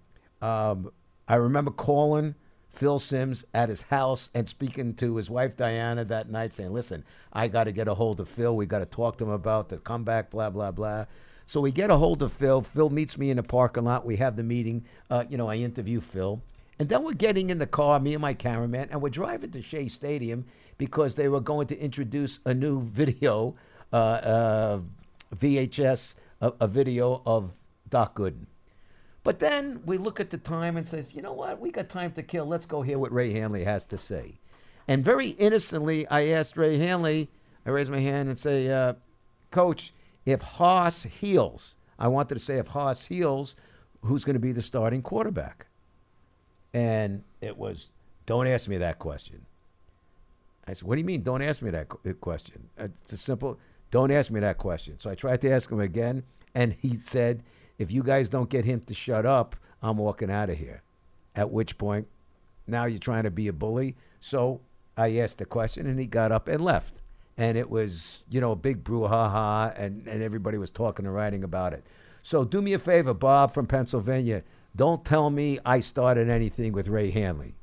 Um, 0.41 0.91
I 1.29 1.35
remember 1.37 1.71
calling 1.71 2.35
Phil 2.71 2.99
Simms 2.99 3.45
at 3.55 3.69
his 3.69 3.83
house 3.83 4.31
and 4.35 4.49
speaking 4.49 4.95
to 4.95 5.17
his 5.17 5.29
wife 5.31 5.57
Diana 5.57 6.05
that 6.07 6.31
night, 6.31 6.55
saying, 6.55 6.73
"Listen, 6.73 7.05
I 7.33 7.49
got 7.49 7.65
to 7.65 7.73
get 7.73 7.89
a 7.89 7.95
hold 7.95 8.21
of 8.21 8.29
Phil. 8.29 8.57
We 8.57 8.65
got 8.67 8.79
to 8.81 8.87
talk 8.87 9.19
to 9.19 9.25
him 9.25 9.31
about 9.31 9.69
the 9.69 9.77
comeback. 9.79 10.31
Blah 10.31 10.49
blah 10.51 10.71
blah." 10.71 11.05
So 11.47 11.61
we 11.61 11.73
get 11.73 11.91
a 11.91 11.97
hold 11.97 12.23
of 12.23 12.33
Phil. 12.33 12.63
Phil 12.63 12.91
meets 12.91 13.19
me 13.19 13.31
in 13.31 13.37
the 13.37 13.43
parking 13.43 13.85
lot. 13.85 14.07
We 14.07 14.17
have 14.17 14.37
the 14.37 14.43
meeting. 14.43 14.85
Uh, 15.11 15.25
you 15.29 15.37
know, 15.37 15.49
I 15.49 15.57
interview 15.57 16.01
Phil. 16.01 16.43
And 16.79 16.89
then 16.89 17.05
we're 17.05 17.13
getting 17.13 17.51
in 17.51 17.59
the 17.59 17.67
car, 17.67 18.01
me 18.01 18.15
and 18.15 18.23
my 18.23 18.35
cameraman, 18.35 18.89
and 18.91 19.01
we're 19.01 19.11
driving 19.11 19.51
to 19.53 19.63
Shea 19.63 19.87
Stadium 19.89 20.45
because 20.77 21.15
they 21.15 21.29
were 21.29 21.41
going 21.41 21.69
to 21.69 21.79
introduce 21.79 22.41
a 22.45 22.55
new 22.55 22.83
video, 22.89 23.55
uh, 23.93 23.97
uh, 23.97 24.81
VHS, 25.37 26.17
a, 26.41 26.53
a 26.61 26.67
video 26.67 27.23
of 27.27 27.53
Doc 27.91 28.17
Gooden. 28.17 28.47
But 29.23 29.39
then 29.39 29.83
we 29.87 29.97
look 29.97 30.21
at 30.21 30.31
the 30.31 30.39
time 30.39 30.77
and 30.77 30.87
says, 30.87 31.15
you 31.15 31.23
know 31.23 31.33
what? 31.33 31.61
We 31.61 31.71
got 31.71 31.89
time 31.89 32.13
to 32.13 32.23
kill. 32.23 32.45
Let's 32.45 32.67
go 32.67 32.83
hear 32.83 32.99
what 32.99 33.13
Ray 33.13 33.33
Handley 33.33 33.65
has 33.65 33.87
to 33.87 33.99
say. 33.99 34.39
And 34.87 35.03
very 35.03 35.29
innocently, 35.29 36.07
I 36.09 36.29
asked 36.29 36.59
Ray 36.59 36.77
Handley, 36.77 37.31
I 37.65 37.71
raised 37.71 37.91
my 37.91 38.01
hand 38.01 38.29
and 38.29 38.39
say, 38.39 38.69
uh, 38.69 38.95
Coach, 39.51 39.95
if 40.27 40.41
Hoss 40.41 41.03
heals, 41.03 41.77
I 41.99 42.09
wanted 42.09 42.35
to 42.35 42.41
say 42.41 42.57
if 42.57 42.69
Hoss 42.69 43.05
heals, 43.05 43.57
who's 44.03 44.25
going 44.25 44.35
to 44.35 44.41
be 44.41 44.53
the 44.53 44.63
starting 44.63 45.03
quarterback? 45.03 45.67
And 46.73 47.23
it 47.41 47.57
was, 47.57 47.91
don't 48.27 48.47
ask 48.47 48.69
me 48.69 48.79
that 48.79 48.99
question. 48.99 49.45
I 50.67 50.73
said, 50.73 50.89
what 50.89 50.95
do 50.97 51.01
you 51.01 51.05
mean? 51.05 51.23
Don't 51.23 51.43
ask 51.43 51.63
me 51.63 51.71
that 51.71 51.89
uh, 51.91 52.13
question. 52.15 52.69
Uh, 52.79 52.89
it's 53.03 53.13
a 53.13 53.17
simple, 53.17 53.59
don't 53.91 54.11
ask 54.11 54.31
me 54.31 54.41
that 54.41 54.59
question. 54.59 54.99
So 54.99 55.11
I 55.11 55.15
tried 55.15 55.41
to 55.43 55.53
ask 55.53 55.71
him 55.71 55.81
again, 55.81 56.23
and 56.55 56.73
he 56.73 56.97
said, 56.97 57.43
if 57.79 57.93
you 57.93 58.03
guys 58.03 58.29
don't 58.29 58.49
get 58.49 58.65
him 58.65 58.81
to 58.81 58.95
shut 58.95 59.27
up, 59.27 59.57
I'm 59.83 59.99
walking 59.99 60.31
out 60.31 60.51
of 60.51 60.57
here. 60.57 60.83
At 61.37 61.51
which 61.51 61.77
point, 61.77 62.07
now 62.67 62.87
you're 62.87 62.99
trying 62.99 63.25
to 63.25 63.31
be 63.31 63.49
a 63.49 63.53
bully. 63.53 63.97
So 64.21 64.61
I 64.97 65.19
asked 65.19 65.39
the 65.39 65.45
question, 65.45 65.87
and 65.87 65.99
he 65.99 66.07
got 66.07 66.33
up 66.33 66.49
and 66.49 66.61
left. 66.61 67.03
And 67.37 67.59
it 67.59 67.69
was, 67.69 68.23
you 68.31 68.41
know, 68.41 68.53
a 68.53 68.57
big 68.57 68.85
brouhaha, 68.85 69.75
and, 69.77 70.07
and 70.07 70.23
everybody 70.23 70.57
was 70.57 70.71
talking 70.71 71.05
and 71.05 71.15
writing 71.15 71.43
about 71.43 71.73
it. 71.73 71.85
So 72.23 72.45
do 72.45 72.63
me 72.63 72.73
a 72.73 72.79
favor, 72.79 73.13
Bob 73.13 73.53
from 73.53 73.67
Pennsylvania. 73.67 74.45
Don't 74.77 75.05
tell 75.05 75.31
me 75.31 75.59
I 75.65 75.81
started 75.81 76.29
anything 76.29 76.73
with 76.73 76.89
Ray 76.89 77.11
Handley. 77.11 77.55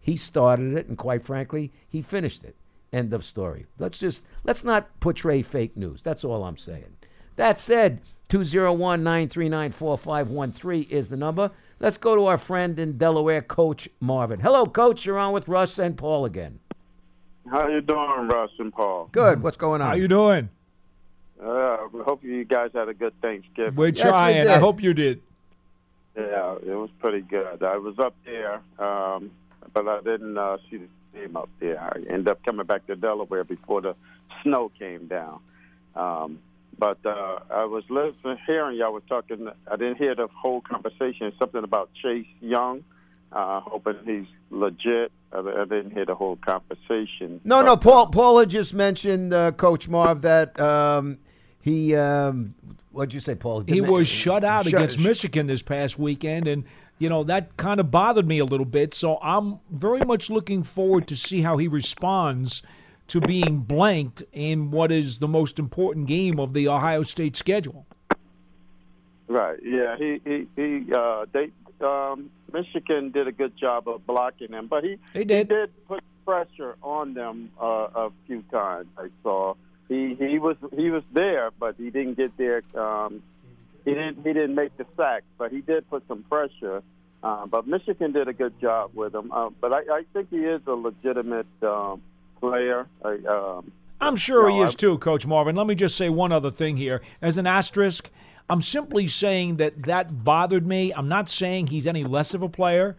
He 0.00 0.16
started 0.16 0.76
it, 0.76 0.88
and 0.88 0.96
quite 0.96 1.24
frankly, 1.24 1.72
he 1.88 2.00
finished 2.00 2.44
it. 2.44 2.54
End 2.92 3.12
of 3.12 3.24
story. 3.24 3.66
Let's 3.78 3.98
just 3.98 4.22
let's 4.44 4.64
not 4.64 5.00
portray 5.00 5.42
fake 5.42 5.76
news. 5.76 6.00
That's 6.00 6.24
all 6.24 6.44
I'm 6.44 6.56
saying. 6.56 6.96
That 7.36 7.60
said, 7.60 8.00
201-939-4513 8.30 10.88
is 10.88 11.08
the 11.08 11.16
number. 11.16 11.50
Let's 11.80 11.98
go 11.98 12.16
to 12.16 12.26
our 12.26 12.38
friend 12.38 12.78
in 12.78 12.98
Delaware, 12.98 13.42
Coach 13.42 13.88
Marvin. 14.00 14.40
Hello, 14.40 14.66
Coach. 14.66 15.04
You're 15.04 15.18
on 15.18 15.32
with 15.32 15.48
Russ 15.48 15.78
and 15.78 15.96
Paul 15.96 16.24
again. 16.24 16.58
How 17.50 17.68
you 17.68 17.80
doing, 17.80 18.28
Russ 18.28 18.50
and 18.58 18.72
Paul? 18.72 19.08
Good. 19.12 19.42
What's 19.42 19.56
going 19.56 19.80
on? 19.80 19.88
How 19.88 19.94
you 19.94 20.08
doing? 20.08 20.48
Uh, 21.42 21.78
we 21.92 22.00
hope 22.02 22.22
you 22.24 22.44
guys 22.44 22.70
had 22.74 22.88
a 22.88 22.94
good 22.94 23.12
Thanksgiving. 23.20 23.74
We're 23.76 23.88
Yes, 23.88 24.04
we 24.04 24.10
trying. 24.10 24.48
I 24.48 24.58
hope 24.58 24.82
you 24.82 24.92
did. 24.92 25.22
Yeah, 26.16 26.56
it 26.56 26.74
was 26.74 26.90
pretty 26.98 27.20
good. 27.20 27.62
I 27.62 27.76
was 27.76 27.98
up 27.98 28.14
there, 28.24 28.54
um, 28.78 29.30
but 29.72 29.86
I 29.86 30.00
didn't 30.00 30.36
uh, 30.36 30.58
see 30.68 30.78
the 30.78 30.88
game 31.14 31.36
up 31.36 31.48
there. 31.60 31.80
I 31.80 31.98
ended 32.10 32.28
up 32.28 32.44
coming 32.44 32.66
back 32.66 32.86
to 32.88 32.96
Delaware 32.96 33.44
before 33.44 33.80
the 33.82 33.94
snow 34.42 34.70
came 34.78 35.06
down. 35.06 35.38
Um, 35.94 36.40
but 36.76 36.98
uh, 37.06 37.38
I 37.50 37.64
was 37.64 37.84
listening, 37.88 38.38
hearing 38.46 38.76
y'all 38.76 38.92
was 38.92 39.04
talking. 39.08 39.48
I 39.70 39.76
didn't 39.76 39.96
hear 39.98 40.14
the 40.16 40.26
whole 40.28 40.60
conversation. 40.60 41.32
Something 41.38 41.62
about 41.62 41.90
Chase 42.02 42.26
Young. 42.40 42.82
Uh, 43.30 43.60
hoping 43.60 43.96
he's 44.04 44.26
legit. 44.50 45.12
I, 45.32 45.38
I 45.40 45.64
didn't 45.64 45.90
hear 45.92 46.06
the 46.06 46.14
whole 46.14 46.36
conversation. 46.36 47.40
No, 47.44 47.62
no. 47.62 47.76
Paul. 47.76 48.08
Paul 48.08 48.38
had 48.38 48.48
just 48.50 48.72
mentioned, 48.74 49.32
uh, 49.34 49.52
Coach 49.52 49.88
Marv, 49.88 50.22
that 50.22 50.58
um, 50.60 51.18
he. 51.60 51.94
Um, 51.94 52.54
what'd 52.92 53.12
you 53.14 53.20
say, 53.20 53.34
Paul? 53.34 53.60
He 53.60 53.74
Didn't- 53.74 53.90
was 53.90 54.08
shut 54.08 54.44
out 54.44 54.64
shut- 54.64 54.74
against 54.74 54.98
sh- 54.98 55.04
Michigan 55.04 55.46
this 55.46 55.62
past 55.62 55.98
weekend, 55.98 56.48
and 56.48 56.64
you 56.98 57.08
know 57.08 57.24
that 57.24 57.56
kind 57.56 57.78
of 57.80 57.90
bothered 57.90 58.26
me 58.26 58.38
a 58.38 58.44
little 58.44 58.66
bit. 58.66 58.94
So 58.94 59.18
I'm 59.22 59.58
very 59.70 60.00
much 60.04 60.30
looking 60.30 60.62
forward 60.62 61.06
to 61.08 61.16
see 61.16 61.42
how 61.42 61.56
he 61.58 61.68
responds 61.68 62.62
to 63.08 63.20
being 63.20 63.58
blanked 63.60 64.22
in 64.32 64.70
what 64.70 64.90
is 64.92 65.18
the 65.18 65.28
most 65.28 65.58
important 65.58 66.06
game 66.06 66.38
of 66.40 66.52
the 66.54 66.68
Ohio 66.68 67.02
State 67.02 67.36
schedule. 67.36 67.86
Right. 69.28 69.58
Yeah. 69.62 69.96
He 69.98 70.20
he 70.24 70.46
he. 70.56 70.92
Uh, 70.92 71.26
they 71.32 71.50
um, 71.82 72.30
Michigan 72.52 73.10
did 73.10 73.26
a 73.28 73.32
good 73.32 73.56
job 73.56 73.88
of 73.88 74.06
blocking 74.06 74.52
him, 74.52 74.66
but 74.68 74.84
he 74.84 74.96
They 75.14 75.24
did. 75.24 75.48
he 75.48 75.54
did 75.54 75.86
put 75.86 76.02
pressure 76.24 76.76
on 76.82 77.14
them 77.14 77.50
uh, 77.60 77.64
a 77.94 78.10
few 78.26 78.42
times. 78.50 78.86
I 78.98 79.08
saw 79.22 79.54
he 79.88 80.14
he 80.14 80.38
was 80.38 80.56
he 80.76 80.90
was 80.90 81.02
there, 81.12 81.50
but 81.58 81.76
he 81.78 81.90
didn't 81.90 82.14
get 82.16 82.36
there. 82.36 82.62
Um, 82.74 83.22
he 83.84 83.94
didn't 83.94 84.16
he 84.18 84.32
didn't 84.32 84.54
make 84.54 84.76
the 84.76 84.86
sack, 84.96 85.22
but 85.38 85.50
he 85.52 85.60
did 85.60 85.88
put 85.88 86.06
some 86.08 86.22
pressure. 86.24 86.82
Uh, 87.22 87.46
but 87.46 87.66
Michigan 87.66 88.12
did 88.12 88.28
a 88.28 88.32
good 88.32 88.60
job 88.60 88.90
with 88.94 89.12
him. 89.14 89.32
Uh, 89.32 89.50
but 89.60 89.72
I, 89.72 89.78
I 89.90 90.02
think 90.12 90.30
he 90.30 90.36
is 90.38 90.60
a 90.68 90.72
legitimate 90.72 91.48
um, 91.62 92.00
player. 92.40 92.86
I, 93.04 93.18
um, 93.28 93.72
I'm 94.00 94.14
sure 94.14 94.48
No, 94.48 94.54
he 94.54 94.62
is 94.62 94.70
I- 94.70 94.74
too, 94.76 94.98
Coach 94.98 95.26
Marvin. 95.26 95.56
Let 95.56 95.66
me 95.66 95.74
just 95.74 95.96
say 95.96 96.08
one 96.10 96.30
other 96.30 96.52
thing 96.52 96.76
here. 96.76 97.00
As 97.20 97.36
an 97.36 97.44
asterisk, 97.48 98.10
I'm 98.50 98.62
simply 98.62 99.08
saying 99.08 99.56
that 99.56 99.82
that 99.84 100.24
bothered 100.24 100.66
me. 100.66 100.92
I'm 100.94 101.08
not 101.08 101.28
saying 101.28 101.66
he's 101.68 101.86
any 101.86 102.04
less 102.04 102.32
of 102.34 102.42
a 102.42 102.48
player, 102.48 102.96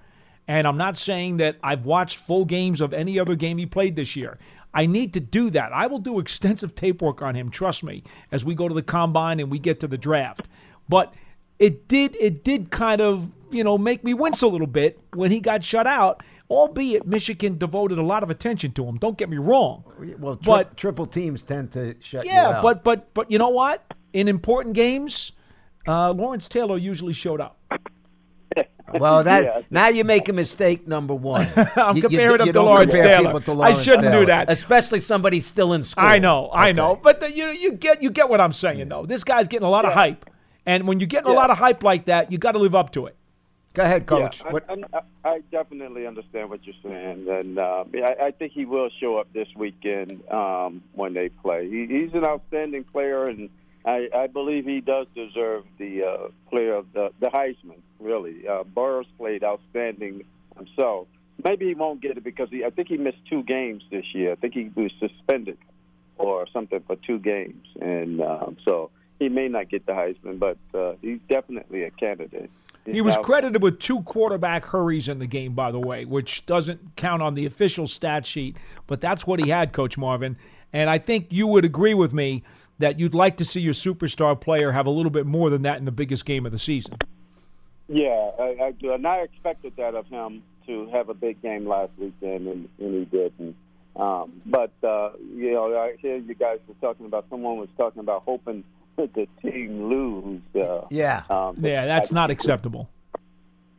and 0.47 0.67
I'm 0.67 0.77
not 0.77 0.97
saying 0.97 1.37
that 1.37 1.57
I've 1.63 1.85
watched 1.85 2.17
full 2.17 2.45
games 2.45 2.81
of 2.81 2.93
any 2.93 3.19
other 3.19 3.35
game 3.35 3.57
he 3.57 3.65
played 3.65 3.95
this 3.95 4.15
year. 4.15 4.37
I 4.73 4.85
need 4.85 5.13
to 5.15 5.19
do 5.19 5.49
that. 5.49 5.71
I 5.73 5.87
will 5.87 5.97
do 5.99 6.19
extensive 6.19 6.75
tape 6.75 7.01
work 7.01 7.23
on 7.23 7.33
him, 7.33 7.49
trust 7.49 7.83
me, 7.83 8.03
as 8.31 8.45
we 8.45 8.53
go 8.53 8.67
to 8.67 8.75
the 8.75 8.83
combine 8.83 9.39
and 9.39 9.49
we 9.49 9.57
get 9.57 9.79
to 9.79 9.87
the 9.87 9.97
draft. 9.97 10.47
But 10.87 11.13
it 11.57 11.87
did 11.87 12.15
it 12.19 12.43
did 12.43 12.69
kind 12.69 13.01
of, 13.01 13.29
you 13.49 13.63
know, 13.63 13.77
make 13.79 14.03
me 14.03 14.13
wince 14.13 14.43
a 14.43 14.47
little 14.47 14.67
bit 14.67 14.99
when 15.13 15.31
he 15.31 15.39
got 15.39 15.63
shut 15.63 15.87
out, 15.87 16.21
albeit 16.51 17.07
Michigan 17.07 17.57
devoted 17.57 17.97
a 17.97 18.03
lot 18.03 18.21
of 18.21 18.29
attention 18.29 18.71
to 18.73 18.85
him. 18.85 18.97
Don't 18.97 19.17
get 19.17 19.29
me 19.29 19.37
wrong. 19.37 19.83
Well, 20.19 20.35
tri- 20.35 20.57
But- 20.57 20.77
triple 20.77 21.07
teams 21.07 21.41
tend 21.41 21.71
to 21.73 21.95
shut 21.99 22.25
Yeah, 22.27 22.59
but 22.61 22.83
but 22.83 23.11
but 23.15 23.31
you 23.31 23.39
know 23.39 23.49
what? 23.49 23.83
In 24.13 24.27
important 24.27 24.75
games, 24.75 25.31
uh, 25.87 26.11
Lawrence 26.11 26.47
Taylor 26.47 26.77
usually 26.77 27.13
showed 27.13 27.41
up. 27.41 27.57
well, 28.99 29.23
that 29.23 29.43
Yeah. 29.43 29.61
now 29.69 29.87
you 29.89 30.03
make 30.03 30.27
a 30.29 30.33
mistake. 30.33 30.87
Number 30.87 31.13
one, 31.13 31.47
I'm 31.75 31.95
You- 31.95 32.03
you- 32.03 32.09
comparing 32.09 32.41
him 32.41 32.47
you 32.47 32.53
to 32.53 32.61
Lawrence 32.63 32.93
Taylor. 32.93 33.25
people 33.25 33.41
to 33.41 33.61
I 33.61 33.71
shouldn't 33.73 34.11
do 34.11 34.25
that. 34.25 34.49
especially 34.49 34.99
somebody 34.99 35.39
still 35.39 35.73
in 35.73 35.83
school. 35.83 36.03
I 36.05 36.17
know, 36.19 36.47
I 36.47 36.63
Okay. 36.69 36.73
know, 36.73 36.95
but 37.01 37.19
the, 37.19 37.31
you 37.31 37.51
you 37.51 37.73
get 37.73 38.01
you 38.01 38.09
get 38.09 38.29
what 38.29 38.41
I'm 38.41 38.53
saying 38.53 38.89
though. 38.89 39.05
This 39.05 39.23
guy's 39.23 39.47
getting 39.47 39.67
a 39.67 39.69
lot 39.69 39.85
of 39.85 39.93
hype, 39.93 40.29
and 40.65 40.87
when 40.87 40.99
you're 40.99 41.07
getting 41.07 41.29
a 41.31 41.35
lot 41.35 41.49
of 41.51 41.57
hype 41.57 41.83
like 41.83 42.05
that, 42.05 42.31
you 42.31 42.37
got 42.37 42.53
to 42.53 42.59
live 42.59 42.75
up 42.75 42.91
to 42.93 43.05
it. 43.05 43.15
Go 43.73 43.83
ahead, 43.83 44.07
coach. 44.07 44.41
Yeah, 44.43 44.51
What- 44.51 44.65
I, 44.67 44.97
I, 45.23 45.29
I 45.35 45.39
definitely 45.51 46.07
understand 46.07 46.49
what 46.49 46.61
you're 46.65 46.75
saying, 46.81 47.27
and 47.29 47.59
uh, 47.59 47.83
I, 48.03 48.25
I 48.25 48.31
think 48.31 48.51
he 48.51 48.65
will 48.65 48.89
show 48.99 49.17
up 49.17 49.31
this 49.31 49.47
weekend 49.55 50.23
um, 50.31 50.81
when 50.93 51.13
they 51.13 51.29
play. 51.29 51.69
He, 51.69 51.85
he's 51.85 52.13
an 52.15 52.25
outstanding 52.25 52.83
player, 52.85 53.27
and 53.27 53.47
I, 53.85 54.09
I 54.15 54.27
believe 54.27 54.65
he 54.65 54.81
does 54.81 55.07
deserve 55.15 55.63
the 55.77 56.03
uh, 56.03 56.27
player 56.49 56.75
of 56.75 56.91
the, 56.93 57.11
the 57.19 57.27
Heisman. 57.27 57.79
Really, 57.99 58.47
uh, 58.47 58.63
Burrow 58.63 59.03
played 59.17 59.43
outstanding 59.43 60.23
himself. 60.57 61.07
Maybe 61.43 61.67
he 61.67 61.73
won't 61.73 62.01
get 62.01 62.17
it 62.17 62.23
because 62.23 62.49
he, 62.49 62.63
I 62.65 62.69
think 62.69 62.87
he 62.89 62.97
missed 62.97 63.17
two 63.29 63.43
games 63.43 63.83
this 63.89 64.05
year. 64.13 64.33
I 64.33 64.35
think 64.35 64.53
he 64.53 64.71
was 64.75 64.91
suspended 64.99 65.57
or 66.17 66.47
something 66.51 66.81
for 66.85 66.95
two 66.97 67.19
games, 67.19 67.65
and 67.81 68.21
um, 68.21 68.57
so 68.65 68.91
he 69.19 69.29
may 69.29 69.47
not 69.47 69.69
get 69.69 69.85
the 69.85 69.93
Heisman, 69.93 70.39
but 70.39 70.57
uh, 70.73 70.93
he's 71.01 71.19
definitely 71.29 71.83
a 71.83 71.91
candidate. 71.91 72.49
He 72.85 73.01
was 73.01 73.15
Now- 73.15 73.21
credited 73.21 73.61
with 73.61 73.79
two 73.79 74.01
quarterback 74.01 74.65
hurries 74.65 75.07
in 75.07 75.19
the 75.19 75.27
game, 75.27 75.53
by 75.53 75.71
the 75.71 75.79
way, 75.79 76.05
which 76.05 76.45
doesn't 76.45 76.95
count 76.95 77.21
on 77.21 77.35
the 77.35 77.45
official 77.45 77.87
stat 77.87 78.25
sheet, 78.25 78.57
but 78.87 78.99
that's 79.01 79.27
what 79.27 79.39
he 79.39 79.49
had, 79.49 79.73
Coach 79.73 79.97
Marvin. 79.97 80.37
And 80.73 80.89
I 80.89 80.97
think 80.97 81.27
you 81.29 81.47
would 81.47 81.65
agree 81.65 81.93
with 81.93 82.13
me 82.13 82.43
that 82.79 82.99
you'd 82.99 83.13
like 83.13 83.37
to 83.37 83.45
see 83.45 83.61
your 83.61 83.73
superstar 83.73 84.39
player 84.39 84.71
have 84.71 84.87
a 84.87 84.89
little 84.89 85.09
bit 85.11 85.25
more 85.25 85.49
than 85.49 85.61
that 85.63 85.77
in 85.77 85.85
the 85.85 85.91
biggest 85.91 86.25
game 86.25 86.45
of 86.45 86.51
the 86.51 86.59
season. 86.59 86.95
Yeah, 87.87 88.31
I, 88.39 88.55
I 88.65 88.71
do, 88.71 88.93
and 88.93 89.05
I 89.05 89.17
expected 89.17 89.73
that 89.77 89.95
of 89.95 90.07
him 90.07 90.43
to 90.67 90.87
have 90.91 91.09
a 91.09 91.13
big 91.13 91.41
game 91.41 91.67
last 91.67 91.91
weekend, 91.97 92.47
and, 92.47 92.69
and 92.79 92.93
he 92.95 93.05
didn't. 93.05 93.55
Um, 93.95 94.41
but 94.45 94.71
uh, 94.83 95.11
you 95.35 95.51
know, 95.51 95.75
I 95.75 95.95
hear 95.99 96.17
you 96.17 96.35
guys 96.35 96.59
were 96.67 96.75
talking 96.79 97.05
about. 97.05 97.25
Someone 97.29 97.57
was 97.57 97.69
talking 97.77 97.99
about 97.99 98.23
hoping 98.25 98.63
that 98.95 99.13
the 99.13 99.27
team 99.41 99.89
lose. 99.89 100.41
Uh, 100.55 100.85
yeah, 100.91 101.23
um, 101.29 101.57
Yeah, 101.61 101.85
that's 101.85 102.13
I- 102.13 102.15
not 102.15 102.29
acceptable. 102.31 102.87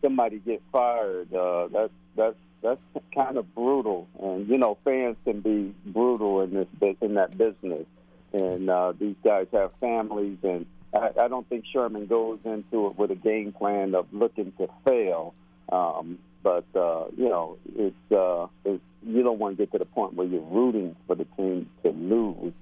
Somebody 0.03 0.39
get 0.39 0.63
fired. 0.73 1.33
Uh, 1.33 1.69
that's 1.73 1.93
that's 2.17 2.37
that's 2.63 2.81
kind 3.15 3.37
of 3.37 3.55
brutal, 3.55 4.09
and 4.21 4.49
you 4.49 4.59
know, 4.59 4.77
fans 4.85 5.17
can 5.25 5.41
be 5.41 5.73
brutal 5.87 6.41
in 6.43 6.53
this 6.55 6.69
bu- 6.79 6.97
in 7.03 7.15
that 7.15 7.37
business. 7.39 7.87
And 8.33 8.71
uh, 8.71 8.93
these 8.99 9.17
guys 9.25 9.47
have 9.53 9.73
families, 9.81 10.39
and 10.43 10.67
I, 10.95 11.11
I 11.23 11.29
don't 11.29 11.49
think 11.49 11.65
Shurmur 11.75 12.09
goes 12.09 12.39
into 12.45 12.87
it 12.87 12.99
with 12.99 13.11
a 13.11 13.17
game 13.17 13.53
plan 13.53 13.95
of 13.95 14.07
looking 14.13 14.53
to 14.59 14.69
fail. 14.85 15.35
Um, 15.71 16.19
but 16.43 16.65
uh, 16.75 17.07
you 17.17 17.29
know, 17.29 17.59
it's, 17.77 18.13
uh, 18.13 18.47
it's 18.65 18.83
you 19.03 19.23
don't 19.23 19.39
want 19.39 19.57
to 19.57 19.65
get 19.65 19.73
to 19.73 19.79
the 19.79 19.85
point 19.85 20.15
where 20.15 20.27
you're 20.27 20.41
rooting 20.43 20.95
for 21.07 21.17
the 21.17 21.27
team 21.37 21.69
to 21.83 21.91
lose. 21.91 22.53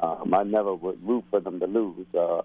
Um, 0.00 0.34
I 0.34 0.42
never 0.42 0.74
would 0.74 1.06
root 1.06 1.24
for 1.30 1.40
them 1.40 1.60
to 1.60 1.66
lose. 1.66 2.06
Uh, 2.14 2.42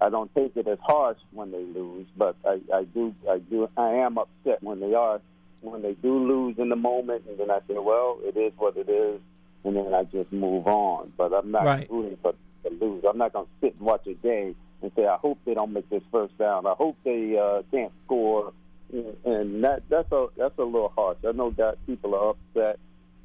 I 0.00 0.08
don't 0.08 0.34
take 0.34 0.56
it 0.56 0.66
as 0.66 0.78
harsh 0.82 1.18
when 1.32 1.50
they 1.50 1.62
lose, 1.62 2.06
but 2.16 2.36
I, 2.44 2.60
I 2.74 2.84
do, 2.84 3.14
I 3.30 3.38
do, 3.38 3.68
I 3.76 3.90
am 3.96 4.18
upset 4.18 4.62
when 4.62 4.80
they 4.80 4.94
are, 4.94 5.20
when 5.60 5.82
they 5.82 5.92
do 5.92 6.26
lose 6.26 6.58
in 6.58 6.70
the 6.70 6.76
moment, 6.76 7.24
and 7.28 7.38
then 7.38 7.50
I 7.50 7.58
say, 7.68 7.74
well, 7.78 8.18
it 8.22 8.36
is 8.36 8.52
what 8.56 8.76
it 8.76 8.88
is, 8.88 9.20
and 9.64 9.76
then 9.76 9.92
I 9.94 10.04
just 10.04 10.32
move 10.32 10.66
on. 10.66 11.12
But 11.16 11.32
I'm 11.32 11.50
not 11.50 11.64
Right. 11.64 11.90
rooting 11.90 12.18
for 12.22 12.32
to 12.64 12.70
lose. 12.80 13.04
I'm 13.08 13.16
not 13.18 13.32
going 13.32 13.46
to 13.46 13.50
sit 13.60 13.74
and 13.76 13.86
watch 13.86 14.06
a 14.06 14.14
game 14.14 14.54
and 14.82 14.92
say, 14.96 15.06
I 15.06 15.16
hope 15.16 15.38
they 15.46 15.54
don't 15.54 15.72
make 15.72 15.88
this 15.90 16.02
first 16.12 16.36
down. 16.38 16.66
I 16.66 16.74
hope 16.74 16.96
they 17.04 17.36
uh, 17.38 17.62
can't 17.70 17.92
score, 18.04 18.52
and 19.24 19.62
that 19.64 19.82
that's 19.88 20.10
a 20.12 20.26
that's 20.36 20.58
a 20.58 20.62
little 20.64 20.92
harsh. 20.96 21.18
I 21.26 21.32
know 21.32 21.50
that 21.52 21.76
people 21.86 22.14
are 22.14 22.30
upset, 22.30 22.78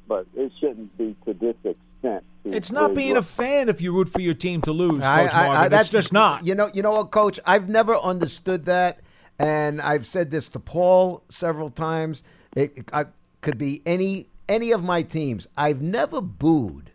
but 0.08 0.26
it 0.36 0.52
shouldn't 0.60 0.96
be 0.96 1.16
to 1.26 1.34
this 1.34 1.56
extent. 1.64 2.24
It's 2.44 2.70
not 2.70 2.94
being 2.94 3.08
you're- 3.08 3.18
a 3.20 3.22
fan 3.24 3.68
if 3.68 3.80
you 3.80 3.92
root 3.92 4.08
for 4.08 4.20
your 4.20 4.34
team 4.34 4.62
to 4.62 4.72
lose, 4.72 4.98
Coach 5.00 5.02
I- 5.02 5.20
I- 5.22 5.46
Marvin. 5.48 5.56
I- 5.56 5.64
it's 5.64 5.70
that's 5.70 5.88
just 5.90 6.12
not. 6.12 6.44
You 6.46 6.54
know, 6.54 6.70
you 6.72 6.82
know 6.82 6.92
what, 6.92 7.10
Coach? 7.10 7.40
I've 7.44 7.68
never 7.68 7.96
understood 7.96 8.66
that, 8.66 9.00
and 9.38 9.80
I've 9.80 10.06
said 10.06 10.30
this 10.30 10.48
to 10.50 10.60
Paul 10.60 11.22
several 11.28 11.68
times. 11.70 12.22
It, 12.54 12.72
it- 12.76 12.90
I, 12.92 13.06
could 13.42 13.58
be 13.58 13.82
any 13.86 14.26
any 14.48 14.72
of 14.72 14.82
my 14.82 15.02
teams. 15.02 15.46
I've 15.56 15.82
never 15.82 16.20
booed. 16.20 16.90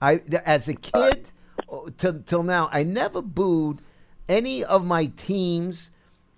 I 0.00 0.22
as 0.44 0.68
a 0.68 0.74
kid 0.74 1.28
uh, 1.70 1.90
till 1.96 2.20
till 2.22 2.42
now, 2.42 2.68
I 2.72 2.82
never 2.82 3.22
booed 3.22 3.80
any 4.28 4.64
of 4.64 4.84
my 4.84 5.06
teams 5.06 5.90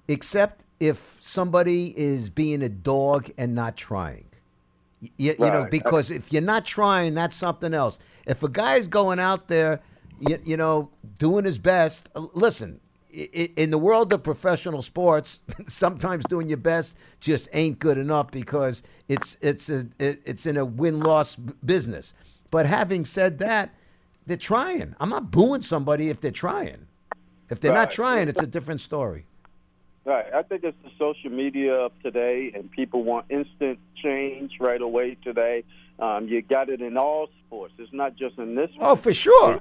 except 0.09 0.64
if 0.80 1.18
somebody 1.20 1.98
is 1.98 2.28
being 2.28 2.62
a 2.62 2.68
dog 2.68 3.30
and 3.38 3.54
not 3.54 3.76
trying. 3.76 4.26
You, 5.00 5.35
you 5.38 5.46
know, 5.46 5.66
because 5.70 6.11
if 6.11 6.33
you're 6.33 6.42
not 6.42 6.64
trying, 6.64 7.14
that's 7.14 7.37
something 7.37 7.74
else. 7.74 7.98
If 8.26 8.42
a 8.42 8.48
guy's 8.48 8.87
going 8.87 9.18
out 9.18 9.48
there, 9.48 9.80
you, 10.20 10.38
you 10.44 10.57
know, 10.57 10.90
doing 11.18 11.44
his 11.44 11.59
best, 11.59 12.09
uh, 12.14 12.26
listen, 12.33 12.80
in 13.14 13.70
the 13.70 13.79
world 13.79 14.12
of 14.12 14.22
professional 14.22 14.83
sports, 14.83 15.42
sometimes 15.68 16.24
doing 16.29 16.48
your 16.48 16.59
best 16.59 16.96
just 17.20 17.48
ain't 17.53 17.79
good 17.79 17.98
enough 17.98 18.31
because 18.31 18.83
it's 19.09 19.37
it's 19.40 19.68
a 19.70 19.87
it's 19.98 20.46
in 20.46 20.57
a 20.57 20.64
win 20.64 21.00
loss 21.00 21.37
business. 21.37 22.14
But 22.50 22.66
having 22.66 23.05
said 23.05 23.38
that, 23.38 23.74
they're 24.27 24.37
trying. 24.37 24.94
I'm 25.00 25.09
not 25.09 25.31
booing 25.31 25.62
somebody 25.62 26.09
if 26.09 26.20
they're 26.20 26.31
trying. 26.31 26.87
If 27.50 27.61
they're 27.61 27.74
not 27.74 27.90
trying, 27.90 28.29
it's 28.29 28.42
a 28.42 28.46
different 28.46 28.81
story. 28.81 29.27
Right. 30.05 30.27
I 30.35 30.42
think 30.42 30.64
it's 30.64 30.77
the 30.83 30.90
social 30.98 31.31
media 31.31 31.72
of 31.74 31.92
today, 32.03 32.53
and 32.55 32.70
people 32.70 33.05
want 33.05 33.27
instant 33.31 33.79
change 34.03 34.53
right 34.61 34.81
away 34.81 35.16
today. 35.22 35.64
Um, 35.98 36.29
you 36.29 36.42
got 36.42 36.68
it 36.68 36.81
in 36.81 36.96
all 36.96 37.29
sports. 37.46 37.74
It's 37.79 37.92
not 37.92 38.16
just 38.16 38.38
in 38.38 38.55
this 38.55 38.70
one. 38.77 38.90
Oh, 38.90 38.96
for 38.96 39.12
sure. 39.12 39.61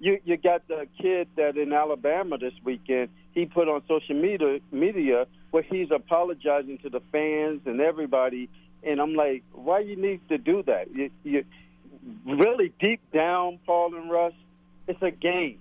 You 0.00 0.20
you 0.24 0.36
got 0.36 0.66
the 0.68 0.86
kid 1.00 1.28
that 1.36 1.56
in 1.56 1.72
Alabama 1.72 2.38
this 2.38 2.54
weekend. 2.64 3.08
He 3.32 3.46
put 3.46 3.68
on 3.68 3.82
social 3.88 4.14
media 4.14 4.60
media 4.70 5.26
where 5.50 5.62
he's 5.62 5.90
apologizing 5.90 6.78
to 6.78 6.90
the 6.90 7.00
fans 7.12 7.62
and 7.66 7.80
everybody, 7.80 8.48
and 8.82 9.00
I'm 9.00 9.14
like, 9.14 9.42
why 9.52 9.80
you 9.80 9.96
need 9.96 10.20
to 10.28 10.38
do 10.38 10.62
that? 10.64 10.94
You, 10.94 11.10
you 11.24 11.44
really 12.26 12.72
deep 12.80 13.00
down, 13.12 13.58
Paul 13.66 13.94
and 13.94 14.10
Russ, 14.10 14.34
it's 14.86 15.02
a 15.02 15.10
game. 15.10 15.58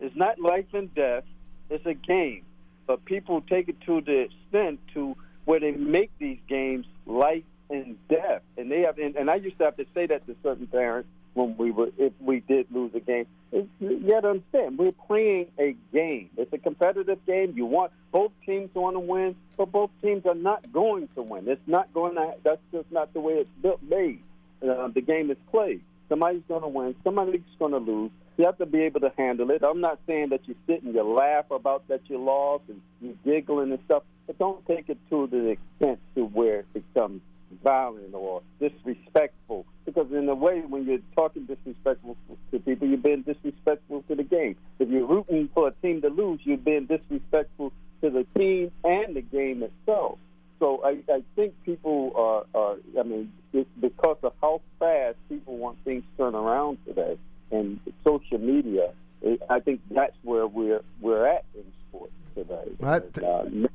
It's 0.00 0.16
not 0.16 0.38
life 0.38 0.66
and 0.72 0.92
death. 0.94 1.24
It's 1.70 1.86
a 1.86 1.94
game, 1.94 2.44
but 2.86 3.04
people 3.04 3.42
take 3.42 3.68
it 3.68 3.80
to 3.82 4.00
the 4.00 4.28
extent 4.28 4.80
to 4.94 5.16
where 5.44 5.60
they 5.60 5.72
make 5.72 6.10
these 6.18 6.38
games 6.48 6.86
life 7.06 7.44
and 7.70 7.96
death, 8.08 8.42
and 8.56 8.70
they 8.70 8.80
have. 8.80 8.98
And, 8.98 9.16
and 9.16 9.30
I 9.30 9.36
used 9.36 9.58
to 9.58 9.64
have 9.64 9.76
to 9.76 9.86
say 9.94 10.06
that 10.06 10.26
to 10.26 10.36
certain 10.42 10.66
parents 10.66 11.08
when 11.34 11.56
we 11.56 11.70
were 11.70 11.88
if 11.98 12.12
we 12.20 12.40
did 12.40 12.66
lose 12.70 12.92
a 12.94 13.00
game. 13.00 13.26
It's, 13.52 13.68
you 13.80 14.00
got 14.00 14.20
to 14.20 14.30
understand, 14.30 14.78
we're 14.78 14.92
playing 14.92 15.46
a 15.58 15.74
game. 15.92 16.30
It's 16.36 16.52
a 16.52 16.58
competitive 16.58 17.24
game. 17.26 17.54
You 17.56 17.66
want 17.66 17.92
both 18.12 18.32
teams 18.44 18.70
want 18.74 18.96
to 18.96 19.00
win, 19.00 19.36
but 19.56 19.72
both 19.72 19.90
teams 20.02 20.26
are 20.26 20.34
not 20.34 20.70
going 20.72 21.08
to 21.14 21.22
win. 21.22 21.48
It's 21.48 21.60
not 21.66 21.92
going 21.94 22.16
to. 22.16 22.34
That's 22.44 22.60
just 22.72 22.90
not 22.90 23.12
the 23.14 23.20
way 23.20 23.34
it's 23.34 23.50
built, 23.62 23.82
made. 23.82 24.22
Uh, 24.62 24.88
the 24.88 25.00
game 25.00 25.30
is 25.30 25.36
played. 25.50 25.80
Somebody's 26.08 26.42
going 26.48 26.62
to 26.62 26.68
win. 26.68 26.94
Somebody's 27.04 27.40
going 27.58 27.72
to 27.72 27.78
lose. 27.78 28.10
You 28.36 28.46
have 28.46 28.58
to 28.58 28.66
be 28.66 28.82
able 28.82 29.00
to 29.00 29.12
handle 29.16 29.50
it. 29.50 29.62
I'm 29.62 29.80
not 29.80 29.98
saying 30.06 30.30
that 30.30 30.46
you 30.46 30.54
sit 30.66 30.82
and 30.82 30.94
you 30.94 31.02
laugh 31.02 31.50
about 31.50 31.88
that 31.88 32.02
you 32.06 32.18
lost 32.18 32.64
and 32.68 32.80
you 33.00 33.18
giggling 33.24 33.72
and 33.72 33.80
stuff, 33.84 34.04
but 34.26 34.38
don't 34.38 34.64
take 34.66 34.88
it 34.88 34.98
to 35.10 35.26
the 35.26 35.48
extent 35.48 35.98
to 36.14 36.24
where 36.24 36.60
it 36.60 36.72
becomes 36.72 37.20
violent 37.62 38.14
or 38.14 38.42
disrespectful. 38.60 39.66
Because 39.84 40.10
in 40.12 40.28
a 40.28 40.34
way, 40.34 40.60
when 40.60 40.86
you're 40.86 40.98
talking 41.14 41.44
disrespectful 41.46 42.16
to 42.50 42.58
people, 42.60 42.88
you're 42.88 42.98
being 42.98 43.22
disrespectful 43.22 44.04
to 44.08 44.14
the 44.14 44.22
game. 44.22 44.56
If 44.78 44.88
you're 44.88 45.06
rooting 45.06 45.48
for 45.54 45.68
a 45.68 45.72
team 45.82 46.02
to 46.02 46.08
lose, 46.08 46.40
you're 46.44 46.58
being 46.58 46.86
disrespectful 46.86 47.72
to 48.02 48.10
the 48.10 48.26
team 48.36 48.70
and 48.84 49.16
the 49.16 49.22
game 49.22 49.62
itself. 49.62 50.18
So 50.58 50.82
I, 50.84 50.98
I 51.12 51.22
think 51.36 51.54
people 51.64 52.12
are, 52.16 52.60
are, 52.60 52.76
I 52.98 53.02
mean, 53.04 53.32
it's 53.52 53.70
because 53.80 54.18
of 54.22 54.32
how 54.42 54.60
fast 54.78 55.16
people 55.28 55.56
want 55.56 55.78
things 55.84 56.04
turned 56.16 56.34
around 56.34 56.78
today 56.84 57.16
and 57.50 57.80
social 58.04 58.38
media, 58.38 58.92
it, 59.22 59.40
I 59.48 59.60
think 59.60 59.80
that's 59.90 60.16
where 60.22 60.46
we're, 60.46 60.82
we're 61.00 61.26
at 61.26 61.44
in 61.54 61.64
sports 61.88 62.12
today. 62.34 62.70
But, 62.80 63.16
and, 63.16 63.66
uh, 63.66 63.68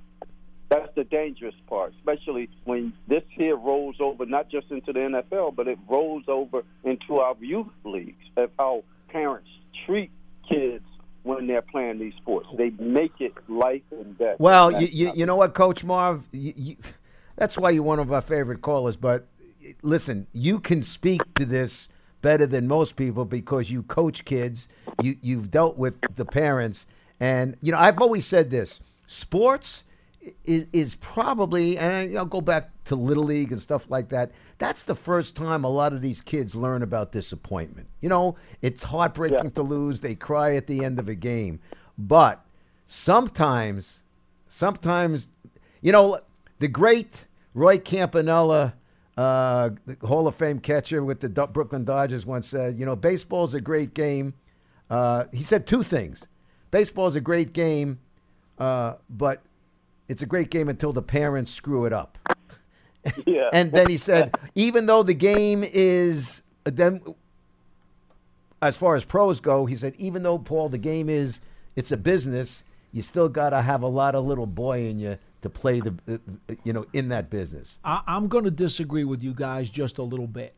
that's 0.74 0.96
the 0.96 1.04
dangerous 1.04 1.56
part, 1.68 1.94
especially 2.00 2.50
when 2.64 2.94
this 3.08 3.24
here 3.30 3.56
rolls 3.56 3.98
over 4.00 4.26
not 4.26 4.50
just 4.50 4.72
into 4.72 4.92
the 4.92 5.00
NFL, 5.00 5.56
but 5.56 5.68
it 5.68 5.78
rolls 5.88 6.24
over 6.28 6.64
into 6.84 7.18
our 7.18 7.36
youth 7.40 7.68
leagues 7.84 8.26
of 8.38 8.50
how 8.58 8.84
parents 9.10 9.50
treat 9.86 10.12
kids 10.50 10.84
when 11.24 11.48
they're 11.48 11.62
playing 11.62 12.00
these 12.00 12.14
sports. 12.16 12.48
They 12.58 12.72
make 12.72 13.14
it 13.20 13.34
life 13.48 13.84
and 13.92 14.18
death. 14.18 14.38
Well, 14.40 14.82
you, 14.82 14.88
you, 14.92 15.12
you 15.16 15.26
know 15.26 15.36
what, 15.36 15.54
Coach 15.54 15.84
Marv? 15.84 16.24
You, 16.32 16.76
that's 17.36 17.58
why 17.58 17.70
you're 17.70 17.84
one 17.84 18.00
of 18.00 18.12
our 18.12 18.22
favorite 18.22 18.62
callers. 18.62 18.98
But 18.98 19.28
listen, 19.82 20.28
you 20.34 20.60
can 20.60 20.84
speak 20.84 21.22
to 21.36 21.46
this 21.46 21.88
better 22.22 22.46
than 22.46 22.68
most 22.68 22.96
people 22.96 23.26
because 23.26 23.70
you 23.70 23.84
coach 23.84 24.26
kids. 24.26 24.68
You 25.02 25.16
you've 25.22 25.52
dealt 25.52 25.78
with 25.78 26.00
the 26.16 26.26
parents, 26.26 26.86
and 27.20 27.56
you 27.62 27.72
know 27.72 27.78
I've 27.78 28.00
always 28.00 28.26
said 28.26 28.50
this: 28.50 28.82
sports 29.08 29.84
is, 30.46 30.68
is 30.74 30.96
probably, 30.96 31.78
and 31.78 32.18
I'll 32.18 32.26
go 32.26 32.42
back 32.42 32.70
to 32.86 32.96
little 32.96 33.24
league 33.26 33.52
and 33.52 33.60
stuff 33.62 33.90
like 33.90 34.10
that. 34.10 34.32
That's 34.58 34.84
the 34.84 34.96
first 34.96 35.36
time 35.36 35.64
a 35.64 35.70
lot 35.70 35.94
of 35.94 36.02
these 36.02 36.22
kids 36.22 36.56
learn 36.56 36.82
about 36.82 37.12
disappointment. 37.12 37.88
You 38.02 38.10
know, 38.10 38.36
it's 38.62 38.84
heartbreaking 38.84 39.38
Yeah. 39.44 39.50
to 39.52 39.62
lose. 39.64 40.00
They 40.02 40.16
cry 40.16 40.56
at 40.56 40.68
the 40.68 40.84
end 40.86 41.00
of 41.00 41.08
a 41.10 41.16
game, 41.16 41.60
but 41.98 42.44
sometimes, 42.88 44.04
sometimes, 44.48 45.28
you 45.82 45.92
know, 45.92 46.20
the 46.60 46.68
great 46.68 47.26
Roy 47.54 47.78
Campanella, 47.78 48.74
uh, 49.18 49.72
the 49.86 49.98
Hall 50.08 50.28
of 50.28 50.36
Fame 50.36 50.60
catcher 50.60 51.04
with 51.04 51.20
the 51.20 51.30
Do- 51.30 51.48
Brooklyn 51.48 51.84
Dodgers, 51.84 52.26
once 52.26 52.48
said, 52.48 52.80
you 52.80 52.86
know, 52.86 52.96
baseball's 52.96 53.54
a 53.54 53.62
great 53.62 53.94
game. 53.94 54.34
Uh, 54.90 55.26
he 55.34 55.44
said 55.44 55.66
two 55.68 55.84
things: 55.84 56.28
baseball's 56.72 57.16
a 57.16 57.22
great 57.22 57.54
game, 57.54 58.00
uh, 58.60 58.94
but 59.10 59.42
it's 60.08 60.22
a 60.22 60.26
great 60.26 60.50
game 60.50 60.70
until 60.70 60.94
the 60.94 61.02
parents 61.02 61.52
screw 61.52 61.86
it 61.86 61.94
up. 61.94 62.18
yeah. 63.26 63.50
And 63.54 63.72
then 63.72 63.90
he 63.90 63.98
said, 63.98 64.36
even 64.56 64.86
though 64.86 65.04
the 65.04 65.14
game 65.14 65.64
is 65.64 66.42
then, 66.64 67.02
as 68.62 68.78
far 68.78 68.96
as 68.96 69.04
pros 69.04 69.42
go, 69.42 69.66
he 69.66 69.76
said, 69.76 69.94
even 69.98 70.24
though 70.24 70.38
Paul, 70.38 70.70
the 70.70 70.78
game 70.78 71.10
is 71.10 71.42
it's 71.76 71.92
a 71.92 71.98
business, 71.98 72.64
you 72.92 73.02
still 73.02 73.30
got 73.30 73.50
to 73.50 73.62
have 73.62 73.82
a 73.82 73.88
lot 73.88 74.16
of 74.16 74.24
little 74.24 74.46
boy 74.46 74.86
in 74.86 75.00
you 75.00 75.18
to 75.42 75.50
play 75.50 75.82
the, 75.82 76.22
you 76.64 76.72
know, 76.72 76.86
in 76.94 77.10
that 77.10 77.30
business. 77.30 77.80
I, 77.84 78.02
I'm 78.08 78.28
going 78.28 78.46
to 78.46 78.52
disagree 78.52 79.04
with 79.04 79.24
you 79.24 79.34
guys 79.34 79.70
just 79.70 79.98
a 79.98 80.04
little 80.04 80.28
bit. 80.28 80.54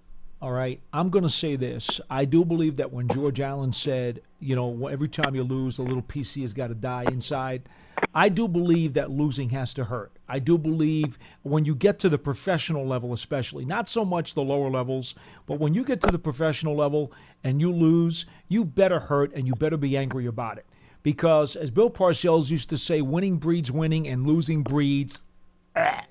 All 0.46 0.52
right. 0.52 0.80
I'm 0.94 1.10
going 1.10 1.24
to 1.24 1.30
say 1.30 1.56
this. 1.56 2.00
I 2.08 2.26
do 2.26 2.46
believe 2.46 2.76
that 2.76 2.94
when 2.94 3.08
George 3.08 3.40
Allen 3.40 3.74
said, 3.74 4.22
you 4.40 4.56
know, 4.56 4.86
every 4.86 5.10
time 5.10 5.34
you 5.34 5.42
lose, 5.42 5.80
a 5.80 5.82
little 5.82 6.04
PC 6.04 6.44
has 6.44 6.54
got 6.54 6.68
to 6.68 6.76
die 6.76 7.06
inside, 7.08 7.68
I 8.14 8.30
do 8.30 8.48
believe 8.48 8.94
that 8.94 9.10
losing 9.10 9.50
has 9.50 9.74
to 9.74 9.86
hurt. 9.86 10.12
I 10.30 10.38
do 10.38 10.60
believe 10.60 11.18
when 11.42 11.66
you 11.66 11.74
get 11.74 11.98
to 12.02 12.10
the 12.10 12.20
professional 12.20 12.86
level, 12.86 13.12
especially, 13.12 13.66
not 13.66 13.90
so 13.90 14.06
much 14.06 14.36
the 14.36 14.44
lower 14.44 14.70
levels, 14.70 15.16
but 15.48 15.60
when 15.60 15.74
you 15.74 15.84
get 15.84 16.00
to 16.02 16.12
the 16.12 16.20
professional 16.20 16.76
level 16.76 17.12
and 17.44 17.60
you 17.60 17.72
lose, 17.72 18.28
you 18.48 18.66
better 18.66 19.00
hurt 19.00 19.34
and 19.34 19.48
you 19.48 19.56
better 19.56 19.78
be 19.78 19.98
angry 19.98 20.28
about 20.28 20.60
it. 20.60 20.68
Because 21.02 21.56
as 21.56 21.72
Bill 21.72 21.90
Parcells 21.90 22.52
used 22.52 22.70
to 22.70 22.78
say, 22.78 23.02
winning 23.02 23.38
breeds 23.38 23.72
winning 23.72 24.08
and 24.08 24.28
losing 24.28 24.62
breeds 24.62 25.22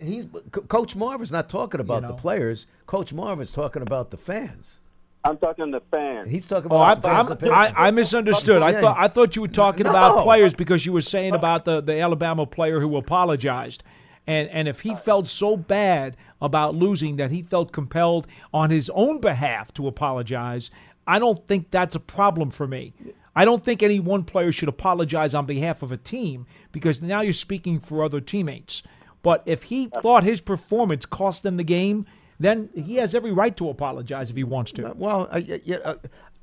He's 0.00 0.26
Coach 0.68 0.94
Marvin's 0.94 1.32
not 1.32 1.48
talking 1.48 1.80
about 1.80 2.02
the 2.02 2.08
know. 2.08 2.14
players. 2.14 2.66
Coach 2.86 3.12
Marvin's 3.12 3.50
talking 3.50 3.82
about 3.82 4.10
the 4.10 4.16
fans. 4.16 4.80
I'm 5.24 5.38
talking 5.38 5.70
the 5.70 5.80
fans. 5.90 6.30
He's 6.30 6.46
talking 6.46 6.70
Oh, 6.70 6.76
about 6.76 7.04
I, 7.04 7.24
the 7.24 7.36
fans. 7.36 7.50
I'm- 7.50 7.74
I. 7.76 7.86
I 7.88 7.90
misunderstood. 7.90 8.60
I 8.62 8.78
thought 8.80 8.96
I 8.98 9.08
thought 9.08 9.36
you 9.36 9.42
were 9.42 9.48
talking 9.48 9.84
No. 9.84 9.90
about 9.90 10.22
players 10.24 10.52
because 10.52 10.84
you 10.84 10.92
were 10.92 11.00
saying 11.00 11.34
about 11.34 11.64
the, 11.64 11.80
the 11.80 11.98
Alabama 11.98 12.44
player 12.46 12.80
who 12.80 12.96
apologized. 12.96 13.82
And 14.26 14.48
and 14.50 14.68
if 14.68 14.80
he 14.80 14.94
felt 14.94 15.28
so 15.28 15.56
bad 15.56 16.16
about 16.42 16.74
losing 16.74 17.16
that 17.16 17.30
he 17.30 17.40
felt 17.42 17.72
compelled 17.72 18.26
on 18.52 18.68
his 18.70 18.90
own 18.90 19.18
behalf 19.20 19.72
to 19.74 19.86
apologize, 19.86 20.70
I 21.06 21.18
don't 21.18 21.46
think 21.46 21.70
that's 21.70 21.94
a 21.94 22.00
problem 22.00 22.50
for 22.50 22.66
me. 22.66 22.92
I 23.36 23.44
don't 23.44 23.64
think 23.64 23.82
any 23.82 23.98
one 24.00 24.24
player 24.24 24.52
should 24.52 24.68
apologize 24.68 25.34
on 25.34 25.44
behalf 25.46 25.82
of 25.82 25.90
a 25.90 25.96
team 25.96 26.46
because 26.70 27.00
now 27.02 27.20
you're 27.22 27.32
speaking 27.32 27.80
for 27.80 28.04
other 28.04 28.20
teammates. 28.20 28.82
But 29.24 29.42
if 29.46 29.64
he 29.64 29.86
thought 29.86 30.22
his 30.22 30.42
performance 30.42 31.06
cost 31.06 31.42
them 31.42 31.56
the 31.56 31.64
game, 31.64 32.04
then 32.38 32.68
he 32.74 32.96
has 32.96 33.14
every 33.14 33.32
right 33.32 33.56
to 33.56 33.70
apologize 33.70 34.28
if 34.28 34.36
he 34.36 34.44
wants 34.44 34.70
to. 34.72 34.92
well, 34.96 35.28
I, 35.32 35.38
yeah, 35.64 35.76
uh, 35.78 35.94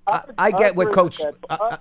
I, 0.08 0.12
I 0.12 0.24
I 0.38 0.52
get 0.52 0.76
what 0.76 0.92
Coach. 0.92 1.20
with 1.20 1.36
I, 1.48 1.56
that. 1.56 1.62
I, 1.62 1.78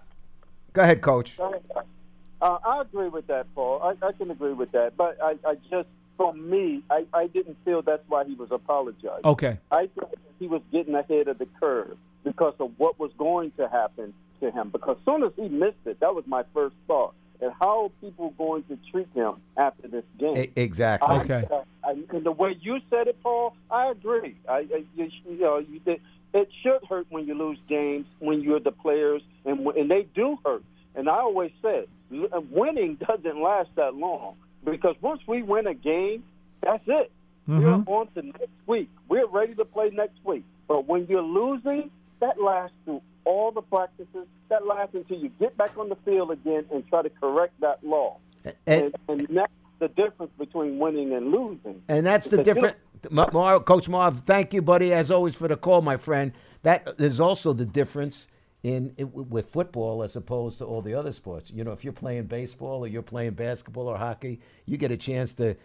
go 0.74 0.82
ahead, 0.82 1.00
Coach. 1.00 1.40
Uh, 1.40 2.58
I 2.64 2.82
agree 2.82 3.08
with 3.08 3.26
that, 3.28 3.46
Paul. 3.54 3.80
I, 3.82 4.06
I 4.06 4.12
can 4.12 4.30
agree 4.30 4.52
with 4.52 4.72
that. 4.72 4.96
But 4.98 5.18
I, 5.22 5.36
I 5.46 5.54
just, 5.70 5.88
for 6.18 6.34
me, 6.34 6.82
I, 6.90 7.06
I 7.14 7.28
didn't 7.28 7.56
feel 7.64 7.80
that's 7.80 8.06
why 8.08 8.24
he 8.24 8.34
was 8.34 8.50
apologizing. 8.50 9.24
Okay. 9.24 9.58
I 9.70 9.88
thought 9.94 10.14
he 10.38 10.48
was 10.48 10.60
getting 10.70 10.94
ahead 10.94 11.28
of 11.28 11.38
the 11.38 11.46
curve 11.58 11.96
because 12.24 12.54
of 12.60 12.72
what 12.76 12.98
was 12.98 13.10
going 13.16 13.52
to 13.52 13.68
happen 13.68 14.12
to 14.40 14.50
him. 14.50 14.68
Because 14.68 14.98
as 15.00 15.04
soon 15.06 15.22
as 15.22 15.32
he 15.36 15.48
missed 15.48 15.86
it, 15.86 16.00
that 16.00 16.14
was 16.14 16.24
my 16.26 16.44
first 16.52 16.76
thought. 16.86 17.14
And 17.42 17.52
how 17.58 17.84
are 17.84 17.88
people 18.00 18.30
going 18.36 18.64
to 18.64 18.78
treat 18.90 19.08
him 19.14 19.36
after 19.56 19.88
this 19.88 20.04
game? 20.18 20.36
E- 20.36 20.50
exactly. 20.56 21.08
I- 21.16 21.20
Okay. 21.22 21.44
I, 21.82 21.94
and 22.10 22.24
the 22.24 22.32
way 22.32 22.56
you 22.60 22.78
said 22.90 23.08
it, 23.08 23.16
Paul, 23.22 23.56
I 23.70 23.90
agree. 23.90 24.36
I, 24.48 24.58
I 24.58 24.84
you, 24.94 25.10
you 25.28 25.38
know, 25.40 25.58
you 25.58 25.80
did, 25.80 26.00
it 26.34 26.48
should 26.62 26.84
hurt 26.88 27.06
when 27.08 27.26
you 27.26 27.34
lose 27.34 27.58
games 27.68 28.06
when 28.18 28.42
you're 28.42 28.60
the 28.60 28.70
players, 28.70 29.22
and 29.46 29.66
and 29.68 29.90
they 29.90 30.06
do 30.14 30.38
hurt. 30.44 30.62
And 30.94 31.08
I 31.08 31.20
always 31.20 31.52
said, 31.62 31.86
uh, 32.12 32.40
winning 32.50 32.96
doesn't 32.96 33.40
last 33.40 33.70
that 33.76 33.94
long 33.94 34.36
because 34.64 34.94
once 35.00 35.22
we 35.26 35.42
win 35.42 35.66
a 35.66 35.74
game, 35.74 36.22
that's 36.60 36.84
it. 36.86 37.10
We're 37.48 37.82
on 37.86 38.06
to 38.14 38.22
next 38.22 38.48
week. 38.66 38.90
We're 39.08 39.26
ready 39.26 39.54
to 39.54 39.64
play 39.64 39.90
next 39.90 40.18
week. 40.22 40.44
But 40.68 40.86
when 40.86 41.06
you're 41.08 41.22
losing, 41.22 41.90
that 42.20 42.40
lasts 42.40 42.76
through 42.84 43.02
all 43.24 43.52
the 43.52 43.62
practices. 43.62 44.26
That 44.48 44.66
last 44.66 44.94
until 44.94 45.18
you 45.18 45.30
get 45.40 45.56
back 45.56 45.76
on 45.78 45.88
the 45.88 45.96
field 46.04 46.30
again 46.30 46.64
and 46.72 46.86
try 46.88 47.02
to 47.02 47.10
correct 47.10 47.60
that 47.60 47.82
law. 47.84 48.18
And, 48.44 48.54
And, 48.66 48.94
and 49.08 49.36
that's 49.36 49.52
the 49.78 49.88
difference 49.88 50.32
between 50.38 50.78
winning 50.78 51.12
and 51.12 51.30
losing. 51.30 51.82
And 51.88 52.06
that's 52.06 52.28
the 52.28 52.40
It's 52.40 52.48
a 52.48 52.54
different. 52.54 52.76
Ma- 53.10 53.30
Mar, 53.32 53.60
Coach 53.60 53.88
Marv, 53.88 54.20
thank 54.20 54.52
you, 54.52 54.60
buddy, 54.60 54.92
as 54.92 55.10
always, 55.10 55.34
for 55.34 55.48
the 55.48 55.56
call, 55.56 55.80
my 55.82 55.96
friend. 55.96 56.32
That 56.62 56.96
is 56.98 57.18
also 57.20 57.54
the 57.54 57.64
difference 57.64 58.28
in, 58.62 58.92
in 58.98 59.10
with 59.14 59.48
football 59.50 60.02
as 60.02 60.16
opposed 60.16 60.58
to 60.58 60.66
all 60.66 60.82
the 60.82 60.92
other 60.94 61.12
sports. 61.12 61.50
You 61.50 61.64
know, 61.64 61.72
if 61.72 61.82
you're 61.82 61.94
playing 61.94 62.24
baseball 62.24 62.84
or 62.84 62.88
you're 62.88 63.00
playing 63.00 63.32
basketball 63.32 63.88
or 63.88 63.96
hockey, 63.96 64.40
you 64.66 64.76
get 64.76 64.90
a 64.90 64.98
chance 64.98 65.32
to 65.34 65.56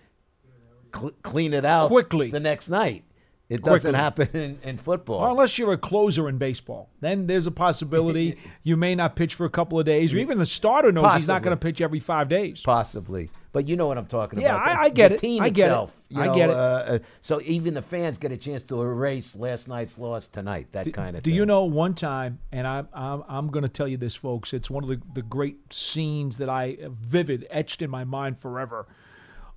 cl- 0.95 1.11
clean 1.23 1.53
it 1.53 1.65
out 1.65 1.87
Quickly. 1.87 2.31
the 2.31 2.39
next 2.39 2.69
night. 2.69 3.03
It 3.47 3.63
doesn't 3.63 3.91
Quickly. 3.91 3.99
happen 3.99 4.29
in, 4.33 4.59
in 4.69 4.77
football. 4.79 5.21
Well, 5.21 5.29
unless 5.31 5.59
you're 5.59 5.73
a 5.73 5.77
closer 5.77 6.27
in 6.29 6.39
baseball, 6.39 6.89
then 7.01 7.27
there's 7.27 7.45
a 7.45 7.51
possibility 7.51 8.37
you 8.63 8.75
may 8.75 8.95
not 8.95 9.15
pitch 9.15 9.35
for 9.35 9.45
a 9.45 9.51
couple 9.51 9.79
of 9.79 9.85
days, 9.85 10.13
or 10.15 10.17
even 10.17 10.39
the 10.39 10.47
starter 10.47 10.91
knows 10.91 11.13
he's 11.13 11.27
not 11.27 11.43
going 11.43 11.55
to 11.55 11.61
pitch 11.61 11.79
every 11.79 11.99
five 11.99 12.27
days. 12.27 12.61
Possibly, 12.63 13.29
but 13.51 13.67
you 13.67 13.75
know 13.75 13.85
what 13.85 13.99
I'm 13.99 14.07
talking 14.07 14.39
Yeah, 14.41 14.55
about. 14.55 14.67
I- 14.79 14.83
I 14.85 14.89
get 14.89 15.11
it. 15.11 15.19
Team 15.19 15.43
I 15.43 15.49
get 15.49 15.65
it. 15.65 15.67
itself, 15.67 15.93
you 16.09 16.21
I 16.21 16.25
know, 16.25 16.33
get 16.33 16.49
it. 16.49 16.55
Uh, 16.55 16.59
uh, 16.59 16.99
so 17.21 17.39
even 17.43 17.75
the 17.75 17.83
fans 17.83 18.17
get 18.17 18.31
a 18.31 18.37
chance 18.37 18.63
to 18.63 18.81
erase 18.81 19.35
last 19.35 19.67
night's 19.67 19.99
loss 19.99 20.27
tonight. 20.27 20.65
That 20.71 20.91
kind 20.91 21.15
of. 21.15 21.21
Do 21.21 21.29
thing. 21.29 21.35
you 21.37 21.45
know 21.45 21.65
one 21.65 21.93
time, 21.93 22.39
and 22.51 22.65
I, 22.65 22.83
I'm, 22.93 23.23
I'm 23.27 23.47
going 23.49 23.61
to 23.61 23.69
tell 23.69 23.87
you 23.87 23.97
this, 23.97 24.15
folks, 24.15 24.53
it's 24.53 24.71
one 24.71 24.83
of 24.83 24.89
the, 24.89 24.99
the 25.13 25.21
great 25.21 25.71
scenes 25.71 26.39
that 26.39 26.49
I 26.49 26.77
vivid, 26.89 27.45
etched 27.51 27.83
in 27.83 27.91
my 27.91 28.05
mind 28.05 28.39
forever. 28.39 28.87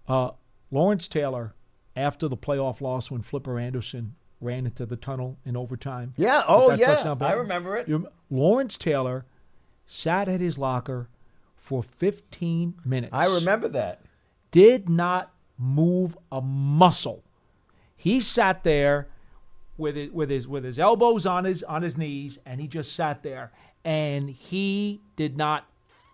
Uh, 0.07 0.33
Lawrence 0.70 1.09
Taylor, 1.09 1.55
after 1.98 2.28
the 2.28 2.37
playoff 2.37 2.80
loss 2.80 3.11
when 3.11 3.22
Flipper 3.22 3.58
Anderson 3.58 4.14
ran 4.40 4.66
into 4.66 4.87
the 4.87 4.96
tunnel 4.96 5.37
in 5.44 5.56
overtime. 5.56 6.14
Yeah. 6.16 6.42
Oh, 6.46 6.72
yeah. 6.72 7.14
I 7.20 7.32
remember 7.32 7.76
it. 7.76 7.88
Lawrence 8.30 8.78
Taylor 8.78 9.24
sat 9.87 10.28
at 10.28 10.40
his 10.40 10.58
locker 10.58 11.08
for 11.56 11.82
15 11.82 12.74
minutes. 12.84 13.12
I 13.12 13.26
remember 13.26 13.68
that. 13.68 14.00
Did 14.50 14.88
not 14.88 15.32
move 15.58 16.16
a 16.30 16.40
muscle. 16.40 17.22
He 17.96 18.20
sat 18.20 18.62
there 18.64 19.08
with 19.76 19.96
his, 19.96 20.11
with 20.12 20.30
his 20.30 20.46
with 20.48 20.64
his 20.64 20.78
elbows 20.78 21.26
on 21.26 21.44
his 21.44 21.62
on 21.64 21.82
his 21.82 21.98
knees, 21.98 22.38
and 22.46 22.61
he 22.61 22.68
just 22.68 22.94
sat 22.94 23.22
there, 23.22 23.50
and 23.84 24.30
he 24.30 25.00
did 25.16 25.37
not 25.37 25.66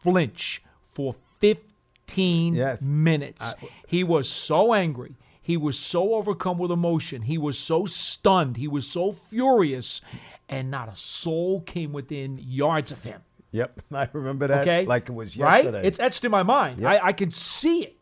flinch 0.03 0.63
for 0.83 1.15
15 1.41 2.55
Yes. 2.55 2.81
minutes. 2.83 3.55
he 3.87 4.03
was 4.03 4.29
so 4.29 4.73
angry. 4.75 5.15
He 5.45 5.59
was 5.59 5.79
so 5.79 6.15
overcome 6.15 6.57
with 6.57 6.71
emotion. 6.71 7.21
He 7.21 7.37
was 7.37 7.59
so 7.59 7.85
stunned. 7.85 8.57
He 8.57 8.67
was 8.67 8.89
so 8.89 9.13
furious, 9.13 10.01
and 10.49 10.71
not 10.71 10.91
a 10.91 10.97
soul 10.97 11.61
came 11.61 11.93
within 11.93 12.39
yards 12.39 12.91
of 12.91 13.03
him. 13.03 13.21
Yep, 13.51 13.83
I 13.93 14.09
remember 14.15 14.47
that. 14.47 14.63
Okay, 14.63 14.87
like 14.87 15.11
it 15.11 15.13
was 15.13 15.37
right. 15.37 15.65
yesterday. 15.65 15.87
It's 15.87 16.01
etched 16.01 16.25
in 16.25 16.31
my 16.31 16.43
mind. 16.45 16.85
I, 16.87 16.99
I 17.09 17.13
can 17.13 17.31
see 17.31 17.83
it. 17.83 17.99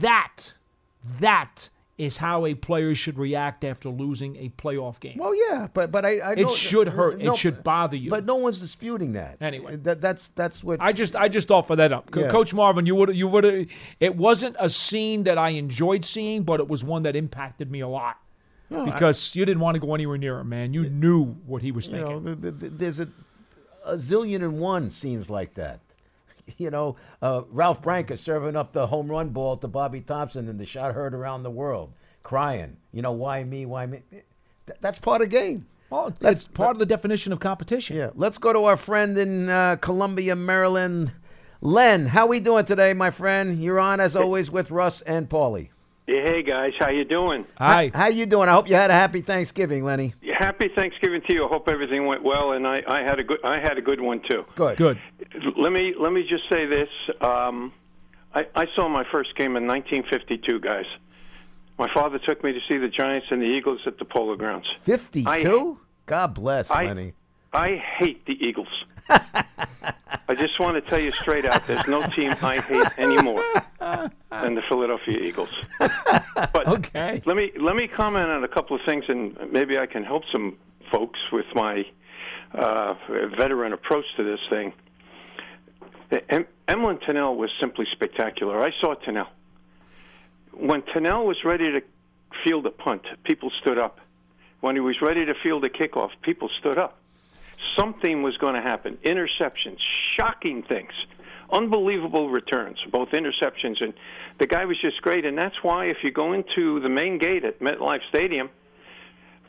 That, 0.00 0.54
that 1.20 1.68
is 1.98 2.16
how 2.16 2.46
a 2.46 2.54
player 2.54 2.94
should 2.94 3.18
react 3.18 3.64
after 3.64 3.88
losing 3.88 4.36
a 4.36 4.48
playoff 4.50 5.00
game. 5.00 5.18
Well, 5.18 5.34
yeah, 5.34 5.66
but 5.74 5.90
but 5.90 6.04
I, 6.06 6.18
I 6.20 6.32
It 6.34 6.50
should 6.52 6.88
hurt. 6.88 7.18
no, 7.18 7.32
it 7.32 7.36
should 7.36 7.64
bother 7.64 7.96
you. 7.96 8.08
But 8.08 8.24
no 8.24 8.36
one's 8.36 8.60
disputing 8.60 9.12
that. 9.14 9.36
Anyway. 9.40 9.76
that, 9.76 10.00
that's 10.00 10.28
that's 10.28 10.62
what 10.62 10.80
I 10.80 10.92
just 10.92 11.16
I 11.16 11.28
just 11.28 11.50
offer 11.50 11.74
that 11.76 11.92
up. 11.92 12.08
Yeah. 12.16 12.28
Coach 12.28 12.54
Marvin, 12.54 12.86
you 12.86 12.94
would 12.94 13.14
you 13.16 13.26
would 13.26 13.68
it 14.00 14.16
wasn't 14.16 14.54
a 14.60 14.68
scene 14.68 15.24
that 15.24 15.36
I 15.38 15.50
enjoyed 15.50 16.04
seeing, 16.04 16.44
but 16.44 16.60
it 16.60 16.68
was 16.68 16.84
one 16.84 17.02
that 17.02 17.16
impacted 17.16 17.70
me 17.70 17.80
a 17.80 17.88
lot. 17.88 18.16
because 18.70 19.34
you 19.34 19.44
didn't 19.44 19.60
want 19.60 19.74
to 19.74 19.80
go 19.80 19.94
anywhere 19.94 20.18
near 20.18 20.38
him, 20.38 20.48
man. 20.50 20.72
You 20.74 20.88
knew 20.90 21.24
what 21.46 21.62
he 21.62 21.72
was 21.72 21.86
you 21.88 21.96
thinking. 21.96 22.24
know. 22.24 22.34
The, 22.34 22.34
the, 22.36 22.50
the- 22.52 22.68
there's 22.70 23.00
a, 23.00 23.08
a 23.84 23.94
zillion 23.96 24.36
and 24.36 24.60
one 24.60 24.90
scenes 24.90 25.28
like 25.30 25.54
that. 25.54 25.80
You 26.56 26.70
know, 26.70 26.96
uh, 27.22 27.42
Ralph 27.50 27.82
Branca 27.82 28.16
serving 28.16 28.56
up 28.56 28.72
the 28.72 28.86
home 28.86 29.08
run 29.10 29.28
ball 29.30 29.56
to 29.58 29.68
Bobby 29.68 30.00
Thomson, 30.00 30.48
and 30.48 30.58
the 30.58 30.66
shot 30.66 30.94
heard 30.94 31.14
around 31.14 31.42
the 31.42 31.50
world, 31.50 31.92
crying. 32.22 32.76
You 32.92 33.02
know, 33.02 33.12
why 33.12 33.44
me? 33.44 33.66
Why 33.66 33.86
me? 33.86 34.02
Th- 34.10 34.24
that's 34.80 34.98
part 34.98 35.22
of 35.22 35.30
the 35.30 35.36
game. 35.36 35.66
well, 35.90 36.12
it's 36.20 36.46
part 36.46 36.72
of 36.72 36.78
the 36.78 36.86
definition 36.86 37.32
of 37.32 37.40
competition. 37.40 37.96
Yeah, 37.96 38.10
let's 38.14 38.38
go 38.38 38.52
to 38.52 38.64
our 38.64 38.76
friend 38.76 39.16
in 39.18 39.48
uh, 39.48 39.76
Columbia, 39.76 40.36
Maryland, 40.36 41.12
Len. 41.60 42.06
How 42.06 42.26
we 42.26 42.40
doing 42.40 42.64
today, 42.64 42.92
my 42.92 43.10
friend? 43.10 43.62
You're 43.62 43.80
on 43.80 44.00
as 44.00 44.16
always 44.16 44.50
with 44.50 44.70
Russ 44.70 45.00
and 45.02 45.28
Paulie. 45.28 45.70
Yeah, 46.08 46.22
Hey 46.22 46.42
guys, 46.42 46.72
how 46.78 46.88
you 46.88 47.04
doing? 47.04 47.44
Hi. 47.58 47.90
How 47.92 48.06
you 48.06 48.24
doing? 48.24 48.48
I 48.48 48.52
hope 48.52 48.66
you 48.66 48.74
had 48.76 48.90
a 48.90 48.94
happy 48.94 49.20
Thanksgiving, 49.20 49.84
Lenny. 49.84 50.14
Happy 50.38 50.70
Thanksgiving 50.74 51.20
to 51.28 51.34
you. 51.34 51.44
I 51.44 51.48
hope 51.48 51.68
everything 51.68 52.06
went 52.06 52.22
well, 52.24 52.52
and 52.52 52.66
I, 52.66 52.82
I 52.88 53.02
had 53.02 53.20
a 53.20 53.24
good 53.24 53.44
I 53.44 53.58
had 53.60 53.76
a 53.76 53.82
good 53.82 54.00
one 54.00 54.22
too. 54.26 54.44
Good. 54.54 54.78
Good. 54.78 54.98
Let 55.58 55.70
me 55.70 55.94
let 56.00 56.12
me 56.14 56.22
just 56.26 56.44
say 56.50 56.64
this. 56.64 56.88
Um, 57.20 57.74
I, 58.34 58.46
I 58.54 58.66
saw 58.74 58.88
my 58.88 59.04
first 59.12 59.36
game 59.36 59.54
in 59.56 59.66
1952, 59.66 60.60
guys. 60.60 60.86
My 61.78 61.92
father 61.92 62.18
took 62.18 62.42
me 62.42 62.52
to 62.52 62.60
see 62.70 62.78
the 62.78 62.88
Giants 62.88 63.26
and 63.30 63.42
the 63.42 63.46
Eagles 63.46 63.80
at 63.86 63.98
the 63.98 64.06
Polo 64.06 64.34
Grounds. 64.34 64.66
Fifty-two. 64.84 65.78
God 66.06 66.34
bless, 66.34 66.70
I- 66.70 66.86
Lenny. 66.86 67.12
I 67.52 67.76
hate 67.76 68.24
the 68.26 68.34
Eagles. 68.46 68.68
I 69.10 70.34
just 70.34 70.60
want 70.60 70.82
to 70.82 70.90
tell 70.90 70.98
you 71.00 71.12
straight 71.12 71.44
out: 71.44 71.66
there's 71.66 71.86
no 71.88 72.02
team 72.08 72.34
I 72.42 72.60
hate 72.60 72.98
anymore 72.98 73.42
than 73.80 74.54
the 74.54 74.62
Philadelphia 74.68 75.18
Eagles. 75.18 75.48
But 76.52 76.68
Okay. 76.68 77.20
let 77.26 77.36
me 77.36 77.50
let 77.58 77.74
me 77.74 77.88
comment 77.88 78.28
on 78.30 78.44
a 78.44 78.48
couple 78.48 78.76
of 78.76 78.82
things, 78.86 79.04
and 79.08 79.36
maybe 79.52 79.78
I 79.78 79.86
can 79.86 80.04
help 80.04 80.22
some 80.30 80.56
folks 80.92 81.18
with 81.32 81.46
my 81.54 81.84
uh, 82.54 82.94
veteran 83.36 83.72
approach 83.72 84.04
to 84.16 84.22
this 84.24 84.40
thing. 84.50 84.72
Em- 86.30 86.46
Emlen 86.68 87.02
Tunnell 87.04 87.36
was 87.36 87.50
simply 87.60 87.86
spectacular. 87.92 88.62
I 88.62 88.70
saw 88.80 88.94
Tunnell 88.94 89.28
when 90.52 90.82
Tunnell 90.82 91.24
was 91.26 91.38
ready 91.44 91.70
to 91.72 91.82
field 92.44 92.66
a 92.66 92.70
punt. 92.70 93.02
People 93.24 93.50
stood 93.60 93.78
up. 93.78 93.98
When 94.60 94.74
he 94.74 94.80
was 94.80 94.96
ready 95.02 95.24
to 95.24 95.34
field 95.42 95.64
a 95.64 95.68
kickoff, 95.68 96.10
people 96.22 96.48
stood 96.60 96.78
up. 96.78 96.98
Something 97.76 98.22
was 98.22 98.36
going 98.36 98.54
to 98.54 98.62
happen. 98.62 98.98
Interceptions, 99.04 99.78
shocking 100.16 100.62
things, 100.62 100.92
unbelievable 101.50 102.30
returns, 102.30 102.78
both 102.90 103.10
interceptions 103.10 103.82
and 103.82 103.94
the 104.38 104.46
guy 104.46 104.64
was 104.64 104.80
just 104.80 105.00
great. 105.02 105.24
And 105.24 105.36
that's 105.36 105.62
why 105.62 105.86
if 105.86 105.98
you 106.02 106.10
go 106.10 106.32
into 106.32 106.80
the 106.80 106.88
main 106.88 107.18
gate 107.18 107.44
at 107.44 107.60
MetLife 107.60 108.00
Stadium, 108.08 108.50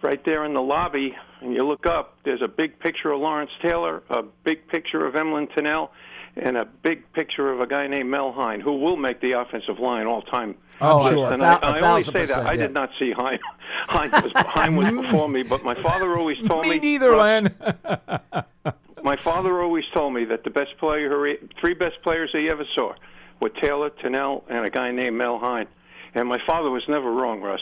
right 0.01 0.23
there 0.25 0.45
in 0.45 0.53
the 0.53 0.61
lobby, 0.61 1.15
and 1.41 1.53
you 1.53 1.63
look 1.63 1.85
up, 1.85 2.17
there's 2.23 2.41
a 2.41 2.47
big 2.47 2.79
picture 2.79 3.11
of 3.11 3.19
Lawrence 3.19 3.51
Taylor, 3.61 4.01
a 4.09 4.23
big 4.43 4.67
picture 4.67 5.05
of 5.05 5.13
Emlen 5.13 5.51
Tunnell, 5.53 5.89
and 6.35 6.57
a 6.57 6.65
big 6.65 7.11
picture 7.13 7.51
of 7.51 7.59
a 7.59 7.67
guy 7.67 7.87
named 7.87 8.09
Mel 8.09 8.31
Hein, 8.31 8.61
who 8.61 8.79
will 8.79 8.97
make 8.97 9.21
the 9.21 9.33
offensive 9.33 9.79
line 9.79 10.07
all 10.07 10.21
time. 10.21 10.55
Oh, 10.81 11.01
I'm 11.03 11.13
sure. 11.13 11.33
And 11.33 11.41
a 11.41 11.45
I, 11.45 11.49
thou- 11.59 11.67
a 11.67 11.71
I 11.71 11.79
only 11.91 12.03
say 12.03 12.11
that 12.11 12.27
percent, 12.27 12.47
I 12.47 12.53
yeah. 12.53 12.61
did 12.61 12.73
not 12.73 12.89
see 12.99 13.11
Hein. 13.11 13.39
Hein 13.87 14.09
was 14.11 14.31
Hein 14.35 14.75
was 14.75 14.91
before 15.05 15.29
me, 15.29 15.43
but 15.43 15.63
my 15.63 15.75
father 15.75 16.17
always 16.17 16.37
told 16.47 16.63
me. 16.63 16.71
Me 16.71 16.79
neither, 16.79 17.11
Russ, 17.11 17.43
Len. 17.83 18.73
my 19.03 19.15
father 19.17 19.61
always 19.61 19.85
told 19.93 20.13
me 20.13 20.25
that 20.25 20.43
the 20.43 20.49
best 20.49 20.77
player, 20.79 21.09
who 21.09 21.23
he- 21.23 21.47
three 21.59 21.73
best 21.73 22.01
players 22.03 22.29
he 22.33 22.49
ever 22.49 22.65
saw, 22.75 22.93
were 23.41 23.49
Taylor, 23.49 23.89
Tunnell, 23.89 24.43
and 24.49 24.65
a 24.65 24.69
guy 24.69 24.91
named 24.91 25.17
Mel 25.17 25.39
Hein. 25.39 25.67
And 26.15 26.27
my 26.27 26.39
father 26.47 26.69
was 26.69 26.83
never 26.87 27.11
wrong, 27.11 27.41
Russ. 27.41 27.61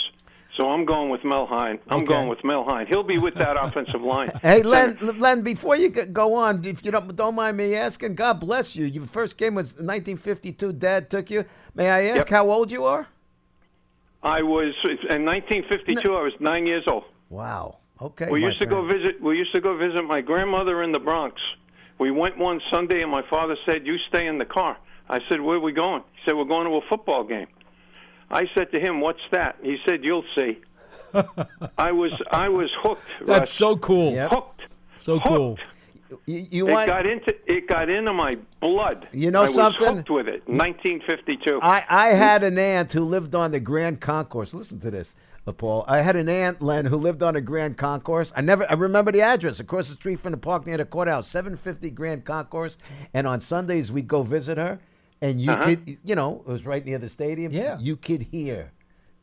So 0.57 0.69
I'm 0.71 0.85
going 0.85 1.09
with 1.09 1.23
Mel 1.23 1.45
Hein. 1.45 1.77
I'm 1.87 1.99
Okay. 1.99 2.07
going 2.07 2.27
with 2.27 2.43
Mel 2.43 2.63
Hein. 2.63 2.87
He'll 2.89 3.03
be 3.03 3.19
with 3.19 3.35
that 3.35 3.55
offensive 3.63 4.01
line. 4.01 4.31
Hey, 4.41 4.63
Len, 4.63 4.97
Len, 5.19 5.41
before 5.43 5.75
you 5.75 5.89
go 5.89 6.33
on, 6.33 6.65
if 6.65 6.83
you 6.83 6.89
don't 6.91 7.15
don't 7.15 7.35
mind 7.35 7.57
me 7.57 7.75
asking, 7.75 8.15
God 8.15 8.39
bless 8.39 8.75
you. 8.75 8.85
Your 8.85 9.05
first 9.05 9.37
game 9.37 9.53
was 9.55 9.73
1952. 9.73 10.73
Dad 10.73 11.09
took 11.11 11.29
you. 11.29 11.45
May 11.75 11.89
I 11.89 12.01
ask 12.07 12.17
Yep. 12.17 12.29
how 12.29 12.49
old 12.49 12.71
you 12.71 12.85
are? 12.85 13.07
I 14.23 14.41
was 14.41 14.73
in 15.09 15.23
1952. 15.25 16.15
I 16.15 16.21
was 16.23 16.33
nine 16.39 16.65
years 16.65 16.83
old. 16.91 17.03
Wow. 17.29 17.77
Okay. 18.01 18.29
We 18.29 18.41
used 18.43 18.59
to 18.59 18.65
go 18.65 18.83
visit. 18.85 19.21
We 19.21 19.37
used 19.37 19.53
to 19.53 19.61
go 19.61 19.77
visit 19.77 20.03
my 20.03 20.21
grandmother 20.21 20.81
in 20.81 20.91
the 20.91 20.99
Bronx. 20.99 21.39
We 21.99 22.09
went 22.11 22.37
one 22.37 22.59
Sunday, 22.71 23.01
and 23.01 23.11
my 23.11 23.21
father 23.29 23.55
said, 23.65 23.85
"You 23.85 23.97
stay 24.09 24.25
in 24.27 24.37
the 24.39 24.45
car." 24.45 24.77
I 25.09 25.19
said, 25.29 25.39
"Where 25.41 25.57
are 25.57 25.59
we 25.59 25.71
going?" 25.71 26.01
He 26.13 26.19
said, 26.25 26.35
"We're 26.35 26.45
going 26.45 26.65
to 26.67 26.75
a 26.77 26.81
football 26.89 27.23
game." 27.23 27.47
I 28.29 28.43
said 28.55 28.71
to 28.73 28.79
him, 28.79 28.99
"What's 29.01 29.21
that?" 29.31 29.57
He 29.61 29.77
said, 29.87 30.03
"You'll 30.03 30.25
see." 30.37 30.57
I 31.77 31.91
was 31.91 32.11
I 32.31 32.49
was 32.49 32.69
hooked. 32.81 33.07
That's 33.21 33.39
Russ. 33.39 33.51
so 33.51 33.77
cool. 33.77 34.13
Yep. 34.13 34.29
hooked. 34.31 34.61
So 34.97 35.19
cool. 35.19 35.57
You, 36.25 36.45
you 36.51 36.67
It 36.67 36.71
want? 36.71 36.87
got 36.87 37.05
into 37.05 37.33
it 37.45 37.67
got 37.67 37.89
into 37.89 38.13
my 38.13 38.35
blood. 38.61 39.07
You 39.11 39.31
know 39.31 39.39
I 39.39 39.41
was 39.43 39.53
something? 39.55 39.97
hooked 39.97 40.09
with 40.09 40.27
it. 40.27 40.41
1952. 40.47 41.59
I, 41.61 41.83
I 41.89 42.07
had 42.09 42.43
an 42.43 42.57
aunt 42.57 42.91
who 42.93 43.01
lived 43.01 43.35
on 43.35 43.51
the 43.51 43.59
Grand 43.59 43.99
Concourse. 44.01 44.53
Listen 44.53 44.79
to 44.81 44.91
this, 44.91 45.15
uh, 45.45 45.51
Paul. 45.51 45.83
I 45.87 45.97
had 46.01 46.15
an 46.15 46.29
aunt, 46.29 46.61
Len, 46.61 46.85
who 46.85 46.95
lived 46.97 47.23
on 47.23 47.33
the 47.33 47.41
Grand 47.41 47.77
Concourse. 47.77 48.31
I 48.35 48.41
never, 48.41 48.69
I 48.69 48.75
remember 48.75 49.11
the 49.11 49.21
address 49.21 49.59
across 49.59 49.87
the 49.89 49.95
street 49.95 50.19
from 50.19 50.31
the 50.31 50.37
park 50.37 50.65
near 50.65 50.77
the 50.77 50.85
courthouse, 50.85 51.27
750 51.27 51.91
Grand 51.91 52.23
Concourse. 52.25 52.77
And 53.13 53.27
on 53.27 53.41
Sundays 53.41 53.91
we'd 53.91 54.07
go 54.07 54.23
visit 54.23 54.57
her, 54.57 54.79
and 55.21 55.39
you 55.41 55.51
Uh-huh. 55.51 55.65
could, 55.65 55.97
you 56.03 56.15
know, 56.15 56.43
it 56.47 56.51
was 56.51 56.65
right 56.65 56.85
near 56.85 56.97
the 56.99 57.09
stadium. 57.09 57.51
Yeah. 57.51 57.77
you 57.79 57.95
could 57.95 58.21
hear 58.23 58.71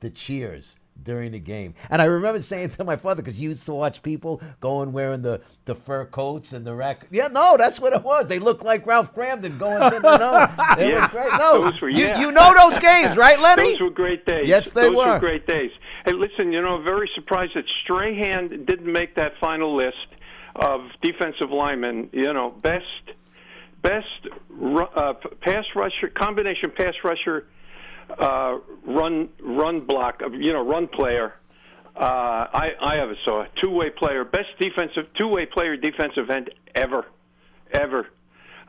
the 0.01 0.11
cheers 0.11 0.77
during 1.03 1.33
the 1.33 1.41
game. 1.41 1.75
And 1.91 2.01
I 2.01 2.05
remember 2.05 2.41
saying 2.41 2.71
to 2.71 2.85
my 2.85 2.95
father, 2.95 3.21
because 3.21 3.37
you 3.37 3.49
used 3.49 3.67
to 3.67 3.75
watch 3.75 4.01
people 4.03 4.41
going 4.61 4.93
wearing 4.93 5.23
the, 5.23 5.41
the 5.65 5.75
fur 5.75 6.05
coats 6.05 6.53
and 6.53 6.65
the 6.65 6.73
rack. 6.73 7.07
Yeah, 7.11 7.27
no, 7.29 7.57
that's 7.57 7.81
what 7.81 7.93
it 7.93 8.03
was. 8.05 8.29
They 8.29 8.39
looked 8.39 8.63
like 8.65 8.87
Ralph 8.87 9.13
Kramden 9.13 9.59
going 9.59 9.91
to 9.91 9.99
the 10.01 10.17
no. 10.19 10.43
It 10.81 10.91
Yeah. 10.91 11.01
was 11.01 11.11
great. 11.11 11.33
No, 11.37 11.65
Those 11.71 11.81
were- 11.81 11.89
you, 11.89 12.05
yeah. 12.05 12.21
you 12.21 12.31
know 12.31 12.55
those 12.57 12.79
games, 12.79 13.17
right, 13.17 13.41
Lenny? 13.41 13.73
Those 13.73 13.81
were 13.81 13.91
great 13.91 14.25
days. 14.25 14.49
Yes, 14.49 14.71
they 14.71 14.83
Those 14.83 14.95
were. 14.95 15.19
great 15.19 15.47
days. 15.49 15.73
Hey, 16.05 16.13
listen, 16.13 16.53
you 16.53 16.63
know, 16.63 16.81
very 16.81 17.11
surprised 17.17 17.55
that 17.57 17.65
Strahan 17.83 18.49
didn't 18.65 18.91
make 18.93 19.17
that 19.17 19.33
final 19.41 19.75
list 19.75 19.97
of 20.57 20.83
defensive 21.03 21.51
linemen. 21.51 22.09
You 22.13 22.33
know, 22.33 22.51
best 22.63 22.85
best 23.85 24.07
uh, 24.97 25.13
pass 25.41 25.65
rusher, 25.77 26.09
combination 26.09 26.73
pass 26.77 26.95
rusher, 27.05 27.47
uh, 28.19 28.59
run 28.85 29.29
run 29.41 29.81
block, 29.87 30.23
uh, 30.25 30.31
you 30.31 30.53
know, 30.53 30.67
run 30.67 30.89
player. 30.89 31.35
Uh, 31.95 32.01
I 32.53 32.71
I 32.81 32.99
ever 32.99 33.15
saw 33.25 33.45
two 33.63 33.71
way 33.71 33.91
player, 33.91 34.25
best 34.25 34.49
defensive 34.59 35.07
two 35.17 35.29
way 35.29 35.47
player 35.47 35.77
defensive 35.77 36.31
end 36.31 36.51
ever, 36.75 37.07
ever. 37.71 38.09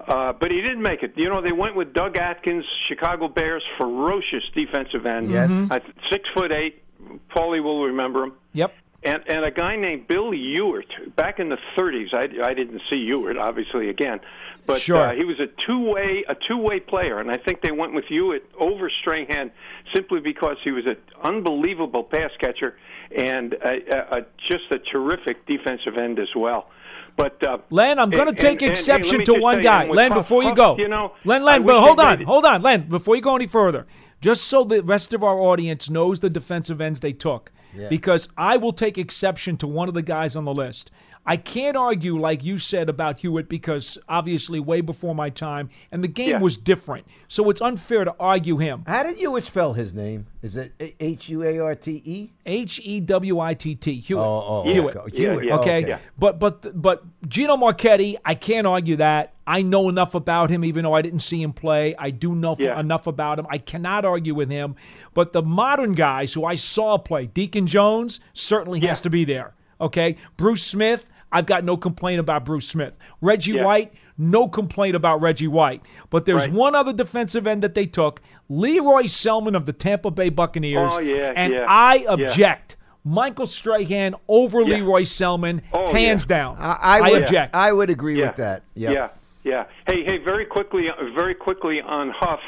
Uh, 0.08 0.34
but 0.34 0.51
he 0.51 0.62
didn't 0.62 0.84
make 0.84 1.01
it. 1.01 1.13
You 1.15 1.30
know, 1.30 1.41
they 1.41 1.54
went 1.54 1.75
with 1.75 1.93
Doug 1.93 2.17
Atkins, 2.17 2.65
Chicago 2.88 3.28
Bears, 3.28 3.63
ferocious 3.78 4.43
defensive 4.54 5.06
end. 5.06 5.32
Yes. 5.32 5.49
I 5.71 5.80
th- 5.80 5.95
six 6.12 6.30
foot 6.36 6.54
eight. 6.54 6.84
Paulie 7.30 7.63
will 7.63 7.86
remember 7.86 8.23
him. 8.23 8.34
Yep. 8.54 8.73
And 9.04 9.23
and 9.28 9.45
a 9.45 9.51
guy 9.51 9.75
named 9.78 10.08
Bill 10.08 10.32
Hewitt 10.32 11.15
back 11.15 11.39
in 11.39 11.49
the 11.49 11.58
30s. 11.78 12.13
I, 12.13 12.47
I 12.47 12.54
didn't 12.54 12.82
see 12.89 13.06
Hewitt 13.06 13.38
obviously 13.38 13.89
again, 13.89 14.19
but 14.67 14.82
Sure. 14.82 15.10
uh, 15.10 15.15
he 15.15 15.23
was 15.25 15.39
a 15.39 15.47
two 15.65 15.80
way 15.91 16.23
a 16.28 16.36
two 16.47 16.58
way 16.58 16.80
player, 16.80 17.19
and 17.19 17.30
I 17.32 17.38
think 17.38 17.62
they 17.62 17.71
went 17.71 17.93
with 17.93 18.06
Hewitt 18.06 18.49
over 18.60 18.89
Strahan 19.01 19.51
simply 19.93 20.19
because 20.19 20.58
he 20.63 20.71
was 20.71 20.86
an 20.86 20.97
unbelievable 21.23 22.04
pass 22.04 22.32
catcher 22.39 22.78
and 23.15 23.54
a, 23.54 24.15
a, 24.15 24.17
a, 24.19 24.25
just 24.47 24.63
a 24.71 24.80
terrific 24.80 25.45
defensive 25.45 25.97
end 25.97 26.20
as 26.20 26.30
well. 26.36 26.70
But 27.18 27.41
uh, 27.45 27.59
Len, 27.70 27.97
I'm 27.99 28.09
going 28.09 28.26
to 28.26 28.30
and- 28.30 28.38
take 28.38 28.61
and- 28.61 28.70
and- 28.70 28.78
hey, 28.78 28.80
exception 28.80 29.24
to 29.26 29.34
one 29.39 29.61
guy. 29.61 29.84
and 29.84 29.93
Len, 29.95 30.11
Huff- 30.11 30.22
before 30.24 30.41
you 30.43 30.49
Huff, 30.49 30.57
go. 30.57 30.78
you 30.78 30.88
know, 30.88 31.13
Len, 31.24 31.43
Len, 31.43 31.63
but 31.66 31.80
hold 31.82 31.99
on, 31.99 32.22
it- 32.22 32.26
hold 32.26 32.45
on, 32.45 32.61
Len, 32.61 32.89
before 32.89 33.16
you 33.16 33.22
go 33.22 33.36
any 33.36 33.47
further, 33.47 33.86
just 34.22 34.45
so 34.45 34.63
the 34.63 34.84
rest 34.84 35.13
of 35.13 35.24
our 35.24 35.39
audience 35.39 35.89
knows 35.89 36.20
the 36.20 36.30
defensive 36.30 36.82
ends 36.82 36.99
they 36.99 37.13
took, 37.13 37.51
because 37.89 38.28
I 38.38 38.57
will 38.57 38.74
take 38.74 38.97
exception 38.97 39.55
to 39.57 39.68
one 39.68 39.88
of 39.88 39.93
the 39.93 40.01
guys 40.01 40.36
on 40.36 40.43
the 40.45 40.53
list. 40.53 40.91
I 41.28 41.38
can't 41.38 41.76
argue 41.76 42.19
like 42.19 42.43
you 42.43 42.57
said 42.59 42.88
about 42.88 43.19
Hewitt 43.19 43.49
because 43.49 43.97
obviously 44.07 44.59
way 44.59 44.82
before 44.82 45.15
my 45.15 45.30
time 45.32 45.69
and 45.91 46.03
the 46.03 46.07
game 46.07 46.30
Yeah. 46.30 46.39
was 46.39 46.55
different. 46.55 47.07
So 47.28 47.49
it's 47.49 47.61
unfair 47.61 48.05
to 48.05 48.13
argue 48.19 48.57
him. 48.57 48.84
How 48.86 49.01
did 49.03 49.19
you 49.19 49.39
spell 49.41 49.73
his 49.73 49.93
name? 49.95 50.28
Is 50.43 50.55
it 50.55 50.73
H 50.99 51.28
U 51.30 51.41
A 51.43 51.57
R 51.59 51.73
T 51.76 52.01
E? 52.05 52.32
H 52.45 52.80
E 52.84 52.99
W 52.99 53.39
I 53.39 53.53
T 53.55 53.73
T. 53.73 53.99
Hewitt. 53.99 54.23
Oh, 54.23 54.63
oh, 54.67 54.71
Hewitt. 54.71 54.95
okay. 54.95 55.11
Yeah, 55.23 55.32
Hewitt. 55.32 55.45
yeah. 55.45 55.55
Okay, 55.57 55.78
okay. 55.80 55.88
Yeah. 55.89 55.99
but 56.19 56.38
but 56.39 56.80
but 56.80 57.03
Gino 57.28 57.57
Marchetti, 57.57 58.17
I 58.23 58.36
can't 58.36 58.67
argue 58.67 58.97
that. 58.97 59.34
I 59.47 59.61
know 59.63 59.89
enough 59.89 60.13
about 60.15 60.49
him, 60.51 60.63
even 60.63 60.84
though 60.84 60.93
I 60.93 61.01
didn't 61.01 61.19
see 61.19 61.41
him 61.41 61.53
play. 61.53 61.95
I 61.97 62.09
do 62.11 62.36
know 62.36 62.55
Yeah. 62.59 62.80
enough 62.80 63.07
about 63.07 63.39
him. 63.39 63.47
I 63.49 63.57
cannot 63.57 64.05
argue 64.05 64.36
with 64.36 64.49
him. 64.49 64.76
But 65.15 65.34
the 65.34 65.41
modern 65.41 65.93
guys 65.93 66.34
who 66.34 66.45
I 66.45 66.55
saw 66.55 66.97
play, 66.97 67.26
Deacon 67.28 67.65
Jones 67.67 68.19
certainly 68.34 68.80
has 68.82 69.01
to 69.01 69.09
be 69.09 69.23
there. 69.26 69.53
Okay, 69.82 70.15
Bruce 70.38 70.63
Smith, 70.63 71.05
I've 71.36 71.45
got 71.45 71.65
no 71.65 71.75
complaint 71.75 72.19
about 72.21 72.45
Bruce 72.45 72.65
Smith. 72.67 72.95
Reggie 73.19 73.51
Yeah. 73.53 73.65
White, 73.65 73.93
no 74.17 74.47
complaint 74.47 74.95
about 74.95 75.21
Reggie 75.21 75.49
White. 75.49 75.81
But 76.09 76.25
there's 76.25 76.43
Right. 76.47 76.51
one 76.53 76.75
other 76.75 76.93
defensive 76.93 77.45
end 77.45 77.61
that 77.61 77.75
they 77.75 77.86
took, 77.86 78.21
Lee 78.47 78.79
Roy 78.79 79.03
Selmon 79.03 79.53
of 79.55 79.65
the 79.65 79.73
Tampa 79.73 80.11
Bay 80.11 80.29
Buccaneers. 80.29 80.93
Oh, 80.95 80.99
yeah, 81.01 81.33
and 81.36 81.51
yeah, 81.53 81.65
I 81.67 81.95
yeah. 81.95 82.11
object. 82.13 82.77
Michael 83.03 83.47
Strahan 83.47 84.15
over 84.29 84.61
Yeah. 84.61 84.75
Lee 84.77 84.81
Roy 84.81 85.01
Selmon, 85.03 85.61
Oh, 85.73 85.91
hands 85.91 86.25
yeah. 86.27 86.38
down. 86.38 86.57
I, 86.57 86.77
I 86.99 87.11
would 87.11 87.23
object. 87.23 87.53
I 87.55 87.71
would 87.73 87.89
agree 87.89 88.17
Yeah. 88.19 88.27
with 88.27 88.36
that. 88.38 88.63
Yep. 88.75 88.93
Yeah, 88.93 89.09
yeah. 89.43 89.63
Hey, 89.86 90.03
hey, 90.05 90.17
very 90.17 90.45
quickly, 90.45 90.89
very 91.13 91.36
quickly 91.36 91.81
on 91.81 92.11
Huff. 92.11 92.39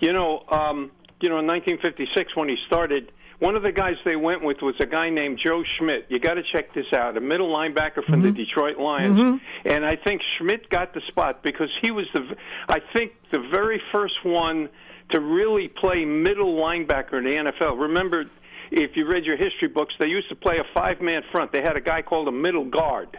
You 0.00 0.14
know, 0.14 0.44
um, 0.50 0.90
you 1.20 1.28
know, 1.28 1.38
in 1.38 1.46
1956 1.46 2.34
when 2.34 2.48
he 2.48 2.56
started, 2.66 3.12
one 3.40 3.56
of 3.56 3.62
the 3.62 3.72
guys 3.72 3.94
they 4.04 4.16
went 4.16 4.44
with 4.44 4.58
was 4.62 4.74
a 4.80 4.86
guy 4.86 5.08
named 5.08 5.40
Joe 5.42 5.64
Schmidt. 5.64 6.06
You 6.08 6.20
got 6.20 6.34
to 6.34 6.42
check 6.52 6.72
this 6.74 6.86
out, 6.94 7.16
a 7.16 7.20
middle 7.20 7.48
linebacker 7.48 8.04
from 8.04 8.22
the 8.22 8.28
mm-hmm. 8.28 8.36
Detroit 8.36 8.78
Lions. 8.78 9.16
Mm-hmm. 9.16 9.68
And 9.68 9.84
I 9.84 9.96
think 9.96 10.20
Schmidt 10.38 10.68
got 10.68 10.94
the 10.94 11.00
spot 11.08 11.42
because 11.42 11.70
he 11.80 11.90
was 11.90 12.06
the, 12.14 12.20
I 12.68 12.80
think, 12.94 13.12
the 13.32 13.40
very 13.52 13.80
first 13.92 14.24
one 14.24 14.68
to 15.12 15.20
really 15.20 15.68
play 15.68 16.04
middle 16.04 16.54
linebacker 16.54 17.14
in 17.14 17.24
the 17.24 17.50
NFL. 17.50 17.80
Remember, 17.80 18.24
if 18.70 18.90
you 18.94 19.06
read 19.06 19.24
your 19.24 19.36
history 19.36 19.68
books, 19.68 19.94
they 19.98 20.06
used 20.06 20.28
to 20.28 20.36
play 20.36 20.58
a 20.58 20.64
five-man 20.74 21.22
front. 21.32 21.50
They 21.50 21.62
had 21.62 21.76
a 21.76 21.80
guy 21.80 22.02
called 22.02 22.28
a 22.28 22.32
middle 22.32 22.66
guard. 22.66 23.18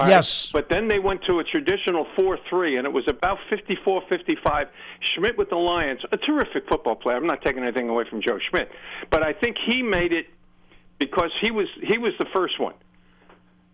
All 0.00 0.06
right? 0.06 0.12
Yes. 0.12 0.48
But 0.52 0.68
then 0.70 0.88
they 0.88 0.98
went 0.98 1.22
to 1.24 1.40
a 1.40 1.44
traditional 1.44 2.06
4 2.16 2.38
3, 2.48 2.76
and 2.78 2.86
it 2.86 2.92
was 2.92 3.04
about 3.06 3.38
54 3.50 4.02
55. 4.08 4.68
Schmidt 5.14 5.36
with 5.36 5.50
the 5.50 5.56
Lions, 5.56 6.00
a 6.10 6.16
terrific 6.16 6.66
football 6.68 6.96
player. 6.96 7.16
I'm 7.16 7.26
not 7.26 7.42
taking 7.42 7.62
anything 7.62 7.88
away 7.90 8.04
from 8.08 8.22
Joe 8.22 8.38
Schmidt. 8.48 8.70
But 9.10 9.22
I 9.22 9.32
think 9.34 9.56
he 9.66 9.82
made 9.82 10.12
it 10.12 10.26
because 10.98 11.30
he 11.40 11.50
was 11.50 11.66
he 11.82 11.98
was 11.98 12.12
the 12.18 12.26
first 12.32 12.58
one. 12.58 12.74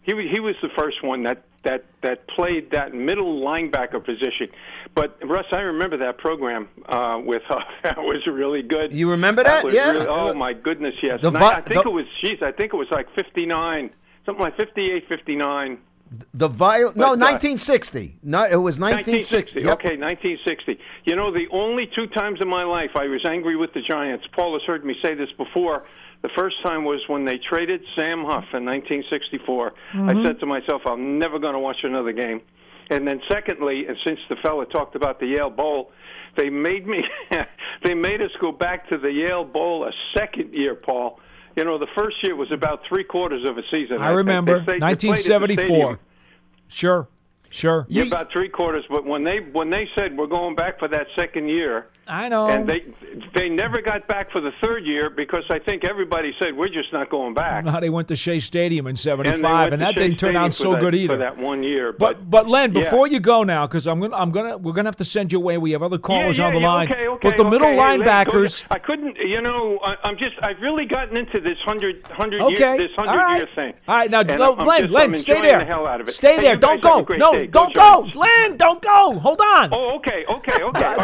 He 0.03 0.15
was, 0.15 0.27
he 0.31 0.39
was 0.39 0.55
the 0.63 0.69
first 0.79 1.03
one 1.03 1.25
that, 1.25 1.43
that, 1.65 1.85
that 2.03 2.29
played 2.29 2.71
that 2.71 2.95
middle 2.95 3.41
linebacker 3.41 4.05
position. 4.05 4.49
But, 4.95 5.19
Russ, 5.25 5.47
I 5.51 5.59
remember 5.63 5.97
that 5.97 6.17
program 6.19 6.69
uh, 6.89 7.21
with 7.25 7.43
Huff. 7.49 7.65
that 7.83 7.99
was 7.99 8.25
really 8.29 8.63
good. 8.63 8.93
You 8.93 9.11
remember 9.11 9.43
that? 9.43 9.65
was 9.65 9.75
Yeah. 9.75 9.91
really- 9.91 10.07
oh, 10.09 10.33
my 10.35 10.53
goodness, 10.53 10.95
yes. 11.03 11.21
The 11.23 11.33
I, 11.33 11.57
I 11.57 11.61
think 11.61 11.83
the- 11.83 11.89
it 11.91 11.93
was, 11.93 12.05
geez, 12.23 12.39
I 12.41 12.53
think 12.53 12.73
it 12.73 12.77
was 12.77 12.87
like 12.93 13.13
59, 13.17 13.91
something 14.25 14.41
like 14.45 14.57
58, 14.57 15.09
59. 15.09 15.79
The 16.35 16.49
viol- 16.49 16.93
no, 16.95 17.11
But, 17.17 17.23
uh, 17.23 17.33
1960. 17.35 18.17
No, 18.23 18.45
it 18.45 18.57
was 18.57 18.79
1960. 18.79 19.61
1960. 19.61 19.61
Yep. 19.63 19.73
Okay, 19.79 19.97
1960. 19.97 20.79
You 21.05 21.17
know, 21.17 21.33
the 21.33 21.49
only 21.51 21.87
two 21.95 22.07
times 22.09 22.39
in 22.41 22.49
my 22.49 22.63
life 22.65 22.91
I 22.95 23.07
was 23.09 23.25
angry 23.25 23.57
with 23.57 23.73
the 23.75 23.81
Giants. 23.83 24.25
Paul 24.33 24.53
has 24.55 24.63
heard 24.67 24.85
me 24.85 24.95
say 25.03 25.15
this 25.15 25.31
before. 25.37 25.85
The 26.23 26.29
first 26.37 26.57
time 26.63 26.85
was 26.85 27.01
when 27.09 27.25
they 27.25 27.39
traded 27.39 27.83
Sam 27.97 28.21
Huff 28.25 28.45
in 28.55 28.65
1964. 28.65 29.73
I 29.95 30.23
said 30.25 30.41
to 30.41 30.47
myself, 30.47 30.83
I'm 30.87 31.19
never 31.19 31.39
going 31.39 31.53
to 31.55 31.59
watch 31.61 31.79
another 31.83 32.13
game. 32.13 32.41
And 32.89 33.07
then, 33.07 33.21
secondly, 33.29 33.87
and 33.87 33.97
since 34.07 34.21
the 34.29 34.37
fella 34.37 34.65
talked 34.67 34.95
about 34.95 35.19
the 35.19 35.27
Yale 35.27 35.51
Bowl, 35.51 35.91
they 36.37 36.51
made 36.51 36.87
me, 36.87 37.03
they 37.83 37.95
made 37.95 38.23
us 38.23 38.31
go 38.41 38.53
back 38.53 38.89
to 38.91 38.99
the 38.99 39.11
Yale 39.11 39.45
Bowl 39.45 39.85
a 39.85 39.93
second 40.17 40.55
year, 40.55 40.75
Paul. 40.77 41.19
You 41.57 41.65
know, 41.65 41.79
the 41.79 41.87
first 41.97 42.17
year 42.23 42.37
was 42.37 42.53
about 42.53 42.83
three 42.87 43.05
quarters 43.05 43.49
of 43.49 43.57
a 43.57 43.63
season. 43.71 44.03
I 44.03 44.11
remember 44.11 44.59
They 44.61 44.75
they 44.75 44.79
played 44.79 44.93
at 44.93 45.01
the 45.01 45.09
1974. 45.09 45.99
Sure, 46.69 47.09
sure. 47.49 47.87
Yeah, 47.89 48.05
about 48.05 48.31
three 48.31 48.51
quarters. 48.51 48.85
But 48.91 49.07
when 49.07 49.25
they 49.25 49.39
when 49.39 49.71
they 49.71 49.89
said 49.99 50.17
we're 50.19 50.27
going 50.27 50.55
back 50.55 50.79
for 50.79 50.89
that 50.89 51.07
second 51.17 51.49
year, 51.49 51.87
I 52.09 52.29
know. 52.29 52.47
and 52.49 52.69
they 52.69 52.85
they 53.35 53.49
never 53.49 53.81
got 53.83 54.07
back 54.07 54.31
for 54.31 54.41
the 54.41 54.53
third 54.63 54.85
year 54.85 55.11
because 55.11 55.45
I 55.51 55.59
think 55.59 55.85
everybody 55.85 56.33
said 56.41 56.57
we're 56.57 56.69
just 56.69 56.93
not 56.93 57.11
going 57.11 57.35
back. 57.35 57.67
how 57.67 57.81
they 57.81 57.91
went 57.91 58.09
to 58.09 58.17
Shea 58.17 58.39
Stadium 58.39 58.87
in 58.87 58.95
'75, 58.97 59.43
they 59.71 59.75
and, 59.75 59.83
that 59.83 59.95
Shea 59.95 60.01
didn't 60.03 60.19
turn 60.19 60.29
Stadium 60.29 60.43
out 60.45 60.55
so 60.55 60.73
that- 60.73 60.81
good 60.81 60.95
either. 60.95 61.15
for 61.15 61.19
that 61.19 61.37
one 61.37 61.63
year. 61.63 61.93
But 61.93 62.31
but 62.31 62.49
Len, 62.49 62.73
yeah. 62.73 62.85
before 62.85 63.07
you 63.09 63.19
go 63.21 63.43
now, 63.43 63.67
because 63.67 63.87
I'm 63.87 64.01
gonna 64.01 64.15
I'm 64.17 64.31
gonna 64.31 64.57
we're 64.57 64.73
gonna 64.73 64.87
have 64.89 64.97
to 64.97 65.05
send 65.05 65.33
you 65.33 65.39
away. 65.39 65.59
We 65.59 65.73
have 65.73 65.83
other 65.83 65.99
callers 65.99 66.39
yeah, 66.39 66.47
on 66.47 66.55
the 66.55 66.61
yeah, 66.61 66.69
line. 66.73 66.93
Okay, 66.93 67.09
okay, 67.09 67.29
but 67.31 67.37
the 67.37 67.45
middle 67.45 67.67
okay. 67.67 67.77
Hey, 67.77 67.97
let- 67.99 68.05
go- 68.05 68.33
linebackers. 68.33 68.65
I 68.71 68.79
couldn't, 68.79 69.17
you 69.19 69.41
know, 69.41 69.79
I, 69.83 69.97
I'm 70.05 70.17
just, 70.17 70.35
I've 70.43 70.61
really 70.61 70.85
gotten 70.87 71.17
into 71.17 71.41
this 71.41 71.59
hundred, 71.65 72.07
hundred 72.09 72.43
Okay, 72.43 72.77
year, 72.77 72.77
this 72.89 72.91
hundred 72.97 73.17
right. 73.19 73.37
year 73.39 73.49
thing. 73.55 73.75
All 73.89 73.97
right, 73.97 74.11
now, 74.11 74.21
And 74.21 74.29
no, 74.39 74.55
I'm- 74.55 74.67
Len, 74.67 74.81
just- 74.83 74.93
Len, 74.93 75.05
I'm 75.07 75.15
stay 75.15 75.41
there. 75.41 75.59
The 75.61 75.65
hell 75.65 75.87
out 75.87 76.01
of 76.01 76.09
it. 76.09 76.13
Stay 76.13 76.37
Hey, 76.37 76.43
there. 76.43 76.57
Don't 76.57 76.81
guys 76.83 76.93
have 76.93 77.01
a 77.03 77.05
go. 77.05 77.17
No, 77.17 77.47
don't 77.47 77.75
go. 77.75 78.09
Len, 78.15 78.57
don't 78.57 78.81
go. 78.83 79.15
Hold 79.19 79.41
on. 79.41 79.71
Oh, 79.73 79.97
okay, 79.97 80.25
okay, 80.29 80.63
okay. 80.63 80.95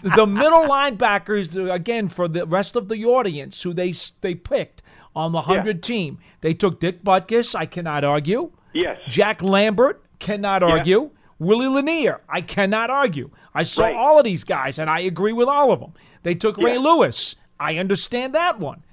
The, 0.02 0.08
yeah, 0.08 0.16
yeah. 0.18 0.24
middle 0.24 0.60
linebackers 0.66 1.72
again 1.72 2.08
for 2.08 2.26
the 2.28 2.46
rest 2.46 2.76
of 2.76 2.88
the 2.88 3.04
audience 3.04 3.62
who 3.62 3.72
they 3.74 3.94
they 4.20 4.34
picked 4.34 4.82
on 5.14 5.32
the 5.32 5.42
hundred 5.42 5.82
team. 5.82 6.18
They 6.40 6.54
took 6.54 6.80
Dick 6.80 7.02
Butkus. 7.04 7.54
I 7.54 7.66
cannot 7.66 8.04
argue. 8.04 8.52
Yes. 8.72 8.98
Jack 9.08 9.42
Lambert 9.42 10.02
cannot 10.18 10.62
argue. 10.62 11.10
Willie 11.38 11.68
Lanier, 11.68 12.20
I 12.28 12.40
cannot 12.42 12.90
argue. 12.90 13.30
I 13.54 13.62
saw 13.62 13.84
Right. 13.84 13.96
all 13.96 14.18
of 14.18 14.24
these 14.24 14.44
guys, 14.44 14.78
and 14.78 14.88
I 14.90 15.00
agree 15.00 15.32
with 15.32 15.48
all 15.48 15.72
of 15.72 15.80
them. 15.80 15.92
They 16.22 16.34
took 16.34 16.56
Ray 16.58 16.76
Lewis. 16.78 17.34
I 17.58 17.76
understand 17.78 18.34
that 18.34 18.58
one. 18.60 18.84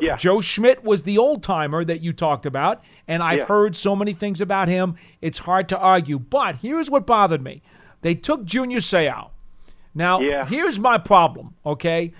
Yeah. 0.00 0.16
Joe 0.16 0.40
Schmidt 0.40 0.82
was 0.84 1.02
the 1.04 1.18
old 1.18 1.42
timer 1.42 1.84
that 1.84 2.00
you 2.00 2.12
talked 2.12 2.46
about, 2.46 2.82
and 3.08 3.22
I've 3.22 3.38
Yeah. 3.40 3.44
heard 3.46 3.76
so 3.76 3.94
many 3.96 4.12
things 4.12 4.40
about 4.40 4.68
him. 4.68 4.96
It's 5.20 5.38
hard 5.40 5.68
to 5.70 5.78
argue. 5.78 6.18
But 6.18 6.56
here's 6.56 6.90
what 6.90 7.06
bothered 7.06 7.42
me: 7.42 7.62
they 8.02 8.14
took 8.14 8.44
Junior 8.44 8.80
Seau. 8.80 9.30
Now, 9.94 10.20
Yeah. 10.20 10.46
here's 10.46 10.78
my 10.78 10.98
problem. 10.98 11.54
Okay, 11.64 12.12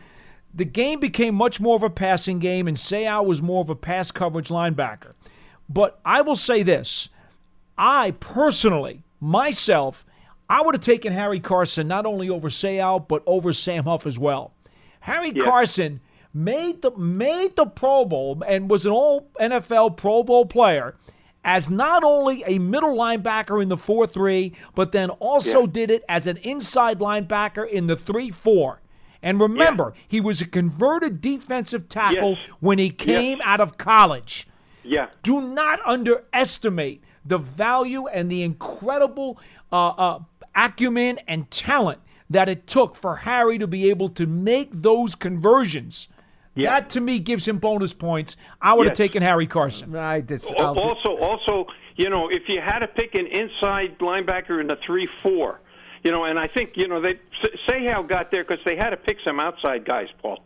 the 0.54 0.64
game 0.64 1.00
became 1.00 1.34
much 1.34 1.60
more 1.60 1.76
of 1.76 1.82
a 1.82 1.90
passing 1.90 2.38
game, 2.38 2.68
and 2.68 2.76
Seau 2.76 3.24
was 3.24 3.42
more 3.42 3.60
of 3.60 3.68
a 3.70 3.74
pass 3.74 4.10
coverage 4.10 4.48
linebacker. 4.48 5.12
But 5.68 5.98
I 6.04 6.20
will 6.22 6.36
say 6.36 6.62
this: 6.62 7.08
I 7.76 8.12
personally, 8.20 9.02
myself, 9.20 10.04
I 10.48 10.62
would 10.62 10.74
have 10.74 10.84
taken 10.84 11.12
Harry 11.12 11.40
Carson 11.40 11.88
not 11.88 12.06
only 12.06 12.28
over 12.28 12.48
Seau 12.48 13.06
but 13.08 13.22
over 13.26 13.52
Sam 13.52 13.84
Huff 13.84 14.06
as 14.06 14.18
well. 14.18 14.52
Harry 15.00 15.32
Yeah. 15.34 15.44
Carson 15.44 16.00
made 16.32 16.82
the 16.82 16.90
made 16.92 17.56
the 17.56 17.66
Pro 17.66 18.04
Bowl 18.04 18.42
and 18.46 18.70
was 18.70 18.84
an 18.86 18.92
all 18.92 19.28
NFL 19.40 19.90
Pro 19.96 20.22
Bowl 20.22 20.44
player 20.46 20.94
as 21.44 21.68
not 21.70 22.02
only 22.02 22.42
a 22.46 22.58
middle 22.58 22.96
linebacker 22.96 23.62
in 23.62 23.68
the 23.68 23.76
4-3, 23.76 24.52
but 24.74 24.92
then 24.92 25.10
also 25.10 25.60
Yeah. 25.62 25.66
did 25.72 25.90
it 25.90 26.04
as 26.08 26.26
an 26.26 26.38
inside 26.38 26.98
linebacker 27.00 27.68
in 27.68 27.86
the 27.86 27.96
3-4. 27.96 28.78
And 29.22 29.40
remember, 29.40 29.94
he 30.06 30.20
was 30.20 30.40
a 30.40 30.46
converted 30.46 31.20
defensive 31.20 31.88
tackle 31.88 32.32
Yes. 32.32 32.38
when 32.60 32.78
he 32.78 32.90
came 32.90 33.40
out 33.44 33.60
of 33.60 33.76
college. 33.78 34.46
yeah. 34.82 35.06
Do 35.22 35.40
not 35.40 35.80
underestimate 35.86 37.02
the 37.24 37.38
value 37.38 38.06
and 38.06 38.30
the 38.30 38.42
incredible 38.42 39.38
uh, 39.72 39.88
uh, 39.88 40.18
acumen 40.54 41.18
and 41.26 41.50
talent 41.50 42.00
that 42.28 42.48
it 42.48 42.66
took 42.66 42.94
for 42.96 43.16
Harry 43.16 43.58
to 43.58 43.66
be 43.66 43.88
able 43.90 44.08
to 44.10 44.26
make 44.26 44.70
those 44.72 45.14
conversions. 45.14 46.08
Yeah. 46.56 46.70
That 46.80 46.90
to 46.90 47.00
me 47.00 47.18
gives 47.18 47.46
him 47.48 47.58
bonus 47.58 47.92
points. 47.92 48.36
I 48.62 48.74
would 48.74 48.86
have 48.86 48.96
taken 48.96 49.22
Harry 49.22 49.46
Carson. 49.46 49.94
I 49.96 50.20
dis- 50.20 50.44
Al- 50.52 50.66
I'll- 50.68 50.78
Also, 50.78 51.16
also, 51.18 51.66
you 51.96 52.08
know, 52.10 52.28
if 52.28 52.48
you 52.48 52.60
had 52.60 52.78
to 52.80 52.86
pick 52.86 53.14
an 53.16 53.26
inside 53.26 53.98
linebacker 53.98 54.60
in 54.60 54.68
the 54.68 54.76
three-four, 54.86 55.60
you 56.04 56.10
know, 56.12 56.24
and 56.24 56.38
I 56.38 56.46
think 56.46 56.76
you 56.76 56.86
know 56.86 57.00
they 57.00 57.18
say 57.68 57.86
how 57.86 58.02
got 58.02 58.30
there 58.30 58.44
because 58.44 58.62
they 58.64 58.76
had 58.76 58.90
to 58.90 58.96
pick 58.96 59.16
some 59.24 59.40
outside 59.40 59.84
guys, 59.84 60.08
Paul. 60.22 60.44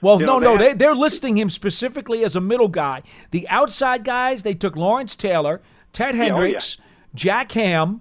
Well, 0.00 0.20
You 0.20 0.26
no, 0.26 0.38
know, 0.38 0.50
no, 0.54 0.56
they 0.56 0.62
they, 0.64 0.68
had- 0.70 0.78
they're 0.80 0.94
listing 0.94 1.36
him 1.38 1.48
specifically 1.50 2.24
as 2.24 2.34
a 2.36 2.40
middle 2.40 2.68
guy. 2.68 3.02
The 3.30 3.48
outside 3.48 4.02
guys, 4.04 4.42
they 4.42 4.54
took 4.54 4.76
Lawrence 4.76 5.14
Taylor, 5.16 5.62
Ted 5.92 6.14
oh, 6.14 6.18
yeah. 6.18 6.24
Hendricks, 6.24 6.78
Jack 7.14 7.52
Ham, 7.52 8.00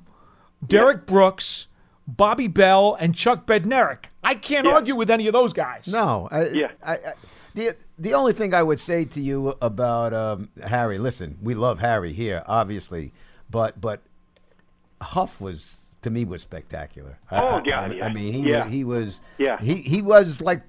Derrick 0.66 1.06
Brooks, 1.06 1.68
Bobby 2.08 2.47
Bell, 2.47 2.97
and 2.99 3.14
Chuck 3.16 3.45
Bednarik. 3.45 4.06
I 4.24 4.36
can't 4.36 4.66
Yeah. 4.68 4.74
argue 4.74 4.95
with 4.95 5.10
any 5.10 5.28
of 5.28 5.34
those 5.34 5.54
guys. 5.54 5.88
No, 5.88 6.28
I, 6.32 6.47
Yeah. 6.49 6.72
I, 6.86 6.93
I, 6.93 6.97
the 7.54 7.76
the 7.97 8.14
only 8.14 8.34
thing 8.34 8.54
I 8.54 8.64
would 8.64 8.80
say 8.80 9.06
to 9.06 9.22
you 9.22 9.56
about 9.62 10.14
um, 10.14 10.49
Harry, 10.66 10.97
listen, 10.97 11.38
we 11.41 11.54
love 11.54 11.80
Harry 11.80 12.12
here, 12.14 12.43
obviously, 12.47 13.14
but 13.49 13.80
but 13.80 14.01
Huff 15.01 15.39
was 15.41 15.80
to 16.01 16.10
me 16.10 16.26
was 16.26 16.41
spectacular. 16.41 17.18
I- 17.32 17.41
Oh, 17.41 17.47
I, 17.47 17.62
yeah, 17.66 17.80
I, 17.82 17.88
yeah. 17.93 18.06
I 18.06 18.14
mean, 18.14 18.34
he 18.34 18.49
Yeah. 18.49 18.64
was, 18.64 18.72
he 18.74 18.84
was 18.84 19.22
Yeah. 19.38 19.60
he 19.62 19.76
he 19.76 20.01
was 20.01 20.41
like, 20.41 20.64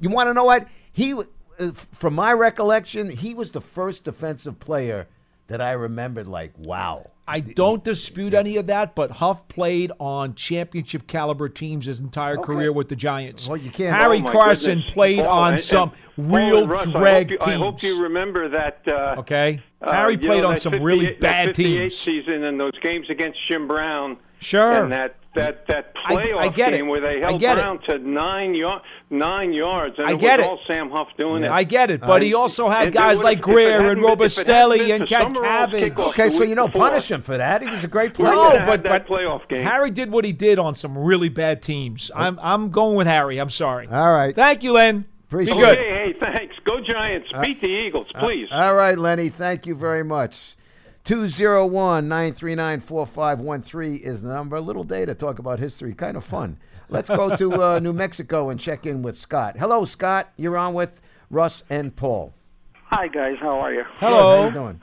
you 0.00 0.10
want 0.10 0.28
to 0.28 0.34
know 0.34 0.44
what 0.44 0.66
he 0.92 1.14
uh, 1.58 1.70
from 1.92 2.14
my 2.14 2.32
recollection, 2.32 3.08
he 3.08 3.34
was 3.34 3.50
the 3.52 3.60
first 3.60 4.04
defensive 4.04 4.58
player 4.58 5.06
that 5.46 5.60
I 5.60 5.72
remembered. 5.72 6.26
Like, 6.26 6.52
wow. 6.58 7.10
I 7.26 7.40
don't 7.40 7.82
dispute 7.82 8.34
any 8.34 8.56
of 8.58 8.66
that, 8.66 8.94
but 8.94 9.10
Huff 9.12 9.48
played 9.48 9.90
on 9.98 10.34
championship 10.34 11.06
caliber 11.06 11.48
teams 11.48 11.86
his 11.86 11.98
entire 12.00 12.38
Okay. 12.38 12.52
career 12.52 12.70
with 12.72 12.88
the 12.90 12.96
Giants. 12.96 13.48
Well, 13.48 13.56
you 13.56 13.70
can't- 13.70 13.96
Harry 13.96 14.22
Oh, 14.26 14.30
Carson 14.30 14.76
goodness. 14.76 14.90
played 14.92 15.18
Paul, 15.20 15.28
on 15.28 15.52
and- 15.54 15.62
some 15.62 15.92
and 16.18 16.32
real 16.34 16.58
and 16.58 16.70
Russ, 16.70 16.84
drag 16.86 17.02
I 17.02 17.16
hope, 17.16 17.30
you, 17.30 17.38
teams. 17.38 17.48
I 17.48 17.54
hope 17.56 17.82
you 17.82 18.02
remember 18.02 18.48
that. 18.50 18.78
Uh, 18.86 19.14
okay, 19.20 19.60
uh, 19.86 19.92
Harry 19.92 20.12
you 20.14 20.18
played 20.18 20.42
know, 20.42 20.50
on 20.50 20.58
some 20.58 20.72
58 20.72 20.84
really 20.84 21.12
bad 21.14 21.54
teams. 21.54 21.96
season 21.96 22.44
and 22.44 22.58
those 22.58 22.78
games 22.80 23.08
against 23.10 23.38
Jim 23.48 23.66
Brown. 23.68 24.16
Sure. 24.40 24.82
And 24.84 24.92
that 24.92 25.16
that 25.34 25.66
that 25.68 25.92
I- 26.04 26.14
playoff 26.14 26.36
I 26.38 26.48
get 26.48 26.74
it. 26.74 26.76
game 26.76 26.86
where 26.88 27.00
they 27.00 27.22
I 27.24 27.30
held 27.30 27.40
get 27.40 27.58
it. 27.58 27.80
To 27.88 27.98
nine 27.98 28.54
yard, 28.54 28.82
nine 29.10 29.52
yards, 29.52 29.96
and 29.98 30.06
I 30.06 30.12
it 30.12 30.20
get 30.20 30.38
was 30.38 30.44
it. 30.44 30.48
all 30.50 30.60
Sam 30.66 30.90
Huff 30.90 31.08
doing 31.18 31.42
it. 31.44 31.50
I 31.50 31.64
get 31.64 31.90
it, 31.90 32.00
but 32.02 32.20
he 32.22 32.34
also 32.34 32.68
had 32.68 32.92
guys 32.92 33.22
like 33.22 33.38
if 33.38 33.44
Grier 33.44 33.90
and 33.90 34.00
been- 34.00 34.04
if 34.20 34.38
it 34.38 34.46
hadn't 34.46 34.68
Robustelli 34.68 34.94
and 34.94 35.08
for 35.08 35.14
Pat 35.16 35.70
Summerall's 35.70 36.08
Okay, 36.10 36.28
so 36.30 36.44
you 36.44 36.54
don't 36.54 36.72
before, 36.72 36.88
punish 36.90 37.10
him 37.10 37.22
for 37.22 37.36
that. 37.38 37.62
He 37.62 37.70
was 37.70 37.82
a 37.84 37.88
great 37.88 38.14
player. 38.14 38.34
No, 38.34 38.50
but, 38.66 38.82
that 38.84 39.06
but 39.06 39.08
playoff 39.08 39.48
game. 39.48 39.62
Harry 39.64 39.90
did 39.90 40.12
what 40.12 40.24
he 40.24 40.32
did 40.32 40.58
on 40.58 40.74
some 40.74 40.96
really 40.96 41.30
bad 41.30 41.62
teams. 41.62 42.10
I'm 42.14 42.38
I'm 42.40 42.70
going 42.70 42.94
with 42.96 43.06
Harry. 43.06 43.38
I'm 43.38 43.50
sorry. 43.50 43.88
All 43.88 44.12
right. 44.12 44.34
Thank 44.36 44.62
you, 44.62 44.72
Len. 44.72 45.06
Appreciate 45.26 45.56
Be 45.56 45.62
it. 45.62 45.78
hey, 45.78 46.14
thanks. 46.20 46.53
Go 46.64 46.80
Giants. 46.80 47.28
Beat 47.42 47.60
the 47.60 47.68
Eagles, 47.68 48.06
please. 48.18 48.48
All 48.50 48.74
right, 48.74 48.98
Lenny. 48.98 49.28
Thank 49.28 49.66
you 49.66 49.74
very 49.74 50.02
much. 50.04 50.56
201 51.04 52.08
939 52.08 52.80
4513 52.80 54.00
is 54.02 54.22
the 54.22 54.28
number. 54.28 54.56
A 54.56 54.60
little 54.60 54.84
day 54.84 55.04
to 55.04 55.14
talk 55.14 55.38
about 55.38 55.58
history. 55.58 55.92
Kind 55.94 56.16
of 56.16 56.24
fun. 56.24 56.56
Let's 56.88 57.08
go 57.10 57.36
to 57.36 57.62
uh, 57.62 57.78
New 57.82 57.92
Mexico 57.92 58.48
and 58.48 58.58
check 58.58 58.86
in 58.86 59.02
with 59.02 59.18
Scott. 59.18 59.56
Hello, 59.58 59.84
Scott. 59.84 60.32
You're 60.36 60.56
on 60.56 60.72
with 60.74 61.00
Russ 61.30 61.62
and 61.68 61.94
Paul. 61.94 62.32
Hi 62.86 63.08
guys, 63.08 63.36
how 63.40 63.58
are 63.58 63.72
you? 63.74 63.82
Hello. 63.98 64.12
How 64.12 64.18
Hello. 64.18 64.46
you 64.46 64.52
doing? 64.52 64.80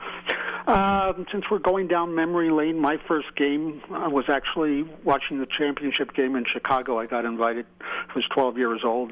Um, 0.66 1.26
since 1.32 1.44
we're 1.50 1.58
going 1.58 1.88
down 1.88 2.14
memory 2.14 2.50
lane, 2.50 2.78
my 2.78 2.96
first 3.08 3.34
game 3.34 3.80
I 3.90 4.06
was 4.06 4.26
actually 4.28 4.84
watching 5.02 5.38
the 5.40 5.46
championship 5.46 6.14
game 6.14 6.36
in 6.36 6.44
Chicago. 6.44 6.98
I 7.00 7.06
got 7.06 7.24
invited. 7.24 7.66
I 7.80 8.12
was 8.14 8.24
12 8.32 8.58
years 8.58 8.82
old, 8.84 9.10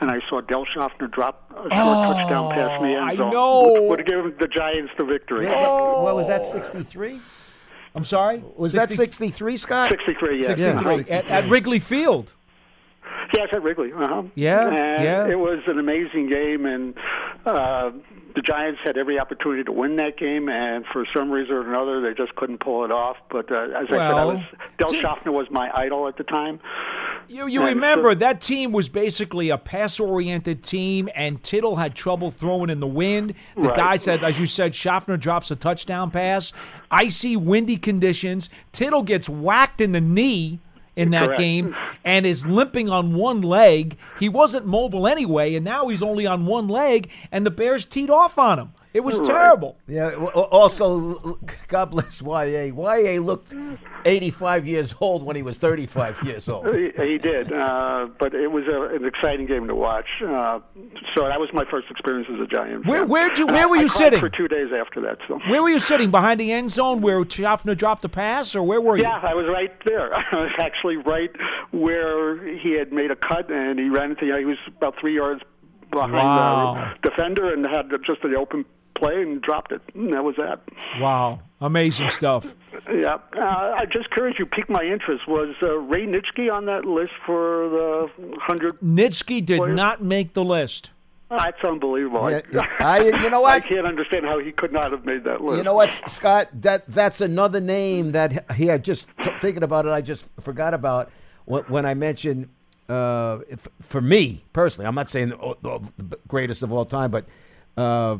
and 0.00 0.10
I 0.10 0.20
saw 0.28 0.40
Del 0.42 0.66
Shofner 0.66 1.10
drop 1.10 1.50
a 1.52 1.54
short 1.54 1.70
touchdown 1.70 2.50
pass 2.52 2.80
in 2.80 2.88
the 2.88 2.94
I 2.96 3.08
end 3.10 3.16
zone. 3.18 3.30
know. 3.32 3.72
Which 3.72 3.82
would 3.88 3.98
have 4.00 4.08
given 4.08 4.34
the 4.38 4.48
Giants 4.48 4.92
the 4.98 5.04
victory. 5.04 5.46
What 5.46 6.14
was 6.14 6.26
that, 6.28 6.44
63? 6.44 7.20
I'm 7.94 8.04
sorry. 8.04 8.42
Was 8.56 8.72
60 8.72 8.96
that 8.96 8.96
63, 8.96 9.56
Scott? 9.56 9.90
63, 9.90 10.40
yeah. 10.40 10.46
63 10.46 11.04
Yeah, 11.06 11.16
at, 11.16 11.28
at 11.28 11.48
Wrigley 11.50 11.78
Field. 11.78 12.32
Yes, 13.34 13.48
at 13.52 13.62
Wrigley. 13.62 13.92
Uh-huh. 13.92 14.24
Yeah, 14.34 14.68
and 14.68 15.04
yeah. 15.04 15.26
It 15.26 15.38
was 15.38 15.60
an 15.66 15.78
amazing 15.78 16.28
game, 16.28 16.66
and 16.66 16.94
uh, 17.46 17.90
the 18.34 18.42
Giants 18.42 18.80
had 18.84 18.96
every 18.96 19.18
opportunity 19.18 19.64
to 19.64 19.72
win 19.72 19.96
that 19.96 20.16
game, 20.16 20.48
and 20.48 20.84
for 20.92 21.04
some 21.14 21.30
reason 21.30 21.54
or 21.54 21.68
another, 21.68 22.00
they 22.00 22.14
just 22.14 22.34
couldn't 22.36 22.58
pull 22.58 22.84
it 22.84 22.90
off. 22.92 23.16
But 23.30 23.50
uh, 23.50 23.60
as 23.76 23.86
I 23.88 23.90
said, 23.90 23.98
I 24.00 24.24
was 24.24 24.40
Del 24.78 24.88
to- 24.88 24.96
Shofner 25.02 25.32
was 25.32 25.50
my 25.50 25.70
idol 25.74 26.08
at 26.08 26.16
the 26.16 26.24
time. 26.24 26.60
You, 27.28 27.46
you 27.46 27.60
And 27.62 27.74
remember 27.76 28.12
so- 28.12 28.16
that 28.16 28.40
team 28.40 28.72
was 28.72 28.88
basically 28.88 29.48
a 29.50 29.58
pass-oriented 29.58 30.62
team, 30.62 31.08
and 31.14 31.42
Tittle 31.42 31.76
had 31.76 31.94
trouble 31.94 32.30
throwing 32.30 32.70
in 32.70 32.80
the 32.80 32.86
wind. 32.86 33.34
The 33.54 33.62
Right. 33.62 33.76
guy 33.76 33.96
said, 33.96 34.24
as 34.24 34.38
you 34.38 34.46
said, 34.46 34.72
Shofner 34.72 35.18
drops 35.18 35.50
a 35.50 35.56
touchdown 35.56 36.10
pass. 36.10 36.52
Icy, 36.90 37.36
windy 37.36 37.76
conditions. 37.76 38.50
Tittle 38.72 39.02
gets 39.02 39.28
whacked 39.28 39.80
in 39.80 39.92
the 39.92 40.00
knee 40.00 40.58
in 40.96 41.10
that 41.10 41.26
Correct. 41.26 41.40
game 41.40 41.76
and 42.04 42.26
is 42.26 42.46
limping 42.46 42.88
on 42.88 43.14
one 43.14 43.40
leg. 43.40 43.96
He 44.18 44.28
wasn't 44.28 44.66
mobile 44.66 45.06
anyway, 45.06 45.54
and 45.54 45.64
now 45.64 45.88
he's 45.88 46.02
only 46.02 46.26
on 46.26 46.46
one 46.46 46.68
leg, 46.68 47.10
and 47.30 47.46
the 47.46 47.50
Bears 47.50 47.84
teed 47.84 48.10
off 48.10 48.38
on 48.38 48.58
him. 48.58 48.72
It 48.94 49.00
was 49.02 49.18
terrible. 49.26 49.76
Yeah. 49.88 50.14
Also, 50.14 51.38
God 51.68 51.86
bless 51.90 52.20
YA. 52.20 52.64
YA 52.74 53.20
looked 53.20 53.54
85 54.04 54.66
years 54.66 54.94
old 55.00 55.22
when 55.22 55.34
he 55.36 55.42
was 55.42 55.56
35 55.56 56.18
years 56.24 56.48
old. 56.48 56.74
He, 56.74 56.90
he 57.02 57.16
did, 57.18 57.52
uh, 57.52 58.08
but 58.18 58.34
it 58.34 58.48
was 58.50 58.64
a, 58.66 58.94
an 58.94 59.04
exciting 59.06 59.46
game 59.46 59.66
to 59.68 59.74
watch. 59.74 60.06
Uh, 60.22 60.60
so 61.14 61.26
that 61.26 61.40
was 61.40 61.48
my 61.54 61.64
first 61.70 61.90
experience 61.90 62.28
as 62.32 62.40
a 62.40 62.46
Giant. 62.46 62.84
Where- 62.86 63.06
where'd 63.06 63.38
you- 63.38 63.46
where 63.46 63.68
were 63.68 63.76
you 63.76 63.88
cried 63.88 63.98
sitting? 63.98 64.20
For 64.20 64.28
two 64.28 64.48
days 64.48 64.68
after 64.78 65.00
that. 65.02 65.18
So. 65.26 65.38
Where 65.48 65.62
were 65.62 65.70
you 65.70 65.78
sitting? 65.78 66.10
Behind 66.10 66.38
the 66.38 66.52
end 66.52 66.70
zone 66.70 67.00
where 67.00 67.22
Shofner 67.24 67.76
dropped 67.76 68.02
the 68.02 68.08
pass, 68.10 68.54
or 68.54 68.62
where 68.62 68.80
were 68.80 68.96
you? 68.98 69.04
Yeah, 69.04 69.20
I 69.22 69.34
was 69.34 69.46
right 69.48 69.72
there. 69.86 70.14
I 70.32 70.34
was 70.34 70.52
actually 70.58 70.96
right 70.96 71.30
where 71.70 72.36
he 72.58 72.72
had 72.72 72.92
made 72.92 73.10
a 73.10 73.16
cut, 73.16 73.50
and 73.50 73.78
he 73.78 73.88
ran 73.88 74.10
into. 74.10 74.24
He 74.36 74.44
was 74.44 74.58
about 74.76 74.94
three 75.00 75.14
yards 75.14 75.40
behind 75.90 76.12
Wow. 76.12 76.92
the 77.02 77.08
defender, 77.10 77.52
and 77.52 77.64
had 77.66 77.90
just 78.06 78.22
an 78.24 78.34
open 78.36 78.64
play 79.02 79.22
and 79.22 79.42
dropped 79.42 79.72
it. 79.72 79.82
And 79.94 80.12
that 80.12 80.24
was 80.24 80.36
that. 80.36 80.60
Wow. 81.00 81.40
Amazing 81.60 82.10
stuff. 82.10 82.54
Yeah, 82.92 83.18
uh, 83.36 83.74
I 83.78 83.86
just 83.90 84.10
curious. 84.10 84.38
You 84.38 84.46
piqued 84.46 84.70
my 84.70 84.82
interest. 84.82 85.28
Was 85.28 85.54
uh, 85.62 85.76
Ray 85.78 86.06
Nitschke 86.06 86.52
on 86.52 86.66
that 86.66 86.84
list 86.84 87.12
for 87.24 87.68
the 87.68 88.10
hundred? 88.40 88.78
Nitschke 88.80 89.44
did 89.44 89.60
Well, 89.60 89.68
not 89.68 90.02
make 90.02 90.34
the 90.34 90.44
list. 90.44 90.90
That's 91.30 91.62
unbelievable. 91.64 92.30
Yeah, 92.30 92.40
yeah. 92.52 92.66
I- 92.80 93.04
you 93.04 93.30
know 93.30 93.40
what? 93.46 93.52
I 93.52 93.60
can't 93.60 93.86
understand 93.86 94.26
how 94.26 94.38
he 94.38 94.52
could 94.52 94.72
not 94.72 94.90
have 94.90 95.04
made 95.04 95.24
that 95.24 95.40
list. 95.40 95.58
You 95.58 95.62
know 95.62 95.74
what, 95.74 95.92
Scott? 96.08 96.48
That 96.60 96.84
that's 96.88 97.20
another 97.20 97.60
name 97.60 98.12
that 98.12 98.50
he 98.52 98.66
had 98.66 98.84
just 98.84 99.06
t- 99.22 99.30
thinking 99.40 99.62
about 99.62 99.86
it. 99.86 99.90
I 99.90 100.00
just 100.00 100.24
forgot 100.40 100.74
about 100.74 101.10
when, 101.44 101.62
when 101.64 101.86
I 101.86 101.94
mentioned. 101.94 102.48
Uh, 102.88 103.38
if, 103.48 103.66
for 103.80 104.00
me 104.02 104.44
personally, 104.52 104.86
I'm 104.86 104.94
not 104.94 105.08
saying 105.08 105.28
the, 105.30 105.56
the 105.62 105.80
the 105.96 106.18
greatest 106.28 106.62
of 106.62 106.72
all 106.72 106.84
time, 106.84 107.10
but 107.10 107.24
uh, 107.76 108.18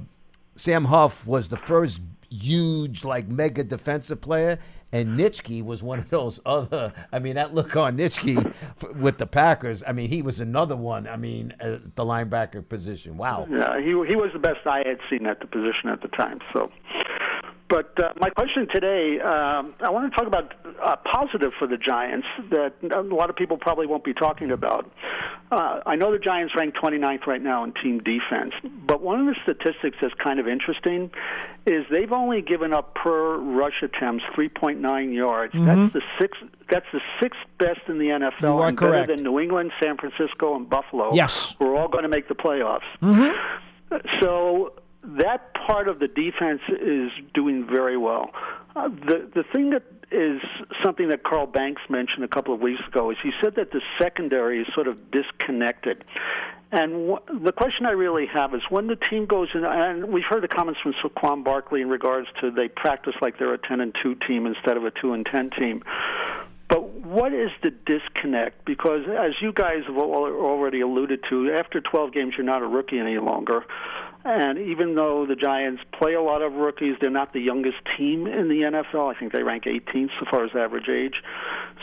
Sam 0.57 0.85
Huff 0.85 1.27
was 1.27 1.49
the 1.49 1.57
first 1.57 2.01
huge, 2.31 3.05
like 3.05 3.29
mega 3.29 3.63
defensive 3.63 4.21
player, 4.21 4.59
and 4.93 5.19
Nitschke 5.19 5.65
was 5.65 5.83
one 5.83 5.99
of 5.99 6.11
those 6.11 6.41
other. 6.47 6.93
I 7.13 7.19
mean, 7.19 7.35
that 7.35 7.55
look 7.55 7.77
on 7.77 7.97
Nitschke 7.97 8.55
with 8.97 9.19
the 9.19 9.27
Packers. 9.27 9.83
I 9.87 9.93
mean, 9.93 10.09
he 10.11 10.23
was 10.23 10.41
another 10.41 10.77
one. 10.77 11.09
I 11.09 11.17
mean, 11.17 11.55
the 11.61 12.05
linebacker 12.05 12.67
position. 12.69 13.17
Wow. 13.17 13.47
Yeah, 13.51 13.79
he 13.81 13.91
he 14.07 14.17
was 14.17 14.31
the 14.33 14.39
best 14.39 14.67
I 14.67 14.79
had 14.87 14.99
seen 15.11 15.27
at 15.27 15.41
the 15.41 15.47
position 15.47 15.89
at 15.89 16.03
the 16.03 16.09
time. 16.09 16.41
So, 16.53 16.71
but 17.73 17.99
uh, 17.99 18.13
my 18.21 18.29
question 18.29 18.69
today, 18.71 19.19
um, 19.19 19.75
I 19.81 19.89
want 19.89 20.13
to 20.13 20.15
talk 20.15 20.27
about 20.27 20.53
uh, 20.83 20.97
positive 21.11 21.53
for 21.59 21.67
the 21.67 21.79
Giants 21.79 22.27
that 22.51 22.75
a 22.95 23.01
lot 23.01 23.31
of 23.31 23.37
people 23.37 23.57
probably 23.57 23.87
won't 23.87 24.05
be 24.05 24.13
talking 24.13 24.51
about. 24.51 24.93
Uh, 25.51 25.81
I 25.87 25.97
know 25.97 26.13
the 26.13 26.19
Giants 26.19 26.55
rank 26.55 26.75
29th 26.75 27.27
right 27.27 27.41
now 27.41 27.65
in 27.65 27.73
team 27.73 28.03
defense, 28.03 28.53
but 28.87 29.01
one 29.01 29.21
of 29.21 29.27
the 29.27 29.37
statistics 29.43 29.97
that's 30.03 30.13
kind 30.13 30.39
of 30.39 30.47
interesting 30.47 31.11
is 31.65 31.87
they've 31.91 32.13
only 32.13 32.43
given 32.43 32.75
up 32.75 32.95
per 32.95 33.39
rush 33.39 33.83
attempts 33.83 34.25
3.9 34.37 35.15
yards. 35.15 35.55
That's 35.57 35.95
the 35.95 36.03
sixth. 36.21 36.43
That's 36.69 36.87
the 36.93 37.01
sixth 37.23 37.41
best 37.59 37.81
in 37.89 37.97
the 37.97 38.09
NFL, 38.09 38.69
and 38.69 38.77
better 38.79 39.07
than 39.07 39.25
New 39.25 39.41
England, 39.41 39.73
San 39.83 39.97
Francisco, 39.97 40.57
and 40.57 40.69
Buffalo. 40.69 41.15
Yes. 41.15 41.55
we're 41.59 41.75
all 41.75 41.89
going 41.89 42.03
to 42.03 42.11
make 42.11 42.29
the 42.29 42.35
playoffs. 42.35 42.83
So 44.21 44.73
that 45.05 45.55
part 45.55 45.89
of 45.89 45.99
the 45.99 46.09
defense 46.09 46.61
is 46.69 47.11
doing 47.35 47.67
very 47.67 47.97
well. 47.97 48.31
Uh, 48.75 48.89
the 48.89 49.31
the 49.35 49.45
thing 49.53 49.71
that 49.71 49.83
is 50.13 50.41
something 50.85 51.09
that 51.09 51.23
Carl 51.25 51.47
Banks 51.47 51.83
mentioned 51.89 52.25
a 52.25 52.29
couple 52.29 52.55
of 52.55 52.61
weeks 52.61 52.83
ago 52.87 53.11
is 53.11 53.17
he 53.23 53.33
said 53.43 53.55
that 53.57 53.73
the 53.73 53.81
secondary 53.99 54.61
is 54.61 54.67
sort 54.75 54.87
of 54.87 55.11
disconnected. 55.11 56.05
And 56.71 57.13
wh- 57.13 57.45
the 57.45 57.53
question 57.53 57.87
I 57.87 57.91
really 57.91 58.27
have 58.27 58.55
is 58.55 58.63
when 58.71 58.87
the 58.87 58.97
team 58.97 59.27
goes 59.27 59.49
in, 59.55 59.65
and 59.65 60.13
we've 60.13 60.25
heard 60.29 60.43
the 60.43 60.49
comments 60.49 60.81
from 60.81 60.95
Saquon 61.03 61.45
Barkley 61.45 61.83
in 61.83 61.89
regards 61.89 62.29
to 62.41 62.51
they 62.51 62.69
practice 62.69 63.15
like 63.21 63.39
they're 63.39 63.55
a 63.55 63.59
10 63.59 63.81
and 63.81 63.95
2 64.03 64.17
team 64.27 64.47
instead 64.47 64.77
of 64.77 64.85
a 64.85 64.91
2 64.91 65.13
and 65.13 65.27
10 65.27 65.51
team. 65.51 65.83
But 66.69 66.89
what 66.89 67.35
is 67.35 67.51
the 67.63 67.71
disconnect? 67.71 68.65
Because 68.65 69.03
as 69.07 69.33
you 69.43 69.53
guys 69.53 69.83
have 69.87 69.99
already 69.99 70.81
alluded 70.81 71.21
to, 71.29 71.53
after 71.53 71.83
12 71.83 72.15
games, 72.15 72.35
you're 72.39 72.47
not 72.47 72.63
a 72.63 72.67
rookie 72.67 72.99
any 72.99 73.19
longer. 73.19 73.65
And 74.25 74.59
even 74.59 74.95
though 74.95 75.27
the 75.27 75.35
Giants 75.35 75.83
play 75.93 76.15
a 76.15 76.23
lot 76.23 76.43
of 76.43 76.53
rookies, 76.53 76.95
they're 77.01 77.11
not 77.11 77.33
the 77.33 77.41
youngest 77.41 77.79
team 77.97 78.27
in 78.27 78.49
the 78.49 78.61
NFL. 78.63 79.15
I 79.15 79.19
think 79.19 79.33
they 79.33 79.43
rank 79.43 79.65
18th 79.65 80.11
so 80.21 80.27
far 80.31 80.45
as 80.45 80.51
average 80.55 80.89
age. 80.89 81.23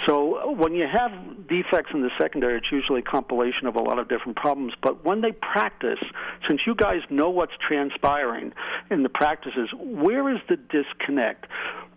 So 0.07 0.53
when 0.53 0.73
you 0.73 0.87
have 0.87 1.11
defects 1.47 1.91
in 1.93 2.01
the 2.01 2.11
secondary, 2.17 2.57
it's 2.57 2.71
usually 2.71 2.99
a 2.99 3.03
compilation 3.03 3.67
of 3.67 3.75
a 3.75 3.81
lot 3.81 3.99
of 3.99 4.07
different 4.07 4.37
problems. 4.37 4.73
But 4.81 5.03
when 5.03 5.19
they 5.19 5.33
practice, 5.33 5.99
since 6.47 6.61
you 6.65 6.75
guys 6.75 7.01
know 7.09 7.29
what's 7.29 7.53
transpiring 7.59 8.53
in 8.89 9.03
the 9.03 9.09
practices, 9.09 9.69
where 9.77 10.33
is 10.33 10.39
the 10.47 10.55
disconnect? 10.55 11.45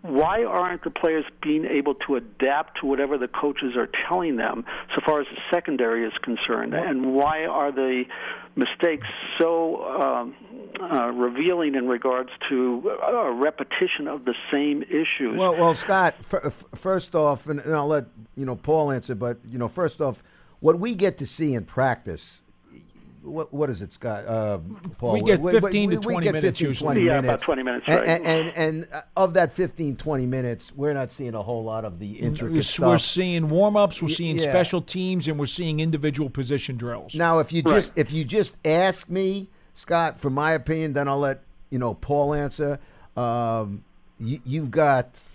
Why 0.03 0.43
aren't 0.43 0.83
the 0.83 0.89
players 0.89 1.23
being 1.41 1.63
able 1.63 1.95
to 2.07 2.17
adapt 2.17 2.81
to 2.81 2.85
whatever 2.85 3.17
the 3.17 3.29
coaches 3.29 3.77
are 3.77 3.87
telling 4.09 4.35
them 4.35 4.65
so 4.93 5.01
far 5.05 5.21
as 5.21 5.27
the 5.27 5.39
secondary 5.49 6.05
is 6.05 6.11
concerned? 6.21 6.73
And 6.73 7.15
why 7.15 7.45
are 7.45 7.71
the 7.71 8.03
mistakes 8.57 9.07
so 9.39 9.81
um, 9.85 10.35
uh, 10.81 11.07
revealing 11.07 11.75
in 11.75 11.87
regards 11.87 12.31
to 12.49 12.97
a 13.01 13.31
repetition 13.31 14.09
of 14.09 14.25
the 14.25 14.35
same 14.51 14.83
issues? 14.83 15.37
Well, 15.37 15.55
well, 15.55 15.73
Scott. 15.73 16.15
F- 16.33 16.65
first 16.75 17.15
off, 17.15 17.47
and, 17.47 17.61
and 17.61 17.73
I'll 17.73 17.87
let 17.87 18.07
you 18.35 18.45
know 18.45 18.57
Paul 18.57 18.91
answer, 18.91 19.15
but 19.15 19.37
you 19.49 19.57
know, 19.57 19.69
first 19.69 20.01
off, 20.01 20.21
what 20.59 20.79
we 20.79 20.95
get 20.95 21.17
to 21.19 21.25
see 21.25 21.53
in 21.53 21.63
practice, 21.63 22.42
what, 23.23 23.53
what 23.53 23.69
is 23.69 23.81
it, 23.81 23.93
Scott? 23.93 24.25
Uh, 24.27 24.59
Paul, 24.97 25.13
We 25.13 25.21
get 25.21 25.41
15 25.41 25.91
to 25.91 25.95
20 25.97 26.23
get 26.23 26.33
minutes 26.33 26.59
15, 26.59 26.67
usually. 26.67 26.85
20 26.95 27.01
Yeah, 27.01 27.11
about 27.13 27.23
minutes. 27.23 27.43
20 27.43 27.63
minutes, 27.63 27.85
And, 27.87 27.99
right. 27.99 28.07
and, 28.09 28.27
and, 28.27 28.53
and 28.57 28.87
uh, 28.93 29.01
of 29.15 29.33
that 29.35 29.53
15, 29.53 29.95
20 29.95 30.25
minutes, 30.27 30.71
we're 30.75 30.93
not 30.93 31.11
seeing 31.11 31.33
a 31.33 31.41
whole 31.41 31.63
lot 31.63 31.85
of 31.85 31.99
the 31.99 32.19
intricate 32.19 32.53
We're, 32.53 32.61
stuff. 32.63 32.87
we're 32.87 32.97
seeing 32.97 33.49
warm 33.49 33.77
ups, 33.77 34.01
we're 34.01 34.09
seeing 34.09 34.37
yeah. 34.37 34.49
special 34.51 34.81
teams, 34.81 35.27
and 35.27 35.39
we're 35.39 35.45
seeing 35.45 35.79
individual 35.79 36.29
position 36.29 36.75
drills. 36.77 37.15
Now, 37.15 37.39
if 37.39 37.51
you 37.53 37.61
Right. 37.65 37.75
just 37.75 37.91
if 37.95 38.11
you 38.11 38.25
just 38.25 38.55
ask 38.65 39.09
me, 39.09 39.49
Scott, 39.73 40.19
for 40.19 40.29
my 40.29 40.51
opinion, 40.51 40.93
then 40.93 41.07
I'll 41.07 41.19
let 41.19 41.41
you 41.69 41.79
know 41.79 41.93
Paul 41.93 42.33
answer. 42.33 42.79
Um, 43.15 43.83
you, 44.19 44.39
you've 44.43 44.69
got, 44.71 45.05
y- 45.05 45.11
y- 45.13 45.32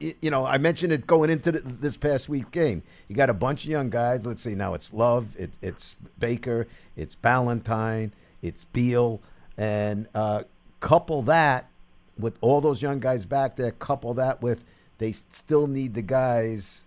you 0.00 0.30
know, 0.30 0.46
I 0.46 0.58
mentioned 0.58 0.92
it 0.92 1.06
going 1.06 1.30
into 1.30 1.52
the, 1.52 1.60
this 1.60 1.96
past 1.96 2.28
week 2.28 2.50
game. 2.50 2.82
You 3.08 3.16
got 3.16 3.30
a 3.30 3.34
bunch 3.34 3.64
of 3.64 3.70
young 3.70 3.90
guys. 3.90 4.26
Let's 4.26 4.42
see, 4.42 4.54
now 4.54 4.74
it's 4.74 4.92
Love, 4.92 5.36
it, 5.38 5.50
it's 5.62 5.96
Baker, 6.18 6.66
it's 6.96 7.16
Ballentine, 7.16 8.12
it's 8.42 8.64
Beal, 8.64 9.20
and 9.56 10.06
uh, 10.14 10.44
couple 10.80 11.22
that 11.22 11.68
with 12.18 12.36
all 12.40 12.60
those 12.60 12.82
young 12.82 13.00
guys 13.00 13.26
back 13.26 13.56
there. 13.56 13.72
Couple 13.72 14.14
that 14.14 14.42
with 14.42 14.64
they 14.98 15.12
still 15.12 15.66
need 15.66 15.94
the 15.94 16.02
guys 16.02 16.85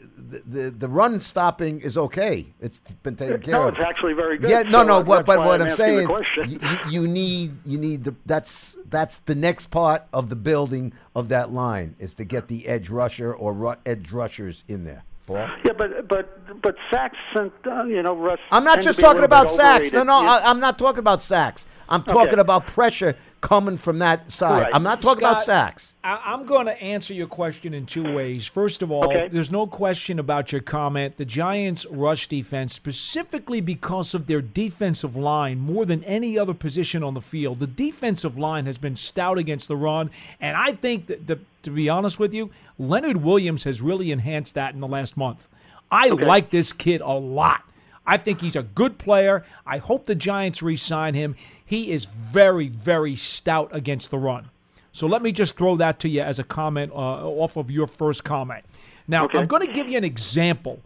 the, 0.00 0.38
the 0.46 0.70
the 0.70 0.88
run 0.88 1.20
stopping 1.20 1.80
is 1.80 1.98
okay. 1.98 2.46
It's 2.60 2.80
been 3.02 3.16
taken 3.16 3.40
care 3.40 3.52
No, 3.54 3.68
of. 3.68 3.74
it's 3.74 3.84
actually 3.84 4.14
very 4.14 4.38
good. 4.38 4.50
Yeah, 4.50 4.62
no, 4.62 4.80
So, 4.80 4.84
no, 4.86 5.02
but 5.02 5.26
but 5.26 5.38
what 5.38 5.60
I'm 5.60 5.68
I'm 5.68 5.76
saying, 5.76 6.08
you, 6.48 6.58
you 6.88 7.06
need 7.06 7.52
you 7.64 7.78
need 7.78 8.04
the 8.04 8.14
that's 8.26 8.76
that's 8.88 9.18
the 9.18 9.34
next 9.34 9.66
part 9.66 10.04
of 10.12 10.28
the 10.30 10.36
building 10.36 10.92
of 11.14 11.28
that 11.28 11.52
line 11.52 11.96
is 11.98 12.14
to 12.14 12.24
get 12.24 12.48
the 12.48 12.66
edge 12.66 12.88
rusher 12.88 13.32
or 13.34 13.52
ru- 13.52 13.74
edge 13.84 14.10
rushers 14.12 14.64
in 14.68 14.84
there. 14.84 15.04
Paul? 15.26 15.48
Yeah, 15.64 15.72
but 15.76 16.08
but 16.08 16.60
but 16.62 16.76
sacks 16.90 17.18
and 17.34 17.50
uh, 17.66 17.84
you 17.84 18.02
know 18.02 18.16
Russ. 18.16 18.40
I'm 18.50 18.64
not 18.64 18.80
just 18.80 18.98
talking 18.98 19.24
about 19.24 19.50
sacks. 19.50 19.92
No, 19.92 20.02
no, 20.02 20.14
I, 20.14 20.48
I'm 20.48 20.60
not 20.60 20.78
talking 20.78 20.98
about 21.00 21.22
sacks. 21.22 21.66
I'm 21.88 22.04
talking 22.04 22.32
Okay. 22.34 22.40
about 22.40 22.66
pressure 22.68 23.16
coming 23.40 23.76
from 23.76 23.98
that 24.00 24.30
side. 24.30 24.64
Right. 24.64 24.74
I'm 24.74 24.82
not 24.82 25.00
talking 25.00 25.22
about 25.22 25.42
sacks. 25.42 25.94
I, 26.04 26.20
I'm 26.26 26.46
going 26.46 26.66
to 26.66 26.82
answer 26.82 27.14
your 27.14 27.26
question 27.26 27.72
in 27.74 27.86
two 27.86 28.14
ways. 28.14 28.46
First 28.46 28.82
of 28.82 28.90
all, 28.90 29.04
Okay. 29.04 29.28
there's 29.28 29.50
no 29.50 29.66
question 29.66 30.18
about 30.18 30.52
your 30.52 30.60
comment. 30.60 31.16
The 31.16 31.24
Giants' 31.24 31.86
rush 31.86 32.28
defense, 32.28 32.74
specifically 32.74 33.60
because 33.60 34.14
of 34.14 34.26
their 34.26 34.42
defensive 34.42 35.16
line, 35.16 35.58
more 35.58 35.86
than 35.86 36.04
any 36.04 36.38
other 36.38 36.54
position 36.54 37.02
on 37.02 37.14
the 37.14 37.20
field, 37.20 37.60
the 37.60 37.66
defensive 37.66 38.36
line 38.38 38.66
has 38.66 38.78
been 38.78 38.96
stout 38.96 39.38
against 39.38 39.68
the 39.68 39.76
run. 39.76 40.10
And 40.40 40.56
I 40.56 40.72
think 40.72 41.06
that, 41.06 41.26
the, 41.26 41.38
to 41.62 41.70
be 41.70 41.88
honest 41.88 42.18
with 42.18 42.34
you, 42.34 42.50
Leonard 42.78 43.18
Williams 43.18 43.64
has 43.64 43.80
really 43.80 44.12
enhanced 44.12 44.54
that 44.54 44.74
in 44.74 44.80
the 44.80 44.88
last 44.88 45.16
month. 45.16 45.48
I 45.90 46.08
like 46.08 46.50
this 46.50 46.72
kid 46.72 47.00
a 47.00 47.12
lot. 47.14 47.64
I 48.06 48.16
think 48.16 48.40
he's 48.40 48.56
a 48.56 48.62
good 48.62 48.98
player. 48.98 49.44
I 49.66 49.78
hope 49.78 50.06
the 50.06 50.14
Giants 50.14 50.62
re 50.62 50.76
sign 50.76 51.14
him. 51.14 51.36
He 51.64 51.90
is 51.90 52.06
very, 52.06 52.68
very 52.68 53.14
stout 53.14 53.68
against 53.72 54.10
the 54.10 54.18
run. 54.18 54.50
So 54.92 55.06
let 55.06 55.22
me 55.22 55.30
just 55.30 55.56
throw 55.56 55.76
that 55.76 56.00
to 56.00 56.08
you 56.08 56.20
as 56.20 56.38
a 56.38 56.44
comment 56.44 56.90
uh, 56.92 56.96
off 56.96 57.56
of 57.56 57.70
your 57.70 57.86
first 57.86 58.24
comment. 58.24 58.64
Now, 59.06 59.24
Okay. 59.26 59.38
I'm 59.38 59.46
going 59.46 59.64
to 59.66 59.72
give 59.72 59.88
you 59.88 59.96
an 59.96 60.04
example 60.04 60.80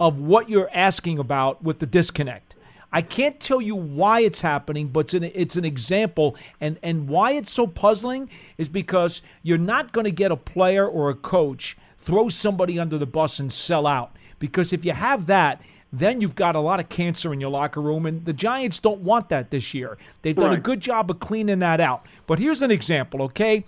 of 0.00 0.18
what 0.18 0.48
you're 0.50 0.70
asking 0.74 1.18
about 1.18 1.62
with 1.62 1.78
the 1.78 1.86
disconnect. 1.86 2.56
I 2.92 3.02
can't 3.02 3.40
tell 3.40 3.60
you 3.60 3.74
why 3.74 4.20
it's 4.20 4.40
happening, 4.40 4.88
but 4.88 5.00
it's 5.00 5.14
an, 5.14 5.24
it's 5.24 5.56
an 5.56 5.64
example. 5.64 6.36
And, 6.60 6.78
and 6.82 7.08
why 7.08 7.32
it's 7.32 7.50
so 7.50 7.66
puzzling 7.66 8.28
is 8.58 8.68
because 8.68 9.22
you're 9.42 9.58
not 9.58 9.92
going 9.92 10.04
to 10.04 10.12
get 10.12 10.30
a 10.32 10.36
player 10.36 10.86
or 10.86 11.10
a 11.10 11.14
coach 11.14 11.76
throw 11.98 12.28
somebody 12.28 12.78
under 12.78 12.98
the 12.98 13.06
bus 13.06 13.38
and 13.38 13.52
sell 13.52 13.86
out. 13.86 14.16
Because 14.38 14.72
if 14.72 14.84
you 14.84 14.92
have 14.92 15.26
that, 15.26 15.60
then 15.98 16.20
you've 16.20 16.34
got 16.34 16.56
a 16.56 16.60
lot 16.60 16.80
of 16.80 16.88
cancer 16.88 17.32
in 17.32 17.40
your 17.40 17.50
locker 17.50 17.80
room, 17.80 18.06
and 18.06 18.24
the 18.24 18.32
Giants 18.32 18.78
don't 18.78 19.00
want 19.00 19.28
that 19.28 19.50
this 19.50 19.74
year. 19.74 19.98
They've 20.22 20.36
done 20.36 20.52
a 20.52 20.58
good 20.60 20.80
job 20.80 21.10
of 21.10 21.20
cleaning 21.20 21.58
that 21.60 21.80
out. 21.80 22.06
But 22.26 22.38
here's 22.38 22.62
an 22.62 22.70
example, 22.70 23.22
okay? 23.22 23.64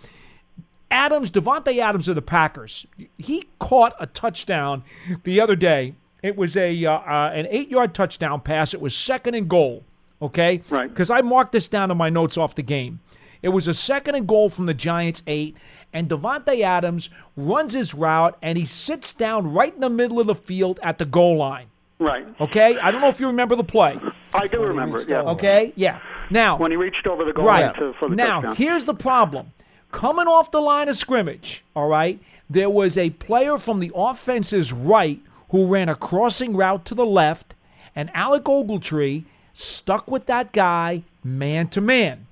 Adams, 0.91 1.31
Davante 1.31 1.79
Adams 1.79 2.09
of 2.09 2.15
the 2.15 2.23
Packers, 2.23 2.87
he 3.19 3.47
caught 3.59 3.95
a 3.99 4.07
touchdown 4.07 4.85
the 5.25 5.41
other 5.41 5.57
day. 5.57 5.95
It 6.23 6.37
was 6.37 6.57
a 6.57 6.85
uh, 6.85 6.93
uh, 6.93 7.31
an 7.35 7.47
eight 7.51 7.69
yard 7.71 7.95
touchdown 7.95 8.41
pass. 8.41 8.73
It 8.73 8.81
was 8.81 8.97
second 8.97 9.35
and 9.35 9.49
goal. 9.49 9.85
Okay, 10.23 10.63
Right. 10.71 10.89
Because 10.89 11.11
I 11.11 11.21
marked 11.21 11.53
this 11.53 11.69
down 11.69 11.91
in 11.91 11.97
my 11.97 12.09
notes 12.09 12.39
off 12.39 12.55
the 12.55 12.63
game. 12.63 13.01
It 13.43 13.51
was 13.51 13.69
a 13.69 13.75
second 13.75 14.15
and 14.15 14.27
goal 14.27 14.49
from 14.49 14.67
the 14.67 14.75
Giants 14.75 15.23
eight, 15.27 15.57
and 15.93 16.09
Davante 16.09 16.63
Adams 16.63 17.11
runs 17.37 17.75
his 17.75 17.93
route 17.95 18.37
and 18.41 18.57
he 18.57 18.65
sits 18.65 19.13
down 19.13 19.53
right 19.53 19.75
in 19.75 19.81
the 19.81 19.91
middle 19.91 20.19
of 20.19 20.27
the 20.27 20.35
field 20.35 20.81
at 20.83 20.99
the 20.99 21.05
goal 21.05 21.37
line. 21.37 21.67
Right. 21.99 22.27
Okay, 22.41 22.79
I 22.79 22.91
don't 22.91 23.01
know 23.01 23.09
if 23.09 23.21
you 23.21 23.27
remember 23.29 23.57
the 23.57 23.65
play. 23.65 23.99
I 24.35 24.47
do 24.47 24.61
remember 24.63 24.99
it. 24.99 25.09
Yeah. 25.09 25.23
Okay, 25.23 25.73
yeah. 25.77 26.01
Now 26.31 26.57
When 26.57 26.71
he 26.71 26.77
reached 26.77 27.07
over 27.07 27.25
the 27.25 27.33
goal 27.33 27.45
Right. 27.47 27.67
line 27.67 27.75
to, 27.75 27.93
for 27.99 28.09
the 28.09 28.17
now, 28.17 28.41
touchdown. 28.41 28.57
here's 28.57 28.85
the 28.85 28.95
problem. 28.95 29.53
Coming 29.93 30.27
off 30.27 30.51
the 30.51 30.61
line 30.61 30.89
of 30.89 30.97
scrimmage, 30.97 31.63
all 31.75 31.89
right, 31.89 32.19
there 32.51 32.69
was 32.69 32.97
a 32.99 33.11
player 33.11 33.57
from 33.59 33.81
the 33.81 33.93
offense's 33.95 34.73
right 34.73 35.21
who 35.51 35.67
ran 35.67 35.89
a 35.89 35.95
crossing 35.95 36.57
route 36.57 36.85
to 36.87 36.95
the 36.95 37.07
left, 37.07 37.55
and 37.95 38.11
Alec 38.13 38.45
Ogletree 38.45 39.25
stuck 39.53 40.11
with 40.11 40.27
that 40.27 40.53
guy 40.53 41.03
man 41.23 41.69
to 41.69 41.81
man. 41.81 42.27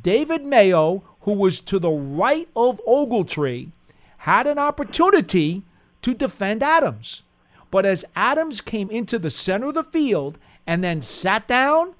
David 0.00 0.44
Mayo, 0.44 1.02
who 1.22 1.32
was 1.32 1.60
to 1.60 1.78
the 1.78 1.90
right 1.90 2.48
of 2.56 2.80
Ogletree, 2.86 3.70
had 4.18 4.46
an 4.46 4.58
opportunity 4.58 5.62
to 6.02 6.12
defend 6.14 6.62
Adams. 6.62 7.22
But 7.70 7.86
as 7.86 8.04
Adams 8.16 8.60
came 8.60 8.90
into 8.90 9.18
the 9.18 9.30
center 9.30 9.68
of 9.68 9.74
the 9.74 9.84
field 9.84 10.38
and 10.66 10.82
then 10.82 11.02
sat 11.02 11.46
down, 11.46 11.94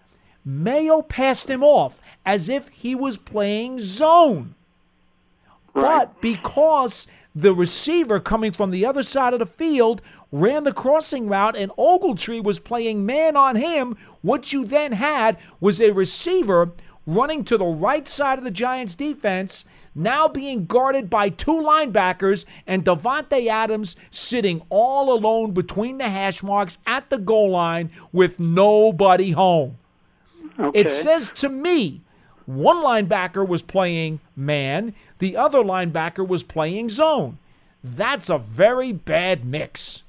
Mayo 0.45 1.03
passed 1.03 1.49
him 1.49 1.63
off 1.63 2.01
as 2.25 2.49
if 2.49 2.69
he 2.69 2.95
was 2.95 3.17
playing 3.17 3.81
zone. 3.81 4.55
But 5.75 6.21
because 6.21 7.07
the 7.35 7.55
receiver 7.55 8.19
coming 8.19 8.53
from 8.53 8.71
the 8.71 8.85
other 8.85 9.03
side 9.03 9.33
of 9.33 9.39
the 9.39 9.47
field 9.47 10.03
ran 10.33 10.65
the 10.65 10.73
crossing 10.73 11.29
route 11.29 11.57
and 11.57 11.71
Ogletree 11.73 12.43
was 12.43 12.59
playing 12.59 13.07
man 13.07 13.37
on 13.37 13.57
him, 13.57 13.97
what 14.23 14.53
you 14.53 14.65
then 14.65 14.93
had 14.93 15.39
was 15.61 15.81
a 15.81 15.93
receiver 15.93 16.73
running 17.07 17.45
to 17.45 17.57
the 17.57 17.67
right 17.67 18.09
side 18.09 18.39
of 18.39 18.45
the 18.45 18.51
Giants 18.51 18.95
defense, 18.95 19.65
now 19.95 20.29
being 20.29 20.67
guarded 20.67 21.11
by 21.11 21.29
two 21.31 21.53
linebackers 21.61 22.45
and 22.67 22.85
Davante 22.85 23.47
Adams 23.49 23.97
sitting 24.11 24.63
all 24.71 25.13
alone 25.13 25.53
between 25.53 25.99
the 25.99 26.09
hash 26.09 26.43
marks 26.43 26.79
at 26.87 27.11
the 27.11 27.19
goal 27.19 27.51
line 27.51 27.91
with 28.13 28.39
nobody 28.39 29.33
home. 29.33 29.79
okay. 30.59 30.81
It 30.81 30.91
says 30.91 31.31
to 31.37 31.49
me, 31.49 32.03
one 32.47 32.79
linebacker 32.79 33.47
was 33.47 33.63
playing 33.63 34.21
man, 34.37 34.95
the 35.19 35.37
other 35.37 35.61
linebacker 35.61 36.27
was 36.27 36.43
playing 36.43 36.89
zone. 36.89 37.39
That's 37.83 38.29
a 38.29 38.39
very 38.39 38.93
bad 38.93 39.45
mix. 39.45 40.03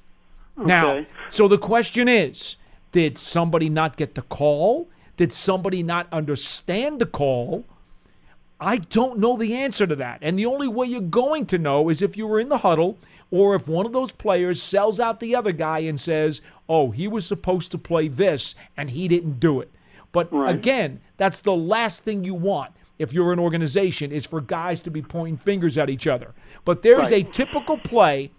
Now, 0.56 1.06
so 1.30 1.48
the 1.48 1.58
question 1.58 2.08
is 2.08 2.56
did 2.92 3.16
somebody 3.16 3.68
not 3.68 3.96
get 3.96 4.14
the 4.14 4.22
call? 4.22 4.88
Did 5.16 5.32
somebody 5.32 5.82
not 5.82 6.06
understand 6.12 6.98
the 7.00 7.06
call? 7.06 7.64
I 8.62 8.78
don't 8.78 9.18
know 9.18 9.36
the 9.36 9.54
answer 9.54 9.86
to 9.86 9.96
that. 9.96 10.18
And 10.22 10.38
the 10.38 10.46
only 10.46 10.68
way 10.68 10.86
you're 10.86 11.00
going 11.00 11.46
to 11.46 11.58
know 11.58 11.88
is 11.88 12.00
if 12.00 12.16
you 12.16 12.26
were 12.26 12.40
in 12.40 12.48
the 12.48 12.58
huddle 12.58 12.98
or 13.30 13.54
if 13.54 13.66
one 13.66 13.86
of 13.86 13.92
those 13.92 14.12
players 14.12 14.62
sells 14.62 15.00
out 15.00 15.20
the 15.20 15.34
other 15.34 15.52
guy 15.52 15.80
and 15.80 15.98
says, 15.98 16.40
oh, 16.68 16.90
he 16.90 17.08
was 17.08 17.26
supposed 17.26 17.70
to 17.72 17.78
play 17.78 18.08
this 18.08 18.54
and 18.76 18.90
he 18.90 19.08
didn't 19.08 19.40
do 19.40 19.60
it. 19.60 19.70
But 20.12 20.32
Right. 20.32 20.54
again, 20.54 21.00
that's 21.16 21.40
the 21.40 21.54
last 21.56 22.04
thing 22.04 22.24
you 22.24 22.34
want 22.34 22.72
if 22.98 23.12
you're 23.12 23.32
an 23.32 23.38
organization 23.38 24.12
is 24.12 24.26
for 24.26 24.40
guys 24.40 24.82
to 24.82 24.90
be 24.90 25.02
pointing 25.02 25.38
fingers 25.38 25.76
at 25.76 25.90
each 25.90 26.06
other. 26.06 26.32
But 26.64 26.82
there's 26.82 27.10
Right. 27.10 27.26
a 27.26 27.32
typical 27.32 27.78
play 27.78 28.30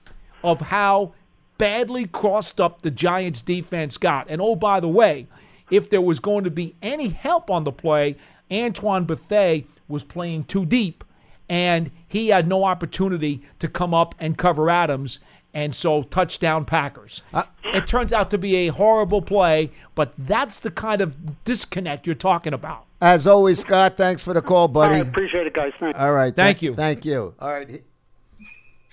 of 0.43 0.61
how 0.61 1.13
badly 1.57 2.05
crossed 2.05 2.61
up 2.61 2.81
the 2.81 2.91
Giants 2.91 3.41
defense 3.41 3.97
got. 3.97 4.27
And 4.29 4.41
oh, 4.41 4.55
by 4.55 4.79
the 4.79 4.87
way, 4.87 5.27
if 5.69 5.89
there 5.89 6.01
was 6.01 6.19
going 6.19 6.43
to 6.43 6.51
be 6.51 6.75
any 6.81 7.09
help 7.09 7.49
on 7.49 7.63
the 7.63 7.71
play, 7.71 8.15
Antoine 8.51 9.05
Bethea 9.05 9.63
was 9.87 10.03
playing 10.03 10.45
too 10.45 10.65
deep 10.65 11.03
and 11.49 11.91
he 12.07 12.29
had 12.29 12.47
no 12.47 12.63
opportunity 12.63 13.41
to 13.59 13.67
come 13.67 13.93
up 13.93 14.15
and 14.19 14.37
cover 14.37 14.69
Adams. 14.69 15.19
And 15.55 15.75
so, 15.75 16.01
touchdown 16.01 16.65
Packers. 16.65 17.21
it 17.63 17.85
turns 17.85 18.11
out 18.11 18.31
to 18.31 18.39
be 18.39 18.55
a 18.55 18.67
horrible 18.69 19.21
play, 19.21 19.69
but 19.93 20.13
that's 20.17 20.59
the 20.59 20.71
kind 20.71 20.99
of 20.99 21.43
disconnect 21.43 22.07
you're 22.07 22.15
talking 22.15 22.53
about. 22.53 22.85
As 22.99 23.27
always, 23.27 23.59
Scott, 23.59 23.95
thanks 23.95 24.23
for 24.23 24.33
the 24.33 24.41
call, 24.41 24.67
I 24.69 24.71
buddy. 24.71 24.99
appreciate 25.01 25.45
it, 25.45 25.53
guys. 25.53 25.73
Thanks. 25.79 25.99
All 25.99 26.11
right. 26.11 26.35
Thank 26.35 26.59
th- 26.59 26.69
you. 26.71 26.73
Thank 26.75 27.05
you. 27.05 27.35
All 27.39 27.51
right. 27.51 27.83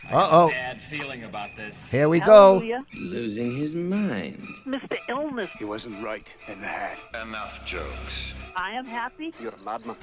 Uh 0.09 0.29
oh. 0.31 0.49
Bad 0.49 0.81
feeling 0.81 1.25
about 1.25 1.51
this. 1.57 1.87
Here 1.89 2.09
we 2.09 2.21
go. 2.21 2.63
Losing 2.95 3.57
his 3.57 3.75
mind. 3.75 4.43
Mr. 4.67 4.97
Illness, 5.09 5.51
He 5.59 5.65
wasn't 5.65 6.03
right 6.03 6.27
in 6.49 6.61
the 6.61 6.67
hat. 6.67 6.99
Enough 7.23 7.65
jokes. 7.65 8.33
I 8.57 8.73
am 8.73 8.87
happy. 8.87 9.33
You're 9.41 9.53
a 9.53 9.63
madman. 9.65 9.97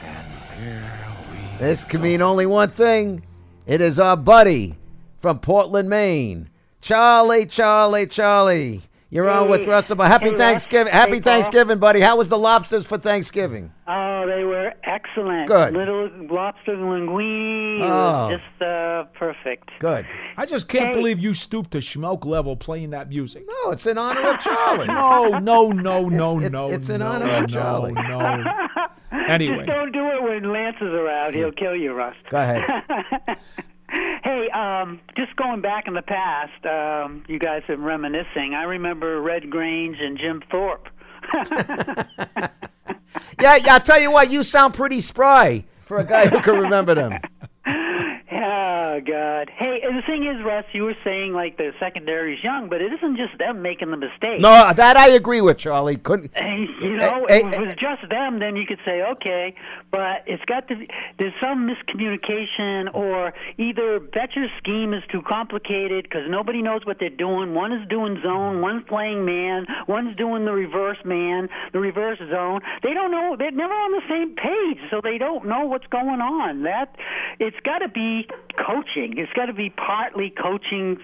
This 1.59 1.83
can 1.83 2.01
mean 2.01 2.21
only 2.21 2.45
one 2.45 2.69
thing. 2.69 3.23
It 3.65 3.81
is 3.81 3.99
our 3.99 4.15
buddy 4.15 4.77
from 5.19 5.39
Portland, 5.39 5.89
Maine. 5.89 6.49
Charlie, 6.79 7.45
Charlie, 7.45 8.07
Charlie. 8.07 8.83
You're 9.09 9.29
on 9.29 9.49
with 9.49 9.65
Russell. 9.65 9.95
But 9.95 10.07
happy 10.07 10.25
Hey, 10.25 10.31
Russ. 10.31 10.39
Thanksgiving. 10.39 10.91
Happy 10.93 11.11
Hey, 11.13 11.19
Thanksgiving, 11.21 11.77
buddy. 11.79 12.01
How 12.01 12.17
was 12.17 12.27
the 12.27 12.37
lobsters 12.37 12.85
for 12.85 12.97
Thanksgiving? 12.97 13.71
Oh, 13.87 14.25
they 14.27 14.43
were 14.43 14.73
excellent. 14.83 15.47
Good. 15.47 15.73
Little 15.73 16.09
lobster 16.29 16.75
linguine. 16.75 17.79
Oh. 17.83 18.29
just 18.29 18.61
uh, 18.61 19.05
perfect. 19.17 19.69
Good. 19.79 20.05
I 20.35 20.45
just 20.45 20.67
can't 20.67 20.87
Hey. 20.87 20.93
believe 20.93 21.19
you 21.19 21.33
stooped 21.33 21.71
to 21.71 21.77
schmoke 21.77 22.25
level 22.25 22.57
playing 22.57 22.89
that 22.89 23.07
music. 23.07 23.45
No, 23.47 23.71
it's 23.71 23.85
in 23.85 23.97
honor 23.97 24.27
of 24.29 24.39
Charlie. 24.39 24.87
No, 24.97 25.39
no, 25.39 25.69
no, 25.71 26.09
no, 26.09 26.37
it's- 26.37 26.51
no. 26.51 26.69
it's 26.69 26.89
in 26.89 26.99
no, 26.99 27.07
honor 27.07 27.29
of 27.29 27.41
no, 27.41 27.47
Charlie. 27.47 27.93
No. 27.93 28.43
Anyway. 29.29 29.57
Just 29.59 29.67
don't 29.67 29.91
do 29.93 30.05
it 30.07 30.21
when 30.23 30.51
Lance 30.53 30.75
is 30.81 30.87
around. 30.89 31.33
He'll 31.33 31.51
kill 31.51 31.75
you, 31.75 31.93
Russ. 31.93 32.15
Go 32.29 32.37
ahead. 32.39 32.61
Hey, 34.23 34.49
um, 34.53 34.99
just 35.15 35.35
going 35.35 35.61
back 35.61 35.87
in 35.87 35.93
the 35.93 36.01
past, 36.01 36.65
um, 36.65 37.23
you 37.27 37.39
guys 37.39 37.63
are 37.69 37.77
reminiscing. 37.77 38.53
I 38.53 38.63
remember 38.63 39.21
Red 39.21 39.49
Grange 39.49 39.97
and 39.99 40.17
Jim 40.17 40.41
Thorpe. 40.51 40.89
Yeah, 43.41 43.55
yeah. 43.57 43.73
I'll 43.73 43.79
tell 43.79 43.99
you 43.99 44.11
what. 44.11 44.31
You 44.31 44.43
sound 44.43 44.73
pretty 44.73 45.01
spry 45.01 45.65
for 45.81 45.97
a 45.97 46.03
guy 46.03 46.27
who 46.27 46.39
can 46.41 46.57
remember 46.57 46.95
them. 46.95 47.13
Oh 48.97 49.01
God! 49.01 49.51
Hey, 49.55 49.81
the 49.81 50.01
thing 50.07 50.25
is, 50.25 50.43
Russ, 50.43 50.65
you 50.71 50.83
were 50.83 50.95
saying 51.03 51.33
like 51.33 51.57
the 51.57 51.71
secondary 51.79 52.35
is 52.35 52.43
young, 52.43 52.67
but 52.67 52.81
it 52.81 52.91
isn't 52.93 53.15
just 53.15 53.37
them 53.37 53.61
making 53.61 53.91
the 53.91 53.97
mistake. 53.97 54.39
No, 54.41 54.73
that 54.73 54.97
I 54.97 55.09
agree 55.09 55.41
with 55.41 55.57
Charlie. 55.57 55.97
Couldn't. 55.97 56.31
Hey, 56.47 56.65
you 56.81 56.95
eh, 56.95 56.97
know, 56.97 57.25
Hey, 57.27 57.45
if 57.45 57.53
it 57.53 57.59
was 57.59 57.73
just 57.75 58.09
them, 58.09 58.39
then 58.39 58.55
you 58.55 58.65
could 58.65 58.79
say 58.85 59.01
okay, 59.03 59.53
but 59.91 60.23
it's 60.25 60.43
got 60.45 60.67
to. 60.69 60.75
be- 60.77 60.89
There's 61.19 61.33
some 61.41 61.69
miscommunication, 61.69 62.93
or 62.95 63.33
either 63.57 63.99
Bettcher's 63.99 64.49
scheme 64.57 64.93
is 64.93 65.03
too 65.11 65.21
complicated 65.21 66.03
because 66.03 66.23
nobody 66.29 66.61
knows 66.61 66.85
what 66.85 66.97
they're 66.99 67.09
doing. 67.09 67.53
One 67.53 67.71
is 67.71 67.87
doing 67.89 68.19
zone, 68.23 68.61
one's 68.61 68.83
playing 68.87 69.25
man, 69.25 69.65
one's 69.87 70.15
doing 70.15 70.45
the 70.45 70.53
reverse 70.53 71.03
man, 71.05 71.49
the 71.73 71.79
reverse 71.79 72.19
zone. 72.31 72.61
They 72.81 72.93
don't 72.93 73.11
know. 73.11 73.35
They're 73.37 73.51
never 73.51 73.73
on 73.73 73.91
the 73.91 74.01
same 74.09 74.35
page, 74.35 74.79
so 74.89 75.01
they 75.03 75.17
don't 75.17 75.45
know 75.45 75.65
what's 75.65 75.87
going 75.87 76.21
on. 76.21 76.63
That 76.63 76.95
it's 77.39 77.59
got 77.63 77.79
to 77.79 77.89
be 77.89 78.27
coaching. 78.87 79.17
It's 79.17 79.31
got 79.33 79.45
to 79.45 79.53
be 79.53 79.69
partly 79.69 80.29
coaching. 80.41 80.97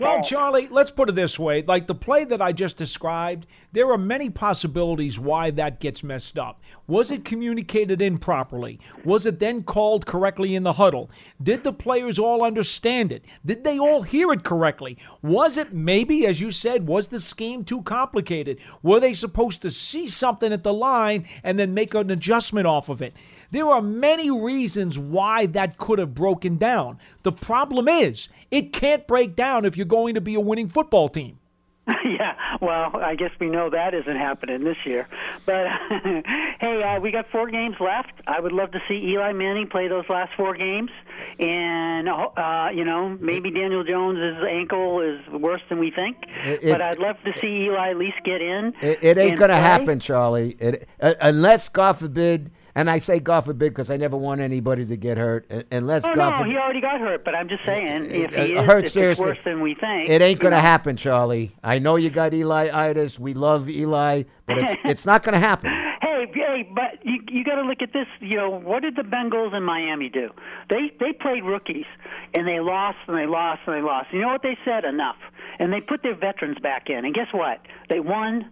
Well, 0.00 0.22
Charlie, 0.22 0.68
let's 0.68 0.92
put 0.92 1.08
it 1.08 1.16
this 1.16 1.38
way. 1.38 1.62
Like 1.62 1.88
the 1.88 1.94
play 1.94 2.24
that 2.24 2.40
I 2.40 2.52
just 2.52 2.76
described, 2.76 3.48
there 3.72 3.90
are 3.90 3.98
many 3.98 4.30
possibilities 4.30 5.18
why 5.18 5.50
that 5.52 5.80
gets 5.80 6.04
messed 6.04 6.38
up. 6.38 6.60
Was 6.88 7.10
it 7.10 7.22
communicated 7.22 8.00
in 8.00 8.16
properly? 8.16 8.80
Was 9.04 9.26
it 9.26 9.40
then 9.40 9.62
called 9.62 10.06
correctly 10.06 10.54
in 10.54 10.62
the 10.62 10.72
huddle? 10.72 11.10
Did 11.40 11.62
the 11.62 11.72
players 11.72 12.18
all 12.18 12.42
understand 12.42 13.12
it? 13.12 13.22
Did 13.44 13.62
they 13.62 13.78
all 13.78 14.00
hear 14.00 14.32
it 14.32 14.42
correctly? 14.42 14.96
Was 15.20 15.58
it 15.58 15.74
maybe, 15.74 16.26
as 16.26 16.40
you 16.40 16.50
said, 16.50 16.86
was 16.86 17.08
the 17.08 17.20
scheme 17.20 17.62
too 17.62 17.82
complicated? 17.82 18.58
Were 18.82 19.00
they 19.00 19.12
supposed 19.12 19.60
to 19.62 19.70
see 19.70 20.08
something 20.08 20.50
at 20.50 20.62
the 20.62 20.72
line 20.72 21.28
and 21.44 21.58
then 21.58 21.74
make 21.74 21.92
an 21.92 22.10
adjustment 22.10 22.66
off 22.66 22.88
of 22.88 23.02
it? 23.02 23.14
There 23.50 23.68
are 23.68 23.82
many 23.82 24.30
reasons 24.30 24.98
why 24.98 25.44
that 25.44 25.76
could 25.76 25.98
have 25.98 26.14
broken 26.14 26.56
down. 26.56 26.98
The 27.22 27.32
problem 27.32 27.86
is, 27.86 28.30
it 28.50 28.72
can't 28.72 29.06
break 29.06 29.36
down 29.36 29.66
if 29.66 29.76
you're 29.76 29.84
going 29.84 30.14
to 30.14 30.22
be 30.22 30.36
a 30.36 30.40
winning 30.40 30.68
football 30.68 31.10
team. 31.10 31.38
yeah, 31.86 32.34
well, 32.60 32.96
I 32.96 33.14
guess 33.14 33.30
we 33.40 33.48
know 33.48 33.70
that 33.70 33.94
isn't 33.94 34.16
happening 34.16 34.64
this 34.64 34.76
year. 34.84 35.06
But 35.46 35.66
hey, 36.60 36.82
uh, 36.82 37.00
we 37.00 37.10
got 37.10 37.26
four 37.30 37.48
games 37.50 37.76
left. 37.80 38.12
I 38.26 38.40
would 38.40 38.52
love 38.52 38.70
to 38.72 38.80
see 38.88 38.94
Eli 38.94 39.32
Manning 39.32 39.68
play 39.68 39.88
those 39.88 40.08
last 40.08 40.32
four 40.36 40.54
games, 40.56 40.90
and 41.38 42.08
uh, 42.08 42.68
you 42.74 42.84
know 42.84 43.16
maybe 43.20 43.50
Daniel 43.50 43.84
Jones's 43.84 44.42
ankle 44.48 45.00
is 45.00 45.20
worse 45.32 45.62
than 45.68 45.78
we 45.78 45.90
think. 45.90 46.16
It- 46.44 46.62
but 46.62 46.82
I'd 46.82 46.98
love 46.98 47.16
to 47.24 47.32
see 47.40 47.66
Eli 47.66 47.90
at 47.90 47.96
least 47.96 48.16
get 48.24 48.40
in. 48.40 48.74
It, 48.80 48.98
it 49.02 49.18
ain't 49.18 49.38
gonna 49.38 49.56
happen, 49.56 50.00
Charlie. 50.00 50.56
It, 50.60 50.88
uh, 51.00 51.14
unless 51.20 51.68
God 51.68 51.94
forbid, 51.94 52.50
and 52.78 52.88
I 52.88 52.98
say 52.98 53.18
God 53.18 53.40
forbid 53.40 53.70
because 53.70 53.90
I 53.90 53.96
never 53.96 54.16
want 54.16 54.40
anybody 54.40 54.86
to 54.86 54.96
get 54.96 55.18
hurt. 55.18 55.50
uh, 55.50 55.62
Unless 55.72 56.04
Oh 56.04 56.14
God 56.14 56.30
no, 56.30 56.36
forbid, 56.38 56.52
he 56.52 56.56
already 56.56 56.80
got 56.80 57.00
hurt. 57.00 57.24
But 57.24 57.34
I'm 57.34 57.48
just 57.48 57.64
saying, 57.64 58.04
if 58.08 58.32
uh, 58.32 58.44
he 58.44 58.52
is, 58.52 58.64
hurt 58.64 58.78
if 58.78 58.84
it's 58.84 58.92
seriously. 58.92 59.26
worse 59.26 59.38
than 59.44 59.60
we 59.60 59.74
think, 59.74 60.08
it 60.08 60.22
ain't 60.22 60.38
gonna 60.38 60.60
happen, 60.60 60.96
Charlie. 60.96 61.56
I 61.64 61.80
know 61.80 61.96
you 61.96 62.08
got 62.08 62.32
Eli 62.32 62.70
itis. 62.90 63.18
We 63.18 63.34
love 63.34 63.68
Eli, 63.68 64.22
but 64.46 64.58
it's 64.58 64.76
it's 64.84 65.06
not 65.06 65.24
gonna 65.24 65.40
happen. 65.40 65.70
Hey, 66.00 66.26
hey, 66.32 66.70
but 66.72 67.04
you 67.04 67.18
you 67.28 67.42
got 67.44 67.56
to 67.56 67.62
look 67.62 67.82
at 67.82 67.92
this. 67.92 68.06
You 68.20 68.36
know, 68.36 68.50
what 68.50 68.82
did 68.82 68.94
the 68.94 69.02
Bengals 69.02 69.56
in 69.56 69.64
Miami 69.64 70.08
do? 70.08 70.30
They 70.70 70.92
they 71.00 71.12
played 71.12 71.42
rookies 71.42 71.86
and 72.34 72.46
they 72.46 72.60
lost 72.60 72.98
and 73.08 73.16
they 73.18 73.26
lost 73.26 73.62
and 73.66 73.74
they 73.74 73.82
lost. 73.82 74.08
You 74.12 74.20
know 74.20 74.28
what 74.28 74.42
they 74.42 74.56
said? 74.64 74.84
Enough. 74.84 75.16
And 75.58 75.72
they 75.72 75.80
put 75.80 76.04
their 76.04 76.14
veterans 76.14 76.58
back 76.62 76.88
in. 76.88 77.04
And 77.04 77.12
guess 77.12 77.28
what? 77.32 77.58
They 77.88 77.98
won. 77.98 78.48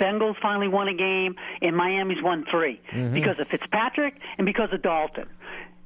Bengals 0.00 0.36
finally 0.40 0.68
won 0.68 0.88
a 0.88 0.94
game, 0.94 1.34
and 1.62 1.76
Miami's 1.76 2.22
won 2.22 2.44
3 2.50 2.80
Mhm. 2.92 3.12
because 3.12 3.38
of 3.40 3.48
Fitzpatrick 3.48 4.14
and 4.38 4.44
because 4.46 4.68
of 4.72 4.82
Dalton. 4.82 5.26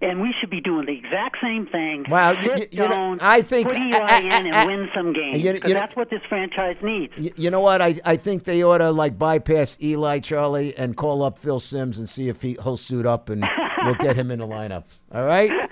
And 0.03 0.21
we 0.21 0.35
should 0.41 0.51
be 0.51 0.61
doing 0.61 0.87
the 0.87 0.99
exact 0.99 1.37
same 1.41 1.65
thing. 1.67 2.05
Well, 2.11 2.35
you- 2.35 2.43
Sit 2.43 2.73
you- 2.75 2.83
you 2.83 2.89
know, 2.89 3.17
I 3.21 3.41
think- 3.43 3.69
put 3.69 3.79
Eli 3.79 3.99
uh, 3.99 4.19
in 4.21 4.47
and 4.47 4.53
uh, 4.55 4.65
win 4.67 4.89
some 4.93 5.13
games 5.13 5.41
you- 5.45 5.53
because 5.53 5.69
you 5.69 5.75
know- 5.75 5.81
that's 5.81 5.95
what 5.95 6.11
this 6.11 6.21
franchise 6.29 6.77
needs. 6.83 7.13
Y- 7.17 7.31
You 7.37 7.51
know 7.51 7.61
what? 7.61 7.81
I, 7.81 8.01
I 8.05 8.17
think 8.17 8.43
they 8.43 8.65
ought 8.65 8.79
to 8.79 8.91
like 8.91 9.17
bypass 9.17 9.79
Eli, 9.81 10.19
Charlie, 10.19 10.77
and 10.77 10.97
call 10.97 11.23
up 11.23 11.39
Phil 11.39 11.61
Simms 11.61 11.99
and 11.99 12.09
see 12.09 12.29
if 12.29 12.43
he, 12.43 12.57
he'll 12.65 12.77
suit 12.77 13.07
up 13.07 13.29
and 13.31 13.49
we'll 13.85 13.95
get 13.95 14.17
him 14.17 14.33
in 14.33 14.41
the 14.41 14.47
lineup. 14.47 14.85
All 15.15 15.25
right? 15.25 15.51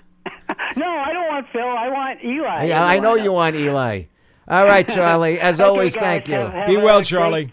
No, 0.76 0.86
I 0.86 1.12
don't 1.12 1.28
want 1.28 1.47
Phil. 1.53 1.62
I 1.66 1.88
want 1.88 2.18
Eli. 2.24 2.64
Yeah, 2.66 2.84
I 2.84 3.01
know 3.01 3.14
you 3.16 3.32
want 3.32 3.57
Eli. 3.57 4.03
All 4.49 4.64
right, 4.64 4.86
Charlie. 4.86 5.41
As 5.41 5.61
Okay, 5.61 5.68
always, 5.68 5.95
guys, 5.95 6.03
thank 6.03 6.28
you. 6.28 6.34
have- 6.34 6.53
have 6.53 6.68
Be 6.68 6.76
a 6.76 6.80
well, 6.80 6.99
great- 6.99 7.07
Charlie. 7.07 7.53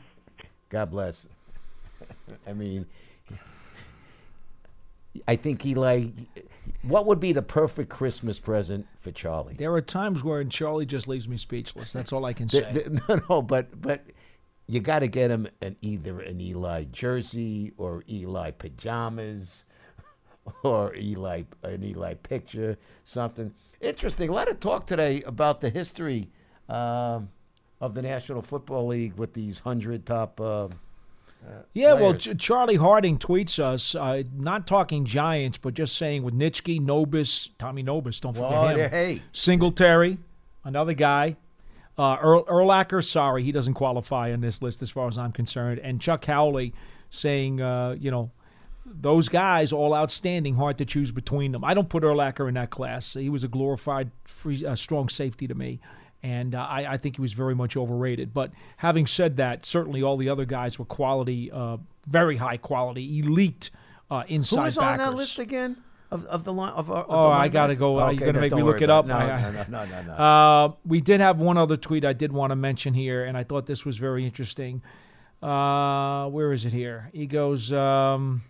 God 0.70 0.92
bless. 0.92 1.28
I 2.48 2.54
mean, 2.54 2.86
I 5.28 5.36
think 5.36 5.66
Eli. 5.66 6.08
What 6.84 7.06
would 7.06 7.20
be 7.20 7.32
the 7.32 7.42
perfect 7.42 7.90
Christmas 7.90 8.40
present 8.40 8.86
for 9.00 9.12
Charlie? 9.12 9.56
There 9.56 9.74
are 9.74 9.82
times 9.82 10.24
where 10.24 10.44
Charlie 10.44 10.86
just 10.86 11.08
leaves 11.08 11.28
me 11.28 11.38
speechless. 11.38 11.94
That's 11.94 12.12
all 12.14 12.26
I 12.26 12.34
can 12.34 12.50
say. 12.50 12.72
th- 12.74 12.88
No, 13.10 13.22
no, 13.30 13.42
but 13.42 13.82
but 13.82 14.04
you 14.68 14.80
got 14.82 15.00
to 15.00 15.08
get 15.08 15.32
him 15.32 15.48
an 15.62 15.76
either 15.82 16.20
an 16.20 16.42
Eli 16.42 16.84
jersey 16.92 17.72
or 17.78 18.04
Eli 18.10 18.52
pajamas 18.52 19.66
or 20.64 20.94
Eli 20.96 21.44
an 21.64 21.84
Eli 21.84 22.14
picture, 22.16 22.78
something 23.06 23.54
interesting. 23.82 24.30
A 24.30 24.34
lot 24.34 24.50
of 24.50 24.60
talk 24.60 24.86
today 24.86 25.24
about 25.24 25.62
the 25.62 25.70
history 25.70 26.30
um, 26.70 27.30
of 27.82 27.94
the 27.94 28.02
National 28.02 28.42
Football 28.42 28.88
League 28.88 29.14
with 29.16 29.34
these 29.34 29.60
hundred 29.60 30.06
top. 30.06 30.40
Uh, 30.42 30.66
uh, 30.66 30.70
Yeah, 31.74 31.94
well. 31.94 32.16
Ch- 32.16 32.38
Charlie 32.38 32.76
Harding 32.78 33.18
tweets 33.20 33.60
us, 33.60 33.94
uh, 33.96 34.24
not 34.36 34.66
talking 34.68 35.06
Giants, 35.06 35.58
but 35.58 35.74
just 35.76 35.96
saying 35.96 36.24
with 36.24 36.34
Nitschke, 36.38 36.82
Nobis, 36.82 37.50
Tommy 37.60 37.84
Nobis, 37.84 38.20
don't 38.20 38.34
forget 38.34 38.50
Well, 38.52 38.76
him. 38.76 38.90
hey. 38.90 39.22
Singletary, 39.32 40.18
another 40.64 40.94
guy. 40.94 41.36
Uh, 41.98 42.16
Earl, 42.22 42.46
Urlacher, 42.46 43.04
sorry, 43.04 43.44
he 43.44 43.52
doesn't 43.52 43.74
qualify 43.74 44.32
on 44.32 44.42
this 44.42 44.62
list 44.62 44.82
as 44.84 44.90
far 44.92 45.08
as 45.08 45.18
I'm 45.18 45.32
concerned. 45.32 45.80
And 45.80 46.00
Chuck 46.00 46.26
Howley 46.26 46.74
saying, 47.10 47.60
uh, 47.62 47.96
you 48.00 48.12
know, 48.12 48.30
those 48.86 49.30
guys 49.30 49.74
all 49.74 49.94
outstanding, 49.96 50.56
hard 50.56 50.78
to 50.78 50.86
choose 50.86 51.12
between 51.12 51.52
them. 51.52 51.64
I 51.64 51.74
don't 51.74 51.90
put 51.90 52.04
Urlacher 52.04 52.48
in 52.48 52.54
that 52.54 52.70
class. 52.70 53.14
He 53.14 53.30
was 53.30 53.44
a 53.44 53.48
glorified, 53.48 54.12
free, 54.26 54.66
uh, 54.66 54.76
strong 54.76 55.10
safety 55.10 55.48
to 55.48 55.56
me. 55.56 55.80
And 56.24 56.56
uh, 56.56 56.60
I, 56.62 56.94
I 56.94 56.98
think 56.98 57.16
he 57.16 57.22
was 57.22 57.34
very 57.34 57.54
much 57.56 57.78
overrated. 57.78 58.34
But 58.34 58.52
having 58.78 59.06
said 59.08 59.38
that, 59.38 59.66
certainly 59.66 60.02
all 60.02 60.18
the 60.18 60.30
other 60.30 60.46
guys 60.46 60.80
were 60.80 60.86
quality, 60.86 61.52
uh, 61.52 61.78
very 62.08 62.38
high 62.38 62.58
quality, 62.58 63.20
elite 63.20 63.70
uh, 64.10 64.24
inside 64.28 64.58
Who 64.58 64.64
was 64.64 64.76
backers. 64.78 65.02
on 65.06 65.12
that 65.12 65.18
list 65.18 65.40
again? 65.40 65.78
Of, 66.10 66.24
of 66.26 66.46
the 66.46 66.54
line 66.54 66.72
of, 66.72 66.90
of 66.90 67.06
Oh, 67.10 67.24
the 67.24 67.36
I 67.36 67.50
gotta 67.50 67.76
go. 67.76 68.00
Are 68.00 68.14
You're 68.14 68.20
gonna 68.22 68.32
no, 68.34 68.40
make 68.40 68.54
me 68.54 68.64
look 68.64 68.82
it 68.82 68.90
up? 68.90 69.06
No, 69.06 69.16
I- 69.18 69.42
no, 69.42 69.52
no, 69.52 69.66
no, 69.70 69.86
no, 69.86 70.02
no. 70.04 70.14
Uh, 70.18 70.72
we 70.86 71.02
did 71.02 71.20
have 71.20 71.40
one 71.40 71.58
other 71.58 71.76
tweet 71.76 72.06
I 72.06 72.14
did 72.14 72.32
want 72.32 72.52
to 72.52 72.56
mention 72.56 72.94
here, 72.94 73.26
and 73.26 73.38
I 73.38 73.44
thought 73.44 73.66
this 73.66 73.84
was 73.84 73.98
very 73.98 74.26
interesting. 74.26 74.82
Uh, 75.44 76.28
where 76.30 76.52
is 76.54 76.64
it 76.66 76.72
here? 76.74 77.10
He 77.14 77.28
goes, 77.28 77.72
um, 77.74 78.44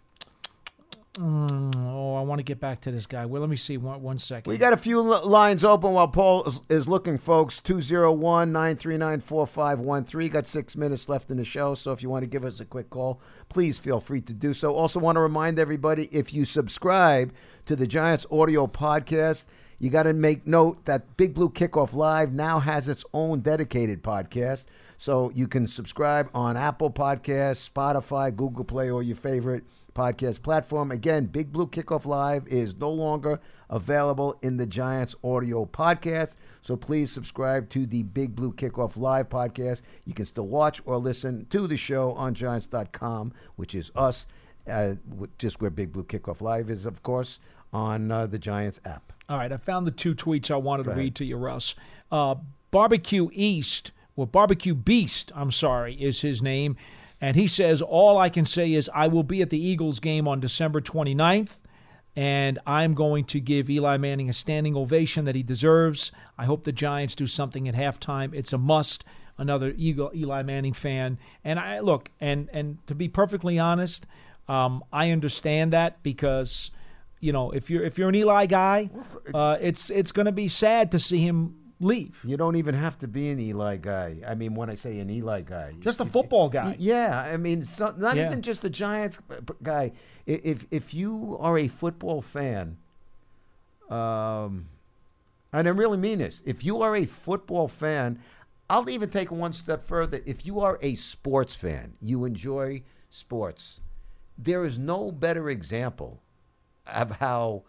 mm, 1.17 1.73
oh, 1.75 2.15
I 2.15 2.21
want 2.21 2.39
to 2.39 2.43
get 2.43 2.59
back 2.59 2.81
to 2.81 2.91
this 2.91 3.05
guy. 3.05 3.25
Well, 3.25 3.41
let 3.41 3.49
me 3.49 3.55
see. 3.55 3.77
One, 3.77 4.01
one 4.01 4.17
second. 4.17 4.51
We 4.51 4.57
got 4.57 4.73
a 4.73 4.77
few 4.77 5.01
li- 5.01 5.21
lines 5.23 5.63
open 5.63 5.93
while 5.93 6.07
Paul 6.07 6.43
is, 6.45 6.61
is 6.69 6.87
looking, 6.87 7.17
folks. 7.17 7.59
201 7.59 8.51
939 8.51 9.19
4513. 9.21 10.29
Got 10.29 10.47
six 10.47 10.75
minutes 10.75 11.09
left 11.09 11.29
in 11.31 11.37
the 11.37 11.45
show, 11.45 11.73
so 11.73 11.91
if 11.91 12.01
you 12.01 12.09
want 12.09 12.23
to 12.23 12.27
give 12.27 12.45
us 12.45 12.59
a 12.59 12.65
quick 12.65 12.89
call, 12.89 13.21
please 13.49 13.77
feel 13.77 13.99
free 13.99 14.21
to 14.21 14.33
do 14.33 14.53
so. 14.53 14.73
Also, 14.73 14.99
want 14.99 15.15
to 15.15 15.21
remind 15.21 15.59
everybody 15.59 16.09
if 16.11 16.33
you 16.33 16.45
subscribe 16.45 17.33
to 17.65 17.75
the 17.75 17.87
Giants 17.87 18.25
audio 18.31 18.67
podcast, 18.67 19.45
you 19.79 19.89
got 19.89 20.03
to 20.03 20.13
make 20.13 20.47
note 20.47 20.85
that 20.85 21.17
Big 21.17 21.33
Blue 21.33 21.49
Kickoff 21.49 21.93
Live 21.93 22.33
now 22.33 22.59
has 22.59 22.87
its 22.87 23.05
own 23.13 23.41
dedicated 23.41 24.03
podcast. 24.03 24.65
So 24.97 25.31
you 25.35 25.47
can 25.47 25.67
subscribe 25.67 26.29
on 26.33 26.57
Apple 26.57 26.89
Podcasts, 26.89 27.69
Spotify, 27.69 28.35
Google 28.35 28.65
Play, 28.65 28.89
or 28.89 29.03
your 29.03 29.15
favorite 29.15 29.63
podcast 29.97 30.43
platform. 30.43 30.91
Again, 30.91 31.25
Big 31.25 31.51
Blue 31.51 31.65
Kickoff 31.65 32.05
Live 32.05 32.47
is 32.47 32.75
no 32.75 32.91
longer 32.91 33.39
available 33.71 34.37
in 34.43 34.57
the 34.57 34.67
Giants 34.67 35.15
audio 35.23 35.65
podcast. 35.65 36.35
So 36.61 36.75
please 36.75 37.11
subscribe 37.11 37.67
to 37.71 37.87
the 37.87 38.03
Big 38.03 38.35
Blue 38.35 38.53
Kickoff 38.53 38.95
Live 38.95 39.29
podcast. 39.29 39.81
You 40.05 40.13
can 40.13 40.25
still 40.25 40.45
watch 40.45 40.81
or 40.85 40.99
listen 40.99 41.47
to 41.49 41.65
the 41.65 41.77
show 41.77 42.11
on 42.11 42.35
Giants.com, 42.35 43.33
which 43.55 43.73
is 43.73 43.91
us, 43.95 44.27
uh, 44.69 44.93
just 45.39 45.61
where 45.61 45.71
Big 45.71 45.91
Blue 45.91 46.03
Kickoff 46.03 46.41
Live 46.41 46.69
is, 46.69 46.85
of 46.85 47.01
course, 47.01 47.39
on 47.73 48.11
uh, 48.11 48.27
the 48.27 48.37
Giants 48.37 48.79
app. 48.85 49.13
All 49.27 49.37
right, 49.37 49.51
I 49.51 49.57
found 49.57 49.87
the 49.87 49.91
two 49.91 50.13
tweets 50.13 50.51
I 50.51 50.57
wanted 50.57 50.83
to 50.83 50.91
read 50.91 51.15
to 51.15 51.25
you, 51.25 51.37
Russ. 51.37 51.73
Uh, 52.11 52.35
Barbecue 52.69 53.29
East, 53.33 53.91
well, 54.15 54.27
Barbecue 54.27 54.75
Beast, 54.75 55.31
I'm 55.35 55.51
sorry, 55.51 55.95
is 55.95 56.21
his 56.21 56.43
name. 56.43 56.77
And 57.19 57.35
he 57.35 57.47
says, 57.47 57.81
All 57.81 58.17
I 58.17 58.29
can 58.29 58.45
say 58.45 58.73
is 58.73 58.89
I 58.93 59.07
will 59.07 59.23
be 59.23 59.41
at 59.41 59.49
the 59.49 59.59
Eagles 59.59 59.99
game 59.99 60.27
on 60.27 60.39
December 60.39 60.81
29th, 60.81 61.57
and 62.15 62.59
I'm 62.65 62.93
going 62.93 63.25
to 63.25 63.39
give 63.39 63.69
Eli 63.69 63.97
Manning 63.97 64.29
a 64.29 64.33
standing 64.33 64.75
ovation 64.75 65.25
that 65.25 65.35
he 65.35 65.43
deserves. 65.43 66.11
I 66.37 66.45
hope 66.45 66.63
the 66.63 66.71
Giants 66.71 67.15
do 67.15 67.27
something 67.27 67.67
at 67.67 67.75
halftime. 67.75 68.33
It's 68.33 68.53
a 68.53 68.57
must. 68.57 69.03
Another 69.39 69.73
Eagle, 69.77 70.11
Eli 70.15 70.41
Manning 70.41 70.73
fan. 70.73 71.19
And 71.43 71.59
I 71.59 71.79
look, 71.79 72.09
and, 72.19 72.49
and 72.51 72.79
to 72.87 72.95
be 72.95 73.07
perfectly 73.07 73.59
honest, 73.59 74.07
um, 74.47 74.83
I 74.91 75.11
understand 75.11 75.73
that 75.73 76.01
because 76.01 76.71
you 77.19 77.33
know, 77.33 77.51
if 77.51 77.69
you're 77.69 77.83
if 77.83 77.97
you're 77.97 78.09
an 78.09 78.15
Eli 78.15 78.45
guy, 78.45 78.89
uh, 79.33 79.57
it's 79.59 79.89
it's 79.89 80.11
going 80.11 80.27
to 80.27 80.31
be 80.31 80.47
sad 80.47 80.91
to 80.91 80.99
see 80.99 81.19
him 81.19 81.55
leave. 81.79 82.19
You 82.23 82.37
don't 82.37 82.55
even 82.55 82.75
have 82.75 82.97
to 82.99 83.07
be 83.07 83.29
an 83.29 83.39
Eli 83.39 83.77
guy. 83.77 84.17
I 84.27 84.33
mean, 84.35 84.55
when 84.55 84.69
I 84.69 84.75
say 84.75 84.99
an 84.99 85.09
Eli 85.09 85.41
guy, 85.41 85.73
Just 85.79 85.99
a 86.01 86.05
football 86.05 86.49
guy. 86.49 86.75
Yeah, 86.79 87.19
I 87.19 87.37
mean, 87.37 87.61
it's 87.61 87.79
not, 87.79 87.99
Yeah. 88.15 88.25
even 88.27 88.41
just 88.41 88.63
a 88.65 88.69
Giants 88.69 89.19
guy. 89.63 89.91
If 90.25 90.65
if 90.71 90.93
you 90.93 91.37
are 91.39 91.57
a 91.57 91.67
football 91.67 92.21
fan, 92.21 92.77
um, 93.89 94.67
and 95.53 95.67
I 95.67 95.71
really 95.71 95.97
mean 95.97 96.19
this, 96.19 96.41
if 96.45 96.63
you 96.65 96.81
are 96.81 96.95
a 96.95 97.05
football 97.05 97.67
fan, 97.67 98.19
I'll 98.69 98.89
even 98.89 99.09
take 99.09 99.31
one 99.31 99.53
step 99.53 99.83
further. 99.83 100.21
If 100.25 100.45
you 100.45 100.59
are 100.59 100.77
a 100.81 100.95
sports 100.95 101.55
fan, 101.55 101.93
you 102.01 102.25
enjoy 102.25 102.83
sports. 103.09 103.79
There 104.37 104.65
is 104.65 104.77
no 104.77 105.11
better 105.11 105.49
example 105.49 106.21
of 106.85 107.11
how 107.11 107.63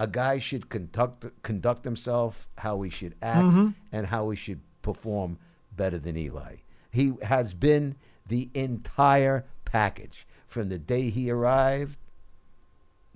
a 0.00 0.06
guy 0.06 0.38
should 0.38 0.68
conduct 0.70 1.26
conduct 1.42 1.84
himself, 1.84 2.48
how 2.58 2.80
he 2.82 2.90
should 2.90 3.14
act, 3.22 3.48
Mhm. 3.54 3.74
and 3.92 4.06
how 4.06 4.30
he 4.30 4.36
should 4.36 4.60
perform 4.82 5.38
better 5.76 5.98
than 5.98 6.16
Eli. 6.16 6.56
He 6.90 7.12
has 7.22 7.52
been 7.54 7.94
the 8.26 8.48
entire 8.54 9.44
package 9.64 10.26
from 10.48 10.68
the 10.70 10.78
day 10.78 11.10
he 11.10 11.30
arrived 11.30 11.98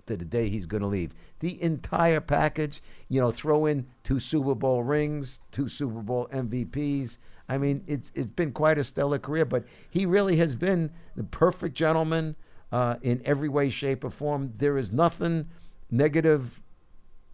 to 0.07 0.17
the 0.17 0.25
day 0.27 0.49
he's 0.51 0.67
going 0.67 0.83
to 0.83 0.87
leave. 0.87 1.13
The 1.41 1.61
entire 1.63 2.21
package, 2.21 2.83
you 3.09 3.19
know, 3.21 3.31
throw 3.31 3.65
in 3.65 3.87
two 4.03 4.21
Super 4.21 4.55
Bowl 4.55 4.83
rings, 4.83 5.41
two 5.51 5.69
Super 5.69 6.03
Bowl 6.03 6.29
MVPs. 6.31 7.17
I 7.49 7.57
mean, 7.59 7.83
it's 7.87 8.11
it's 8.15 8.27
been 8.27 8.53
quite 8.53 8.79
a 8.79 8.85
stellar 8.85 9.19
career, 9.19 9.47
but 9.47 9.65
he 9.89 10.05
really 10.05 10.37
has 10.37 10.55
been 10.55 10.91
the 11.17 11.25
perfect 11.25 11.75
gentleman 11.75 12.37
uh, 12.73 12.97
in 13.03 13.23
every 13.25 13.49
way, 13.49 13.71
shape, 13.71 14.05
or 14.05 14.11
form. 14.11 14.53
There 14.59 14.77
is 14.77 14.93
nothing 14.93 15.49
negative. 15.91 16.61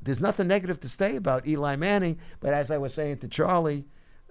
There's 0.02 0.20
nothing 0.20 0.48
negative 0.48 0.80
to 0.80 0.88
say 0.88 1.16
about 1.16 1.46
Eli 1.46 1.76
Manning. 1.76 2.18
But 2.40 2.54
as 2.54 2.70
I 2.70 2.78
was 2.78 2.94
saying 2.94 3.18
to 3.18 3.28
Charlie, 3.28 3.84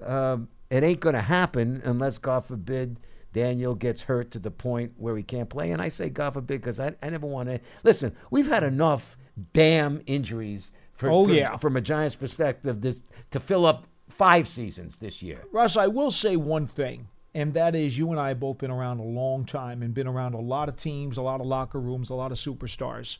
um, 0.05 0.47
it 0.69 0.83
ain't 0.83 0.99
going 0.99 1.15
to 1.15 1.21
happen 1.21 1.81
unless, 1.85 2.17
God 2.17 2.45
forbid, 2.45 2.99
Daniel 3.33 3.75
gets 3.75 4.01
hurt 4.01 4.31
to 4.31 4.39
the 4.39 4.51
point 4.51 4.93
where 4.97 5.15
he 5.15 5.23
can't 5.23 5.49
play. 5.49 5.71
And 5.71 5.81
I 5.81 5.87
say 5.89 6.09
God 6.09 6.33
forbid 6.33 6.61
because 6.61 6.79
I, 6.79 6.95
I 7.03 7.09
never 7.09 7.27
want 7.27 7.49
to. 7.49 7.59
Listen, 7.83 8.15
we've 8.31 8.47
had 8.47 8.63
enough 8.63 9.17
damn 9.53 10.01
injuries 10.07 10.71
for, 10.93 11.09
Oh, 11.09 11.25
from, 11.25 11.33
yeah. 11.33 11.55
from 11.57 11.77
a 11.77 11.81
Giants 11.81 12.15
perspective 12.15 12.81
this, 12.81 13.03
to 13.31 13.39
fill 13.39 13.65
up 13.65 13.85
five 14.09 14.47
seasons 14.47 14.97
this 14.97 15.21
year. 15.21 15.43
Russ, 15.51 15.77
I 15.77 15.87
will 15.87 16.11
say 16.11 16.35
one 16.35 16.65
thing, 16.65 17.07
and 17.35 17.53
that 17.53 17.75
is 17.75 17.97
you 17.97 18.09
and 18.11 18.19
I 18.19 18.29
have 18.29 18.39
both 18.39 18.57
been 18.57 18.71
around 18.71 18.99
a 18.99 19.03
long 19.03 19.45
time 19.45 19.83
and 19.83 19.93
been 19.93 20.07
around 20.07 20.33
a 20.33 20.39
lot 20.39 20.67
of 20.67 20.75
teams, 20.75 21.17
a 21.17 21.21
lot 21.21 21.39
of 21.39 21.45
locker 21.45 21.79
rooms, 21.79 22.09
a 22.09 22.15
lot 22.15 22.31
of 22.31 22.37
superstars. 22.39 23.19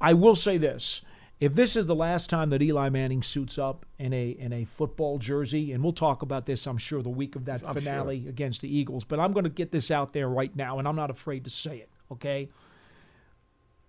I 0.00 0.14
will 0.14 0.34
say 0.34 0.56
this. 0.56 1.02
If 1.40 1.54
this 1.54 1.74
is 1.74 1.86
the 1.86 1.94
last 1.94 2.28
time 2.28 2.50
that 2.50 2.60
Eli 2.60 2.90
Manning 2.90 3.22
suits 3.22 3.58
up 3.58 3.86
in 3.98 4.12
a 4.12 4.28
in 4.30 4.52
a 4.52 4.66
football 4.66 5.18
jersey, 5.18 5.72
and 5.72 5.82
we'll 5.82 5.94
talk 5.94 6.20
about 6.20 6.44
this, 6.44 6.66
I'm 6.66 6.76
sure, 6.76 7.02
the 7.02 7.08
week 7.08 7.34
of 7.34 7.46
that 7.46 7.62
I'm 7.66 7.74
finale 7.74 8.28
against 8.28 8.60
the 8.60 8.74
Eagles, 8.74 9.04
but 9.04 9.18
I'm 9.18 9.32
going 9.32 9.44
to 9.44 9.50
get 9.50 9.72
this 9.72 9.90
out 9.90 10.12
there 10.12 10.28
right 10.28 10.54
now, 10.54 10.78
and 10.78 10.86
I'm 10.86 10.96
not 10.96 11.10
afraid 11.10 11.44
to 11.44 11.50
say 11.50 11.78
it, 11.78 11.88
okay? 12.12 12.50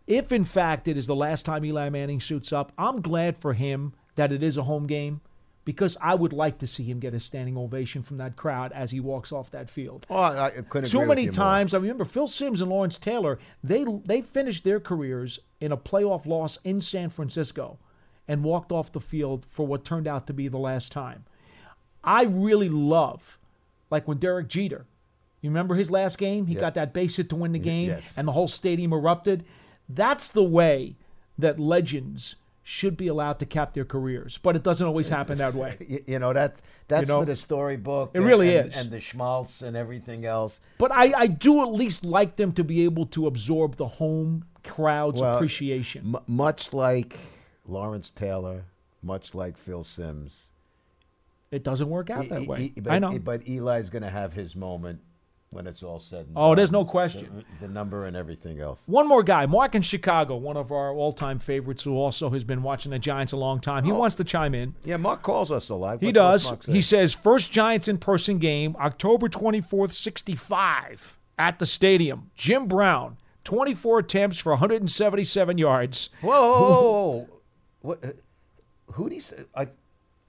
If 0.08 0.32
in 0.32 0.46
fact 0.46 0.88
it 0.88 0.96
is 0.96 1.08
the 1.08 1.16
last 1.16 1.46
time 1.46 1.66
Eli 1.66 1.90
Manning 1.90 2.22
suits 2.22 2.54
up, 2.54 2.72
I'm 2.78 3.02
glad 3.02 3.38
for 3.38 3.54
him 3.54 3.94
that 4.16 4.32
it 4.32 4.42
is 4.42 4.56
a 4.56 4.64
home 4.64 4.88
game 4.88 5.20
because 5.64 5.98
I 6.02 6.16
would 6.16 6.34
like 6.34 6.58
to 6.60 6.68
see 6.68 6.84
him 6.84 7.00
get 7.00 7.14
a 7.14 7.20
standing 7.20 7.58
ovation 7.58 8.02
from 8.02 8.18
that 8.18 8.36
crowd 8.36 8.72
as 8.72 8.92
he 8.92 9.00
walks 9.00 9.32
off 9.32 9.52
that 9.52 9.70
field. 9.70 10.08
Oh, 10.10 10.16
I, 10.16 10.50
couldn't 10.50 10.88
with 11.00 11.08
many 11.08 11.24
you 11.24 11.28
more. 11.28 11.34
times, 11.34 11.74
I 11.74 11.78
remember 11.78 12.06
Phil 12.06 12.28
Simms 12.28 12.62
and 12.62 12.70
Lawrence 12.70 12.98
Taylor, 12.98 13.38
they 13.64 13.86
they 14.06 14.22
finished 14.22 14.64
their 14.64 14.80
careers 14.80 15.40
in 15.60 15.72
a 15.72 15.78
playoff 15.78 16.26
loss 16.26 16.58
in 16.64 16.82
San 16.82 17.10
Francisco 17.10 17.78
and 18.28 18.44
walked 18.44 18.72
off 18.72 18.92
the 18.92 19.02
field 19.02 19.46
for 19.50 19.68
what 19.68 19.86
turned 19.86 20.08
out 20.08 20.28
to 20.28 20.34
be 20.34 20.48
the 20.48 20.58
last 20.58 20.92
time. 20.92 21.26
I 22.04 22.24
really 22.24 22.70
love 22.70 23.38
like 23.92 24.08
when 24.08 24.18
Derek 24.18 24.48
Jeter, 24.48 24.86
you 25.42 25.50
remember 25.50 25.76
his 25.76 25.92
last 25.92 26.18
game? 26.18 26.48
He 26.48 26.56
got 26.56 26.76
that 26.76 26.94
base 26.94 27.18
hit 27.18 27.30
to 27.30 27.36
win 27.36 27.52
the 27.52 27.60
game 27.60 27.90
yes. 27.90 28.14
and 28.18 28.28
the 28.28 28.32
whole 28.32 28.48
stadium 28.48 28.94
erupted. 28.94 29.44
That's 29.90 30.30
the 30.30 30.44
way 30.44 30.96
that 31.38 31.60
legends 31.60 32.38
should 32.72 32.96
be 32.96 33.08
allowed 33.10 33.38
to 33.38 33.46
cap 33.46 33.74
their 33.74 33.84
careers, 33.84 34.40
but 34.42 34.56
it 34.56 34.64
doesn't 34.64 34.88
always 34.88 35.10
happen 35.10 35.38
that 35.40 35.54
way. 35.54 35.76
You, 35.86 36.04
you 36.14 36.20
know 36.20 36.32
that's 36.32 36.62
that's 36.88 37.10
know? 37.10 37.20
for 37.20 37.26
the 37.26 37.36
storybook. 37.36 38.12
It 38.14 38.20
and- 38.20 38.26
really 38.26 38.56
and- 38.56 38.70
is. 38.70 38.78
and 38.78 38.90
the 38.90 39.02
schmaltz 39.02 39.62
and 39.62 39.76
everything 39.76 40.26
else. 40.26 40.62
But 40.78 40.94
I, 40.94 41.12
I 41.16 41.28
do 41.28 41.62
at 41.64 41.74
least 41.74 42.06
like 42.06 42.38
them 42.38 42.54
to 42.54 42.64
be 42.64 42.84
able 42.86 43.06
to 43.08 43.28
absorb 43.28 43.76
the 43.76 43.88
home 43.88 44.46
crowd's 44.64 45.20
Well, 45.20 45.36
appreciation. 45.36 46.16
M- 46.16 46.24
much 46.28 46.72
like 46.72 47.20
Lawrence 47.68 48.10
Taylor, 48.10 48.64
much 49.04 49.36
like 49.36 49.58
Phil 49.58 49.84
Simms. 49.84 50.52
It 51.52 51.64
doesn't 51.66 51.90
work 51.90 52.10
out 52.10 52.30
that 52.30 52.44
e- 52.44 52.48
way. 52.48 52.72
e- 52.78 52.80
but, 52.80 52.94
I 52.94 53.00
know. 53.00 53.20
But 53.20 53.42
Eli's 53.50 53.90
going 53.90 54.04
to 54.04 54.10
have 54.10 54.32
his 54.32 54.56
moment 54.56 55.02
when 55.52 55.68
it's 55.68 55.84
all 55.84 56.00
said 56.00 56.26
and 56.28 56.34
Oh, 56.36 56.50
done. 56.50 56.58
there's 56.58 56.72
no 56.72 56.86
question. 56.86 57.44
The, 57.60 57.68
the 57.68 57.74
number 57.74 58.06
and 58.06 58.16
everything 58.16 58.62
else. 58.62 58.84
One 58.86 59.06
more 59.08 59.22
guy, 59.22 59.46
Mark 59.46 59.76
in 59.76 59.82
Chicago, 59.82 60.38
one 60.38 60.56
of 60.56 60.72
our 60.72 60.92
all-time 60.94 61.40
favorites, 61.40 61.84
who 61.84 61.96
also 61.98 62.30
has 62.30 62.46
been 62.46 62.64
watching 62.64 62.92
the 62.92 63.00
Giants 63.00 63.34
a 63.34 63.38
long 63.38 63.60
time. 63.60 63.84
He 63.84 63.92
wants 63.92 64.16
to 64.16 64.24
chime 64.24 64.56
in. 64.56 64.76
Yeah, 64.86 64.96
Mark 64.98 65.22
calls 65.22 65.52
us 65.52 65.68
a 65.68 65.76
lot. 65.76 66.00
He 66.00 66.08
What- 66.08 66.16
does. 66.16 66.44
what's 66.46 66.52
Mark 66.52 66.64
say? 66.64 66.72
He 66.72 66.82
says 66.82 67.14
first 67.14 67.52
Giants 67.52 67.90
in-person 67.90 68.38
game, 68.40 68.78
October 68.80 69.28
24th, 69.28 69.92
65, 69.92 71.20
at 71.38 71.60
the 71.60 71.66
stadium. 71.66 72.32
Jim 72.34 72.68
Brown, 72.68 73.18
24 73.44 74.00
attempts 74.00 74.38
for 74.40 74.54
177 74.54 75.58
yards. 75.58 76.10
Whoa, 76.22 76.32
whoa, 76.32 76.60
whoa, 76.62 76.92
whoa. 76.92 77.28
what? 77.82 78.06
uh, 78.06 78.08
Who 78.94 79.10
did 79.10 79.16
he 79.16 79.20
say? 79.20 79.44
I, 79.54 79.68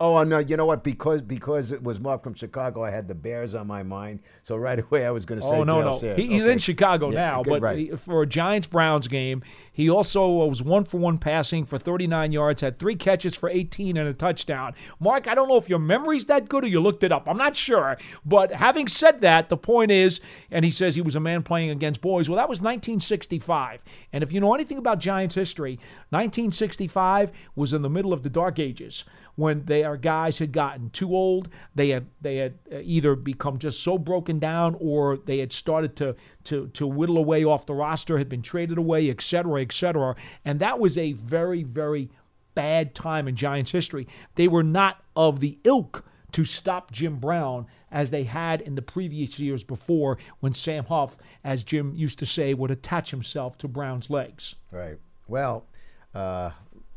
oh, 0.02 0.22
no. 0.24 0.38
You 0.38 0.56
know 0.56 0.66
what? 0.66 0.82
Because 0.84 1.20
because 1.22 1.72
it 1.72 1.82
was 1.82 2.00
Mark 2.00 2.22
from 2.22 2.34
Chicago, 2.34 2.84
I 2.84 2.90
had 2.90 3.08
the 3.08 3.14
Bears 3.14 3.54
on 3.54 3.66
my 3.66 3.82
mind. 3.82 4.20
So 4.42 4.56
right 4.56 4.78
away, 4.84 5.06
I 5.06 5.10
was 5.10 5.24
going 5.24 5.40
to 5.40 5.46
oh, 5.46 5.50
say. 5.50 5.56
Oh 5.56 5.64
no, 5.64 5.80
Gale 5.80 5.90
no, 5.90 5.98
Sayers. 5.98 6.18
He's 6.20 6.42
Okay. 6.42 6.52
in 6.52 6.58
Chicago 6.58 7.10
Yeah, 7.10 7.30
now, 7.30 7.42
good, 7.42 7.50
but 7.50 7.62
right. 7.62 7.78
he- 7.78 7.96
for 7.96 8.22
a 8.22 8.26
Giants 8.26 8.66
Browns 8.66 9.08
game, 9.08 9.42
he 9.72 9.88
also 9.88 10.28
was 10.28 10.62
one 10.62 10.84
for 10.84 10.98
one 10.98 11.18
passing 11.18 11.64
for 11.64 11.78
39 11.78 12.32
yards, 12.32 12.60
had 12.60 12.78
three 12.78 12.96
catches 12.96 13.34
for 13.34 13.48
18 13.48 13.96
and 13.96 14.08
a 14.08 14.12
touchdown. 14.12 14.74
Mark, 15.00 15.26
I 15.26 15.34
don't 15.34 15.48
know 15.48 15.56
if 15.56 15.68
your 15.68 15.78
memory's 15.78 16.26
that 16.26 16.48
good 16.48 16.64
or 16.64 16.68
you 16.68 16.80
looked 16.80 17.04
it 17.04 17.12
up. 17.12 17.26
I'm 17.26 17.38
not 17.38 17.56
sure, 17.56 17.96
but 18.24 18.52
having 18.52 18.88
said 18.88 19.20
that, 19.20 19.48
the 19.48 19.56
point 19.56 19.90
is, 19.90 20.20
and 20.50 20.64
he 20.64 20.70
says 20.70 20.94
he 20.94 21.00
was 21.00 21.16
a 21.16 21.20
man 21.20 21.42
playing 21.42 21.70
against 21.70 22.00
boys. 22.00 22.28
Well, 22.28 22.36
that 22.36 22.48
was 22.48 22.60
1965, 22.60 23.82
and 24.12 24.22
if 24.22 24.32
you 24.32 24.40
know 24.40 24.54
anything 24.54 24.78
about 24.78 24.98
Giants 24.98 25.34
history, 25.34 25.78
1965 26.10 27.32
was 27.56 27.72
in 27.72 27.82
the 27.82 27.90
middle 27.90 28.12
of 28.12 28.22
the 28.22 28.30
Dark 28.30 28.58
Ages 28.58 29.04
when 29.36 29.64
their 29.64 29.96
guys 29.96 30.38
had 30.38 30.52
gotten 30.52 30.90
too 30.90 31.14
old. 31.14 31.48
They 31.74 31.90
had 31.90 32.06
they 32.20 32.36
had 32.36 32.54
uh, 32.72 32.78
either 32.82 33.14
become 33.14 33.58
just 33.58 33.82
so 33.82 33.98
broken 33.98 34.38
down, 34.38 34.76
or 34.80 35.16
they 35.16 35.38
had 35.38 35.52
started 35.52 35.96
to 35.96 36.14
to 36.44 36.68
to 36.68 36.86
whittle 36.86 37.18
away 37.18 37.44
off 37.44 37.66
the 37.66 37.74
roster, 37.74 38.18
had 38.18 38.28
been 38.28 38.42
traded 38.42 38.78
away, 38.78 39.10
et 39.10 39.22
cetera, 39.22 39.62
et 39.62 39.72
cetera. 39.72 40.14
And 40.44 40.60
that 40.60 40.78
was 40.78 40.98
a 40.98 41.12
very 41.12 41.62
very 41.62 42.10
bad 42.54 42.94
time 42.94 43.28
in 43.28 43.36
Giants 43.36 43.70
history. 43.70 44.06
They 44.34 44.48
were 44.48 44.62
not 44.62 45.02
of 45.16 45.40
the 45.40 45.58
ilk 45.64 46.04
to 46.32 46.44
stop 46.44 46.90
Jim 46.90 47.16
Brown 47.16 47.66
as 47.90 48.10
they 48.10 48.24
had 48.24 48.62
in 48.62 48.74
the 48.74 48.82
previous 48.82 49.38
years 49.38 49.62
before 49.62 50.18
when 50.40 50.54
Sam 50.54 50.84
Huff, 50.84 51.16
as 51.44 51.62
Jim 51.62 51.94
used 51.94 52.18
to 52.20 52.26
say, 52.26 52.54
would 52.54 52.70
attach 52.70 53.10
himself 53.10 53.58
to 53.58 53.68
Brown's 53.68 54.08
legs. 54.08 54.54
Right. 54.70 54.98
Well, 55.28 55.66
uh, 56.14 56.50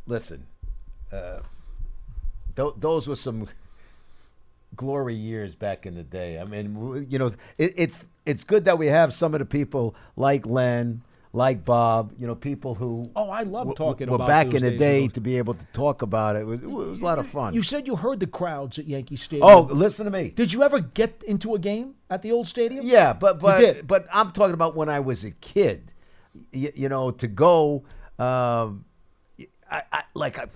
listen. 0.05 0.47
Uh, 1.11 1.39
th- 2.55 2.73
those 2.77 3.07
were 3.07 3.15
some 3.15 3.47
glory 4.75 5.15
years 5.15 5.55
back 5.55 5.85
in 5.85 5.95
the 5.95 6.03
day. 6.03 6.39
I 6.39 6.43
mean, 6.43 7.07
you 7.09 7.19
know, 7.19 7.27
it, 7.57 7.73
it's 7.77 8.05
it's 8.25 8.43
good 8.43 8.65
that 8.65 8.77
we 8.77 8.87
have 8.87 9.13
some 9.13 9.33
of 9.33 9.39
the 9.39 9.45
people 9.45 9.95
like 10.17 10.45
Len, 10.45 11.01
like 11.31 11.63
Bob. 11.63 12.13
You 12.17 12.27
know, 12.27 12.35
people 12.35 12.75
who 12.75 13.09
Oh, 13.15 13.29
I 13.29 13.43
love 13.43 13.67
w- 13.67 13.75
talking 13.75 14.09
were 14.09 14.15
about 14.15 14.27
back 14.27 14.53
in 14.53 14.63
the 14.63 14.71
day 14.71 15.07
to 15.09 15.21
be 15.21 15.37
able 15.37 15.53
to 15.53 15.65
talk 15.73 16.01
about 16.01 16.35
it. 16.35 16.39
It 16.39 16.45
was, 16.45 16.61
it 16.63 16.69
was 16.69 16.99
a 16.99 17.03
lot 17.03 17.19
of 17.19 17.27
fun. 17.27 17.53
You 17.53 17.61
said 17.61 17.87
you 17.87 17.95
heard 17.95 18.19
the 18.19 18.27
crowds 18.27 18.79
at 18.79 18.85
Yankee 18.87 19.15
Stadium. 19.15 19.47
oh, 19.47 19.61
listen 19.61 20.05
to 20.05 20.11
me. 20.11 20.29
Did 20.29 20.51
you 20.51 20.63
ever 20.63 20.79
get 20.79 21.23
into 21.25 21.55
a 21.55 21.59
game 21.59 21.95
at 22.09 22.21
the 22.21 22.31
old 22.31 22.47
stadium? 22.47 22.85
Yeah, 22.85 23.13
but 23.13 23.39
but 23.39 23.87
but 23.87 24.07
I'm 24.11 24.31
talking 24.31 24.53
about 24.53 24.75
when 24.75 24.89
I 24.89 24.99
was 24.99 25.23
a 25.23 25.31
kid. 25.31 25.91
You, 26.51 26.69
you 26.75 26.89
know, 26.89 27.11
to 27.11 27.27
go, 27.27 27.85
um, 28.19 28.83
I, 29.71 29.83
I 29.89 30.03
like 30.15 30.37
I, 30.37 30.47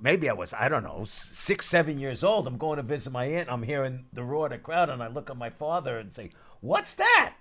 maybe 0.00 0.28
I 0.28 0.32
was 0.32 0.52
I 0.52 0.68
don't 0.68 0.82
know 0.84 1.04
six 1.08 1.66
seven 1.66 1.98
years 1.98 2.22
old. 2.24 2.46
I'm 2.46 2.58
going 2.58 2.76
to 2.76 2.82
visit 2.82 3.12
my 3.12 3.24
aunt. 3.26 3.50
I'm 3.50 3.62
hearing 3.62 4.06
the 4.12 4.22
roar 4.24 4.46
of 4.46 4.52
the 4.52 4.58
crowd, 4.58 4.90
and 4.90 5.02
I 5.02 5.08
look 5.08 5.30
at 5.30 5.36
my 5.36 5.50
father 5.50 5.98
and 5.98 6.12
say, 6.12 6.30
"What's 6.60 6.94
that?" 6.94 7.34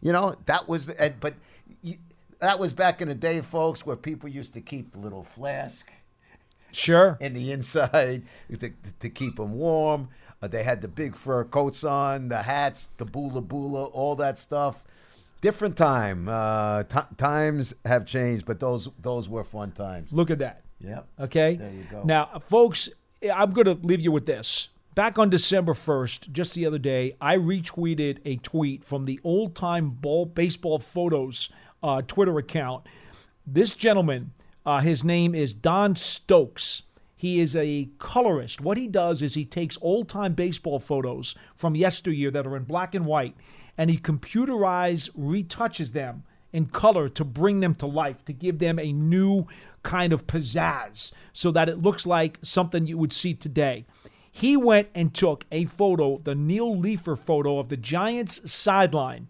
You 0.00 0.12
know, 0.12 0.34
that 0.46 0.68
was. 0.68 0.86
The, 0.86 1.14
but 1.20 1.34
that 2.40 2.58
was 2.58 2.72
back 2.72 3.00
in 3.00 3.08
the 3.08 3.14
day, 3.14 3.40
folks, 3.40 3.86
where 3.86 3.96
people 3.96 4.28
used 4.28 4.52
to 4.54 4.60
keep 4.60 4.92
the 4.92 4.98
little 4.98 5.22
flask 5.22 5.90
Sure. 6.72 7.16
in 7.20 7.34
the 7.34 7.52
inside 7.52 8.24
to, 8.58 8.72
to 9.00 9.08
keep 9.08 9.36
them 9.36 9.54
warm. 9.54 10.08
Uh, 10.42 10.48
they 10.48 10.64
had 10.64 10.82
the 10.82 10.88
big 10.88 11.14
fur 11.14 11.44
coats 11.44 11.84
on, 11.84 12.28
the 12.28 12.42
hats, 12.42 12.88
the 12.96 13.04
bula 13.04 13.40
bula, 13.40 13.84
all 13.84 14.16
that 14.16 14.38
stuff. 14.38 14.82
Different 15.40 15.76
time. 15.76 16.28
Uh, 16.28 16.82
t- 16.84 16.98
times 17.16 17.74
have 17.84 18.06
changed, 18.06 18.44
but 18.46 18.58
those 18.58 18.88
those 19.00 19.28
were 19.28 19.44
fun 19.44 19.70
times. 19.72 20.12
Look 20.12 20.30
at 20.30 20.38
that. 20.38 20.61
Yep. 20.82 21.08
Okay. 21.20 21.56
There 21.56 21.70
you 21.70 21.84
go. 21.90 22.02
Now, 22.04 22.42
folks, 22.48 22.88
I'm 23.22 23.52
going 23.52 23.66
to 23.66 23.86
leave 23.86 24.00
you 24.00 24.12
with 24.12 24.26
this. 24.26 24.68
Back 24.94 25.18
on 25.18 25.30
December 25.30 25.72
1st, 25.72 26.32
just 26.32 26.54
the 26.54 26.66
other 26.66 26.78
day, 26.78 27.16
I 27.20 27.36
retweeted 27.36 28.18
a 28.24 28.36
tweet 28.36 28.84
from 28.84 29.04
the 29.04 29.20
old 29.24 29.54
time 29.54 29.90
ball 29.90 30.26
baseball 30.26 30.78
photos 30.78 31.50
uh, 31.82 32.02
Twitter 32.02 32.36
account. 32.38 32.86
This 33.46 33.72
gentleman, 33.72 34.32
uh, 34.66 34.80
his 34.80 35.02
name 35.02 35.34
is 35.34 35.54
Don 35.54 35.96
Stokes. 35.96 36.82
He 37.16 37.40
is 37.40 37.56
a 37.56 37.88
colorist. 37.98 38.60
What 38.60 38.76
he 38.76 38.88
does 38.88 39.22
is 39.22 39.34
he 39.34 39.44
takes 39.44 39.78
old 39.80 40.08
time 40.08 40.34
baseball 40.34 40.78
photos 40.78 41.34
from 41.54 41.74
yesteryear 41.74 42.30
that 42.32 42.46
are 42.46 42.56
in 42.56 42.64
black 42.64 42.94
and 42.94 43.06
white 43.06 43.36
and 43.78 43.90
he 43.90 43.98
computerized 43.98 45.10
retouches 45.12 45.92
them 45.92 46.24
in 46.52 46.66
color 46.66 47.08
to 47.08 47.24
bring 47.24 47.60
them 47.60 47.74
to 47.76 47.86
life, 47.86 48.24
to 48.24 48.32
give 48.32 48.58
them 48.58 48.78
a 48.78 48.92
new 48.92 49.46
kind 49.82 50.12
of 50.12 50.26
pizzazz 50.26 51.12
so 51.32 51.50
that 51.50 51.68
it 51.68 51.82
looks 51.82 52.06
like 52.06 52.38
something 52.42 52.86
you 52.86 52.98
would 52.98 53.12
see 53.12 53.34
today. 53.34 53.84
He 54.30 54.56
went 54.56 54.88
and 54.94 55.12
took 55.12 55.44
a 55.52 55.66
photo, 55.66 56.18
the 56.18 56.34
Neil 56.34 56.74
Leifer 56.74 57.18
photo 57.18 57.58
of 57.58 57.68
the 57.68 57.76
Giants 57.76 58.50
sideline 58.50 59.28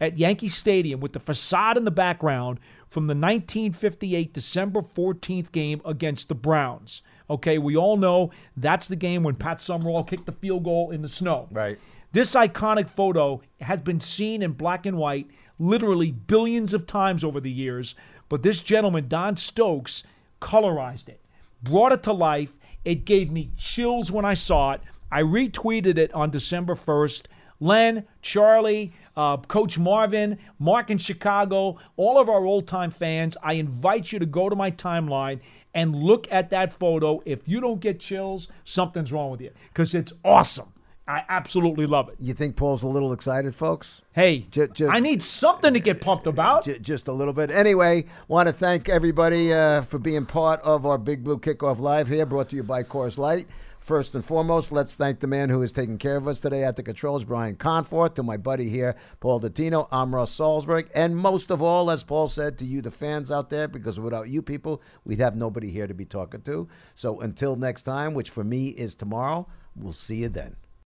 at 0.00 0.18
Yankee 0.18 0.48
Stadium 0.48 1.00
with 1.00 1.12
the 1.12 1.20
facade 1.20 1.76
in 1.76 1.84
the 1.84 1.90
background 1.90 2.60
from 2.88 3.06
the 3.06 3.14
1958 3.14 4.32
December 4.32 4.80
14th 4.80 5.50
game 5.50 5.80
against 5.84 6.28
the 6.28 6.34
Browns. 6.34 7.02
Okay, 7.28 7.58
we 7.58 7.76
all 7.76 7.96
know 7.96 8.30
that's 8.56 8.86
the 8.86 8.96
game 8.96 9.22
when 9.22 9.34
Pat 9.34 9.60
Summerall 9.60 10.04
kicked 10.04 10.26
the 10.26 10.32
field 10.32 10.64
goal 10.64 10.90
in 10.90 11.02
the 11.02 11.08
snow. 11.08 11.48
Right. 11.50 11.78
This 12.12 12.34
iconic 12.34 12.88
photo 12.88 13.42
has 13.60 13.80
been 13.80 14.00
seen 14.00 14.42
in 14.42 14.52
black 14.52 14.86
and 14.86 14.96
white 14.96 15.26
literally 15.58 16.10
billions 16.10 16.72
of 16.72 16.86
times 16.86 17.24
over 17.24 17.40
the 17.40 17.50
years, 17.50 17.94
but 18.28 18.42
this 18.42 18.60
gentleman, 18.60 19.08
Don 19.08 19.36
Stokes, 19.36 20.04
colorized 20.40 21.08
it, 21.08 21.20
brought 21.62 21.92
it 21.92 22.02
to 22.04 22.12
life. 22.12 22.52
It 22.84 23.04
gave 23.04 23.30
me 23.30 23.50
chills 23.56 24.10
when 24.10 24.24
I 24.24 24.34
saw 24.34 24.72
it. 24.72 24.80
I 25.10 25.22
retweeted 25.22 25.96
it 25.96 26.12
on 26.12 26.30
December 26.30 26.74
1st. 26.74 27.26
Len, 27.60 28.04
Charlie, 28.20 28.92
uh, 29.16 29.38
Coach 29.38 29.78
Marvin, 29.78 30.38
Mark 30.58 30.90
in 30.90 30.98
Chicago, 30.98 31.78
all 31.96 32.20
of 32.20 32.28
our 32.28 32.44
old 32.44 32.66
time 32.66 32.90
fans, 32.90 33.36
I 33.42 33.54
invite 33.54 34.12
you 34.12 34.18
to 34.18 34.26
go 34.26 34.48
to 34.48 34.56
my 34.56 34.70
timeline 34.70 35.40
and 35.72 35.94
look 35.94 36.26
at 36.30 36.50
that 36.50 36.74
photo. 36.74 37.20
If 37.24 37.48
you 37.48 37.60
don't 37.60 37.80
get 37.80 38.00
chills, 38.00 38.48
something's 38.64 39.12
wrong 39.12 39.30
with 39.30 39.40
you 39.40 39.50
because 39.68 39.94
it's 39.94 40.12
awesome. 40.24 40.73
I 41.06 41.22
absolutely 41.28 41.84
love 41.86 42.08
it. 42.08 42.16
You 42.18 42.32
think 42.32 42.56
Paul's 42.56 42.82
a 42.82 42.88
little 42.88 43.12
excited, 43.12 43.54
folks? 43.54 44.00
Hey, 44.12 44.46
Ju- 44.50 44.68
ju- 44.68 44.88
I 44.88 45.00
need 45.00 45.22
something 45.22 45.74
to 45.74 45.80
get 45.80 46.00
pumped 46.00 46.26
about. 46.26 46.64
J- 46.64 46.78
just 46.78 47.08
a 47.08 47.12
little 47.12 47.34
bit. 47.34 47.50
Anyway, 47.50 48.06
want 48.26 48.46
to 48.46 48.54
thank 48.54 48.88
everybody 48.88 49.52
uh, 49.52 49.82
for 49.82 49.98
being 49.98 50.24
part 50.24 50.62
of 50.62 50.86
our 50.86 50.96
Big 50.96 51.22
Blue 51.22 51.38
Kickoff 51.38 51.78
Live 51.78 52.08
here, 52.08 52.24
brought 52.24 52.48
to 52.50 52.56
you 52.56 52.62
by 52.62 52.82
Coors 52.82 53.18
Light. 53.18 53.46
First 53.80 54.14
and 54.14 54.24
foremost, 54.24 54.72
let's 54.72 54.94
thank 54.94 55.20
the 55.20 55.26
man 55.26 55.50
who 55.50 55.60
is 55.60 55.70
taking 55.70 55.98
care 55.98 56.16
of 56.16 56.26
us 56.26 56.38
today 56.38 56.64
at 56.64 56.76
the 56.76 56.82
controls, 56.82 57.22
Brian 57.24 57.54
Conforth, 57.56 58.14
to 58.14 58.22
my 58.22 58.38
buddy 58.38 58.70
here, 58.70 58.96
Paul 59.20 59.42
Dottino. 59.42 59.88
I'm 59.92 60.14
Russ 60.14 60.34
Salzberg. 60.34 60.88
And 60.94 61.18
most 61.18 61.50
of 61.50 61.60
all, 61.60 61.90
as 61.90 62.02
Paul 62.02 62.28
said, 62.28 62.56
to 62.58 62.64
you, 62.64 62.80
the 62.80 62.90
fans 62.90 63.30
out 63.30 63.50
there, 63.50 63.68
because 63.68 64.00
without 64.00 64.30
you 64.30 64.40
people, 64.40 64.80
we'd 65.04 65.18
have 65.18 65.36
nobody 65.36 65.68
here 65.68 65.86
to 65.86 65.92
be 65.92 66.06
talking 66.06 66.40
to. 66.42 66.66
So 66.94 67.20
until 67.20 67.56
next 67.56 67.82
time, 67.82 68.14
which 68.14 68.30
for 68.30 68.42
me 68.42 68.68
is 68.68 68.94
tomorrow, 68.94 69.46
we'll 69.76 69.92
see 69.92 70.22
you 70.22 70.30
then. 70.30 70.56